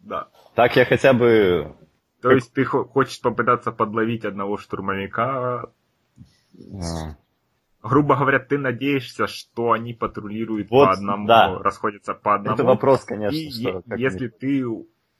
[0.00, 0.28] Да.
[0.54, 1.76] Так я хотя бы...
[2.22, 5.62] То есть ты хо- хочешь попытаться подловить одного штурмовика.
[5.62, 7.16] а,
[7.82, 11.58] Грубо говоря, ты надеешься, что они патрулируют Вот, по одному, да.
[11.58, 12.54] расходятся по одному.
[12.54, 13.82] Это вопрос, конечно, И что...
[13.96, 14.64] если они- ты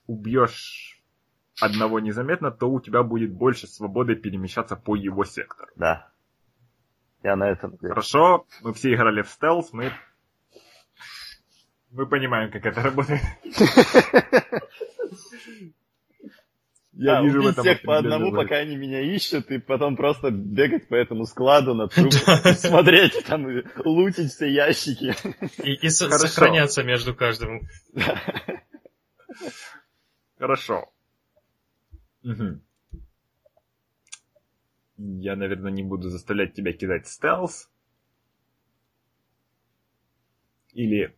[0.05, 1.01] убьешь
[1.59, 5.71] одного незаметно, то у тебя будет больше свободы перемещаться по его сектору.
[5.75, 6.09] Да.
[7.23, 7.89] Я на это надеюсь.
[7.89, 9.91] Хорошо, мы все играли в стелс, мы...
[11.91, 13.21] Мы понимаем, как это работает.
[16.93, 20.29] Я Да, вижу в этом всех по одному, пока они меня ищут, и потом просто
[20.29, 25.15] бегать по этому складу на труп, смотреть там, и лутить все ящики.
[25.63, 27.67] И, сохраняться между каждым.
[30.37, 30.91] Хорошо.
[34.97, 37.71] Я, наверное, не буду заставлять тебя кидать стелс.
[40.73, 41.15] Или...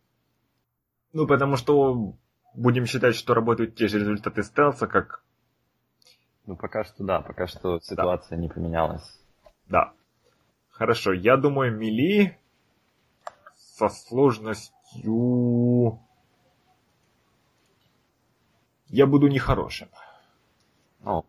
[1.12, 2.16] Ну, потому что
[2.54, 5.23] будем считать, что работают те же результаты стелса, как...
[6.46, 9.20] Ну, пока что да, пока что ситуация не поменялась.
[9.66, 9.92] Да.
[10.70, 12.38] Хорошо, я думаю, мили
[13.56, 16.00] со сложностью...
[18.88, 19.88] Я буду нехорошим.
[21.04, 21.22] О,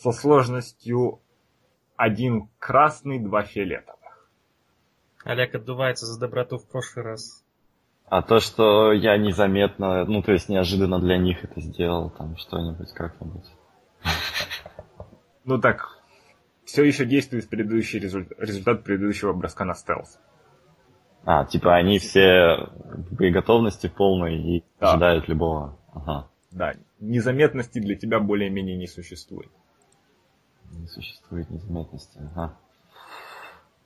[0.00, 1.20] со сложностью
[1.96, 4.30] один красный, два фиолетовых.
[5.24, 7.39] Олег отдувается за доброту в прошлый раз.
[8.10, 12.92] А то, что я незаметно, ну, то есть неожиданно для них это сделал, там что-нибудь
[12.92, 13.44] как-нибудь.
[15.44, 15.96] Ну так,
[16.64, 20.18] все еще действует предыдущий результ- результат предыдущего броска на стелс.
[21.24, 24.90] А, типа они все в боеготовности полной и Да.
[24.90, 25.78] ожидают любого.
[25.94, 29.50] Ага, Да, незаметности для тебя более-менее не существует.
[30.72, 32.18] не существует незаметности.
[32.34, 32.58] Ага.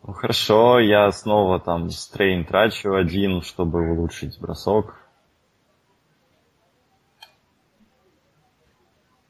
[0.06, 4.94] Ну хорошо, я снова там стрейн трачу один, чтобы улучшить бросок.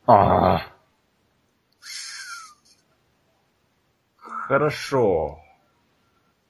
[0.06, 0.62] А,
[4.16, 5.38] Хорошо.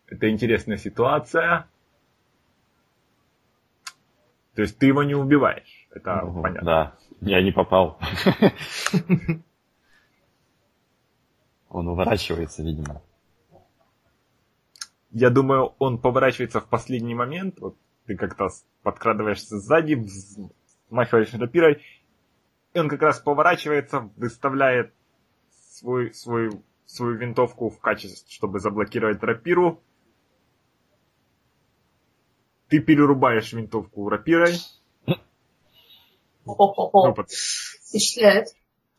[0.07, 1.69] Это интересная ситуация.
[4.55, 5.87] То есть ты его не убиваешь.
[5.91, 6.65] Это ну, понятно.
[6.65, 8.01] Да, я не попал.
[11.69, 13.03] Он уворачивается, видимо.
[15.15, 18.49] Я думаю, он поворачивается в последний момент, вот ты как-то
[18.83, 21.83] подкрадываешься сзади, взмахиваешь рапирой,
[22.73, 24.93] и он как раз поворачивается, выставляет
[25.71, 26.51] свой, свой,
[26.85, 29.81] свою винтовку в качестве, чтобы заблокировать рапиру.
[32.67, 34.57] Ты перерубаешь винтовку рапирой.
[36.45, 37.15] Хо-хо-хо.
[37.17, 37.25] Ну,
[37.89, 38.49] Впечатляет.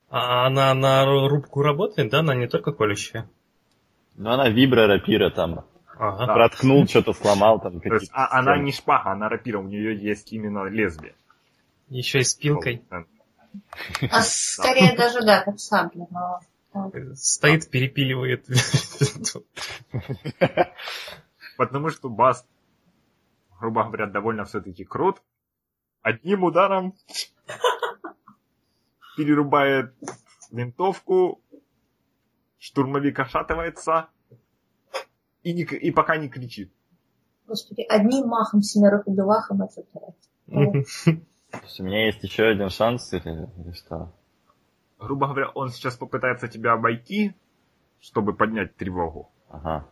[0.10, 2.20] А она на рубку работает, да?
[2.20, 3.30] Она не только колющая?
[4.16, 5.66] Ну, она вибра, рапира там.
[5.98, 6.34] Ага.
[6.34, 7.80] Проткнул, что-то сломал там.
[7.80, 11.16] То есть, а- она не шпага, она рапира, у нее есть именно лезвие.
[11.90, 12.84] Еще и с пилкой.
[12.90, 16.08] А скорее даже, да, как сабля.
[16.10, 16.40] Но...
[17.16, 18.46] Стоит, перепиливает.
[21.58, 22.46] Потому что Баст,
[23.60, 25.22] грубо говоря, довольно все-таки крут.
[26.02, 26.94] Одним ударом
[29.16, 29.94] перерубает
[30.52, 31.42] винтовку,
[32.60, 34.10] штурмовик ошатывается
[35.46, 36.74] и, не и пока не кричит.
[37.48, 39.84] Господи, одним махом семерых убивахом это
[40.48, 40.84] Мгм.
[41.52, 44.12] То есть у меня есть еще один шанс или, или что?
[45.00, 47.36] Грубо говоря, он сейчас попытается тебя обойти,
[48.00, 49.32] чтобы поднять тревогу.
[49.50, 49.88] Ага.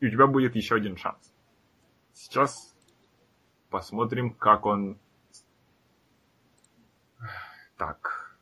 [0.00, 1.32] И у тебя будет еще один шанс.
[2.12, 2.74] Сейчас
[3.70, 4.98] посмотрим, как он...
[7.76, 8.36] Так.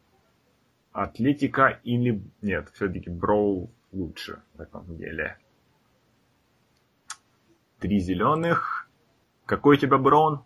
[0.93, 2.23] Атлетика или...
[2.43, 5.39] Нет, все-таки Броул лучше в этом деле.
[7.83, 8.89] Три зеленых.
[9.45, 10.45] Какой у тебя Браун?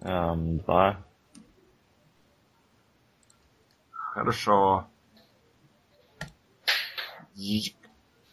[0.00, 1.04] Эм, два.
[3.90, 4.88] Хорошо.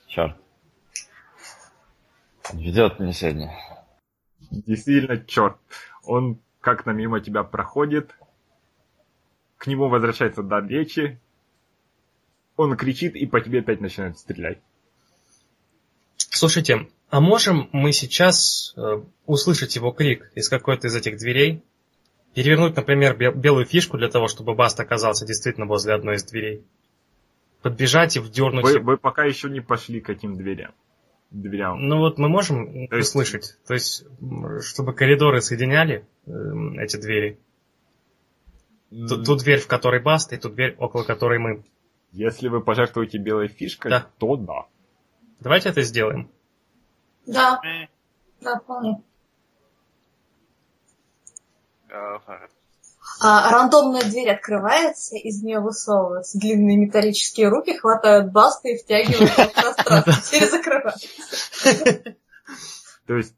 [0.07, 0.37] Черт.
[2.53, 3.53] Ведет мне сегодня.
[4.49, 5.57] Действительно, черт.
[6.05, 8.15] Он как-то мимо тебя проходит.
[9.57, 11.19] К нему возвращается дар речи.
[12.55, 14.61] Он кричит и по тебе опять начинает стрелять.
[16.43, 21.61] Слушайте, а можем мы сейчас э, услышать его крик из какой-то из этих дверей?
[22.33, 26.63] Перевернуть, например, бе- белую фишку для того, чтобы Баст оказался действительно возле одной из дверей.
[27.61, 30.71] Подбежать и вдернуть Вы, вы пока еще не пошли к этим дверям.
[31.29, 31.85] Дверям.
[31.85, 34.05] Ну вот мы можем То есть- услышать, то есть,
[34.61, 37.37] чтобы коридоры соединяли эм, эти двери.
[38.91, 41.65] Ту, ту дверь, в которой Баст, и ту дверь, около которой мы.
[42.13, 44.07] Если вы пожертвуете белой фишкой, Да.
[44.19, 44.67] то да.
[45.39, 46.29] Давайте это сделаем.
[47.25, 47.61] Да,
[48.41, 49.01] да, вполне.
[53.21, 59.53] А, рандомная дверь открывается, из нее высовываются длинные металлические руки, хватают басты и втягивают в
[59.53, 60.13] пространство.
[60.29, 62.17] Дверь закрывают.
[63.07, 63.35] То есть,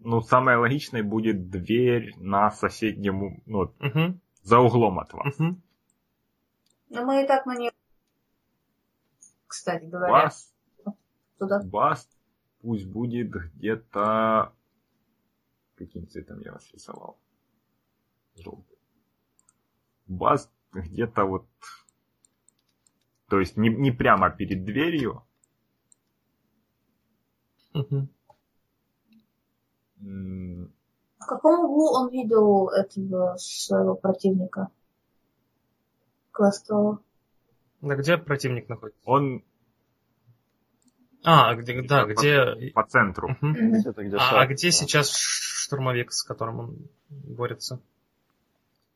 [0.00, 3.72] ну, самое логичное будет дверь на соседнем, ну,
[4.42, 5.34] за углом от вас.
[5.38, 7.72] Но мы и так на нее...
[9.48, 10.52] Кстати говоря, Вас,
[11.38, 11.60] туда.
[11.64, 12.08] вас
[12.60, 14.52] пусть будет где-то...
[15.76, 17.18] Каким цветом я вас рисовал?
[18.34, 18.78] Желтый.
[20.06, 21.46] Вас где-то вот...
[23.28, 25.26] То есть не, не прямо перед дверью,
[30.00, 30.72] м,
[31.18, 34.68] В каком углу он видел этого своего противника?
[36.32, 37.02] Квестового.
[37.80, 39.00] Да где противник находится?
[39.04, 39.44] он
[41.28, 42.70] А, где, да, По- где...
[42.72, 43.36] по центру.
[43.40, 43.74] Мгм.
[43.84, 44.72] Это где А, а где да.
[44.72, 46.76] сейчас штурмовик, с которым он
[47.10, 47.80] борется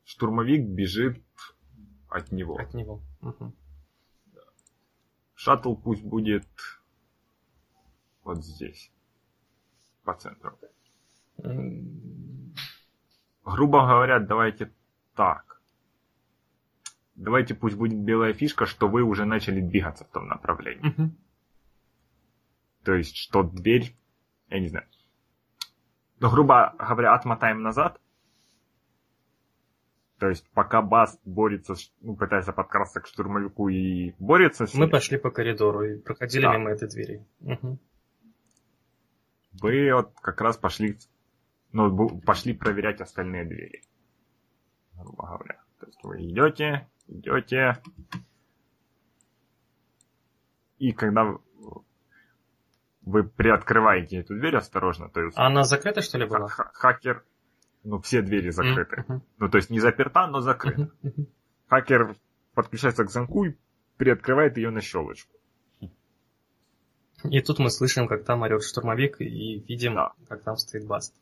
[0.05, 1.21] Штурмовик бежит
[2.09, 2.57] от него.
[2.57, 3.01] от него?
[3.19, 3.53] Мгм.
[5.35, 6.47] Шаттл пусть будет
[8.23, 8.89] вот здесь,
[10.05, 10.57] по центру.
[13.43, 14.71] Грубо говоря, давайте
[15.15, 15.59] так.
[17.15, 20.87] Давайте пусть будет белая фишка, что вы уже начали двигаться в том направлении.
[20.87, 21.17] мгм.
[22.83, 23.95] То есть, что дверь,
[24.49, 24.87] я не знаю.
[26.19, 27.99] Ну, грубо говоря, отмотаем назад.
[30.19, 34.91] То есть, пока Бас борется, ну, пытается подкрасться к штурмовику и борется с Мы ним,
[34.91, 36.53] пошли по коридору и проходили Да.
[36.57, 37.25] мимо этой двери.
[37.39, 37.79] Мгм.
[39.53, 40.97] вы вот как раз пошли,
[41.71, 43.81] ну, пошли проверять остальные двери.
[44.93, 45.63] Грубо говоря.
[45.79, 47.81] То есть, вы идете, идете,
[50.77, 51.37] и когда
[53.01, 56.47] вы- приоткрываете эту дверь осторожно, то есть А она закрыта, что ли, была?
[56.47, 57.23] ха- хакер,
[57.83, 59.03] ну, все двери закрыты.
[59.07, 59.23] Мгм.
[59.39, 60.91] Ну, то есть не заперта, но закрыта.
[61.01, 61.27] Мгм.
[61.67, 62.15] Хакер
[62.53, 63.55] подключается к замку и
[63.97, 65.31] приоткрывает ее на щелочку.
[67.23, 70.13] И тут мы слышим, как там орет штурмовик, и видим, Да.
[70.27, 71.15] как там стоит Баст.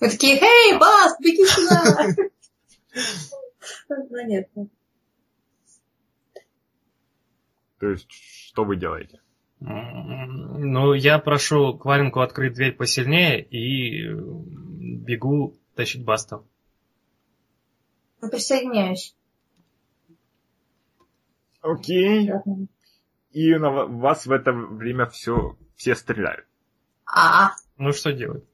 [0.00, 2.06] Вы такие, эй, Бас, беги сюда!
[4.26, 4.50] Нет.
[7.78, 9.20] То есть, что вы делаете?
[9.60, 14.08] Ну, я прошу Кваринку открыть дверь посильнее и
[15.04, 16.42] бегу тащить Баста.
[18.22, 19.14] Ну, Присоединяюсь.
[21.62, 22.30] Окей.
[23.32, 26.46] И на ва- вас в это время все, все стреляют.
[27.06, 28.44] А, Ну, что делать?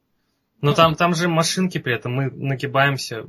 [0.61, 3.27] Ну, там, там же машинки при этом, мы нагибаемся.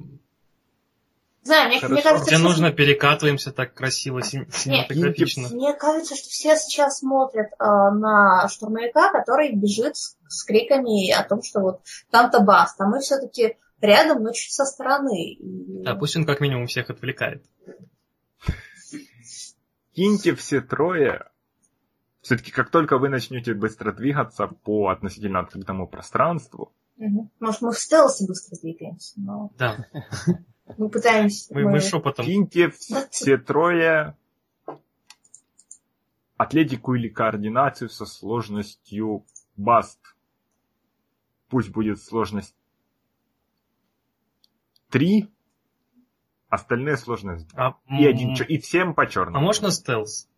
[1.48, 5.50] Знаю, мне, мне кажется, Где все- нужно, перекатываемся так красиво, син- синематографично.
[5.50, 11.24] Мне кажется, что все сейчас смотрят э, на штурмовика, который бежит с, с криками о
[11.24, 15.34] том, что вот там-то бас, а мы все-таки рядом, но чуть со стороны.
[15.34, 17.44] И- Да, пусть он как минимум всех отвлекает.
[19.94, 21.26] Киньте все трое.
[22.22, 26.74] Все-таки как только вы начнете быстро двигаться по относительно открытому пространству.
[27.40, 29.86] Может, мы в стелсе быстро двигаемся, но Да,
[30.78, 31.54] мы пытаемся...
[31.54, 32.26] мы, мы шепотом.
[32.26, 32.70] киньте
[33.10, 34.16] все трое
[36.38, 39.26] атлетику или координацию со сложностью
[39.56, 40.00] баст.
[41.50, 42.56] Пусть будет сложность
[44.90, 45.30] 3,
[46.50, 49.38] остальные сложность А, И, один, и всем по черному.
[49.38, 50.30] а можно стелс?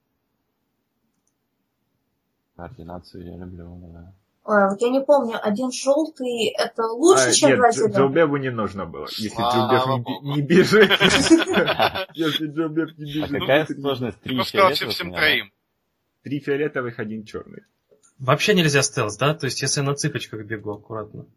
[2.55, 4.13] Координацию я люблю, да.
[4.49, 7.95] Ой, вот я не помню, один желтый это лучше, А, чем нет, два зеленых.
[7.97, 9.05] Джилбебу не нужно было.
[9.11, 10.89] Если Слава Джилбеб не, бежит,
[12.15, 14.19] если Джилбеб не А бежит, какая то сложность?
[14.21, 15.51] Три фиолетовых всем троим.
[16.23, 17.61] три фиолетовых, один черный.
[18.17, 19.35] Вообще нельзя стелс, да?
[19.35, 21.27] То есть, если я на цыпочках бегу аккуратно.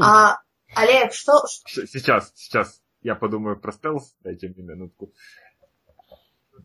[0.00, 0.38] А,
[0.74, 1.32] Олег, что...
[1.66, 5.12] Сейчас, сейчас я подумаю про стелс, дайте мне минутку.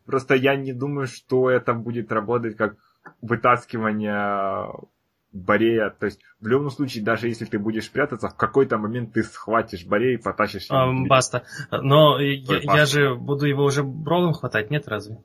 [0.05, 2.77] Просто я не думаю, что это будет работать как
[3.21, 4.71] вытаскивание
[5.34, 5.89] Борея.
[5.89, 9.85] То есть, в любом случае, даже если ты будешь прятаться, в какой-то момент ты схватишь
[9.85, 10.91] Борея и потащишь его.
[10.93, 11.09] Вперед.
[11.09, 11.43] баста.
[11.71, 12.85] Но я, Ой, я баста.
[12.85, 15.17] же буду его уже бролом хватать, нет разве?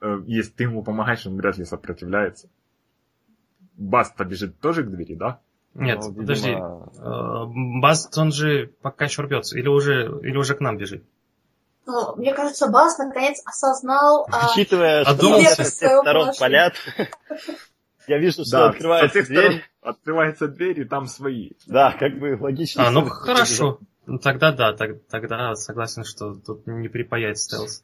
[0.00, 2.48] Э, Если ты ему помогаешь, он вряд ли сопротивляется.
[3.76, 5.40] Баста бежит тоже к двери, да?
[5.74, 6.50] Нет, Ну, видимо, подожди.
[6.50, 9.58] Э, Баст, он же пока еще рвется.
[9.58, 11.04] Или уже, или уже к нам бежит.
[11.90, 14.26] Ну, мне кажется, Бас наконец осознал...
[14.30, 15.42] а, Учитывая, что Одумался.
[15.44, 16.74] нас со всех сторон палят,
[18.06, 19.42] я вижу, что Да, открывается дверь.
[19.44, 21.52] сторон открывается дверь, и там свои.
[21.66, 22.86] Да, как бы логично.
[22.86, 23.80] А, ну что- хорошо.
[24.04, 27.82] Ну, Тогда да, так- тогда согласен, что тут не припаять стелс.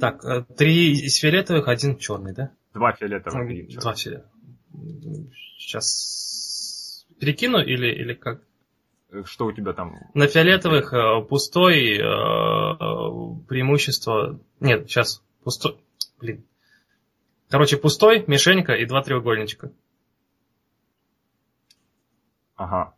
[0.00, 2.50] Так, э, три из фиолетовых, один черный, да?
[2.72, 3.80] Два фиолетовых, один черный.
[3.82, 4.30] Два фиолетовых.
[5.58, 8.40] Сейчас перекину или, или как?
[9.10, 9.94] Э, Что у тебя там?
[10.14, 12.00] На фиолетовых э, пустой э,
[13.48, 14.38] преимущество...
[14.60, 15.78] Нет, сейчас пустой...
[16.20, 16.44] Блин.
[17.48, 19.72] Короче, пустой, мишенька и два треугольничка.
[22.56, 22.94] Ага.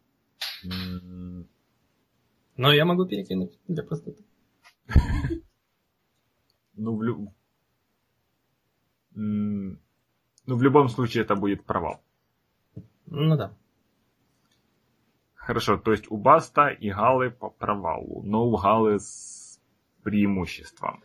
[2.57, 4.25] Но я могу перекинуть для простоты.
[6.83, 7.35] Ну, в лю-
[9.15, 9.79] М,
[10.47, 12.01] Ну, в любом случае это будет провал.
[13.05, 13.55] Ну да.
[15.51, 19.59] Хорошо, то есть у Баста и Галы по провалу, но у Галы с
[20.05, 21.03] преимуществом.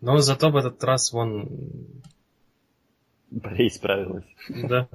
[0.00, 1.46] Но зато в этот раз вон...
[3.30, 4.24] Борей справилась.
[4.48, 4.88] Да.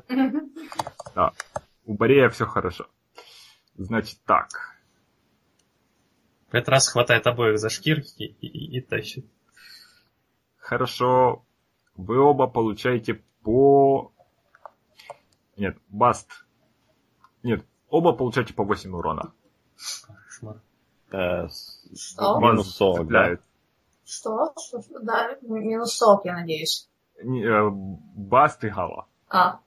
[1.86, 2.88] У Борея все хорошо.
[3.76, 4.49] Значит так.
[6.49, 9.28] В этот раз хватает обоих за шкирки и, и- и тащит.
[10.57, 11.45] Хорошо.
[11.95, 14.11] Вы оба получаете по...
[15.56, 16.48] Нет, Баст.
[17.44, 19.31] Нет, оба получаете по 8 урона.
[20.27, 20.57] Кошмар.
[21.11, 21.47] Э,
[21.95, 22.39] Что?
[22.39, 23.38] Минус 40, да?
[24.05, 24.53] Что?
[24.59, 24.81] Что?
[25.01, 26.88] Да, минусок, я надеюсь.
[27.23, 29.05] Не, э, Баст и Гала.
[29.30, 29.59] А.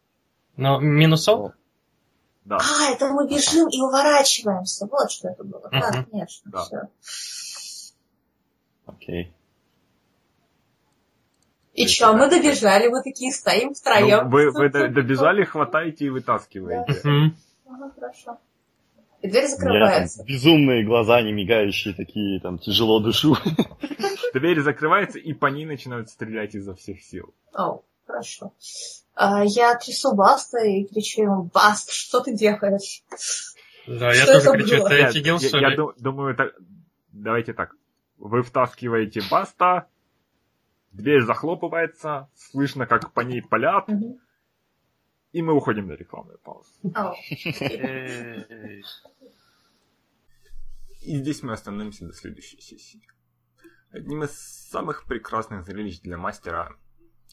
[0.56, 1.52] Но минусов?
[2.44, 2.56] Да.
[2.56, 4.86] а, это мы бежим и уворачиваемся.
[4.86, 5.68] Вот что это было.
[5.70, 6.04] Да, Мгм.
[6.10, 6.62] конечно, Да.
[6.64, 6.80] все.
[8.86, 9.32] Окей.
[11.74, 14.24] И что, мы добежали, мы такие стоим втроем.
[14.24, 17.00] Ну, вы, вы до- добежали, хватаете и вытаскиваете.
[17.08, 17.36] Мгм.
[17.70, 18.38] Ага, хорошо.
[19.22, 20.24] И дверь там закрывается.
[20.24, 23.36] безумные глаза, не мигающие такие, там, тяжело дышу.
[24.34, 27.34] Дверь закрывается, и по ней начинают стрелять изо всех сил.
[27.52, 28.54] О, хорошо.
[29.14, 33.02] А, я трясу Баста и кричу ему, Баст, что ты делаешь?
[33.86, 34.88] Да, я тоже кричу, было?
[34.88, 36.54] ты офигел, я, я думаю, так...
[37.12, 37.74] давайте так.
[38.16, 39.86] Вы втаскиваете Баста,
[40.92, 44.18] дверь захлопывается, слышно, как по ней палят, Мгм.
[45.32, 46.70] И мы уходим на рекламную паузу.
[51.00, 53.06] И здесь мы остановимся до следующей сессии.
[53.90, 54.32] Одним из
[54.70, 56.76] самых прекрасных зрелищ для мастера,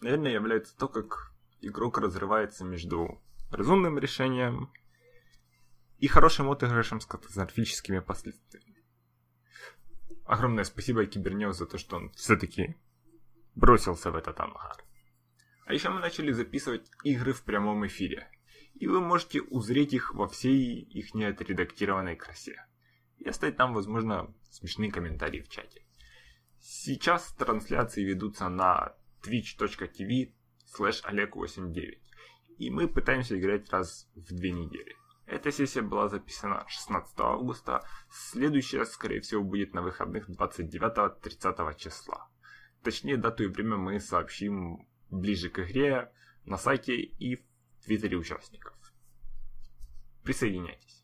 [0.01, 3.21] наверное, является то, как игрок разрывается между
[3.51, 4.71] разумным решением
[5.99, 8.83] и хорошим отыгрышем с катастрофическими последствиями.
[10.25, 12.75] Огромное спасибо Кибернеу за то, что он все-таки
[13.55, 14.83] бросился в этот ангар.
[15.67, 18.29] А еще мы начали записывать игры в прямом эфире.
[18.75, 22.65] И вы можете узреть их во всей их неотредактированной красе.
[23.17, 25.85] И оставить там, возможно, смешные комментарии в чате.
[26.61, 30.33] Сейчас трансляции ведутся на twitch.tv
[30.73, 31.99] slash oleg89.
[32.59, 34.95] И мы пытаемся играть раз в две недели.
[35.25, 42.29] Эта сессия была записана 16 августа, следующая, скорее всего, будет на выходных 29-30 числа.
[42.83, 46.11] Точнее, дату и время мы сообщим ближе к игре
[46.45, 47.41] на сайте и в
[47.83, 48.73] твиттере участников.
[50.23, 51.03] Присоединяйтесь.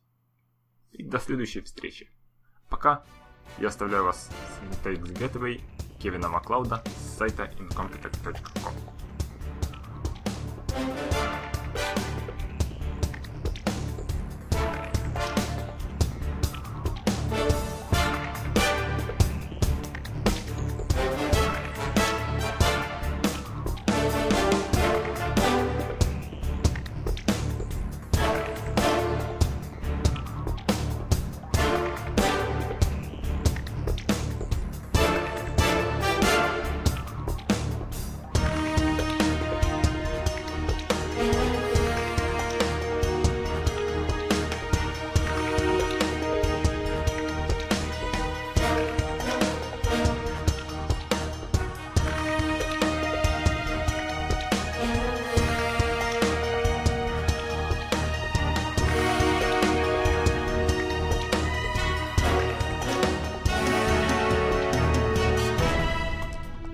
[0.92, 2.10] И до следующей встречи.
[2.70, 3.06] Пока.
[3.60, 5.62] Я оставляю вас с Intelix Gateway
[6.00, 8.74] Кевина Маклауда с сайта incompetent.com.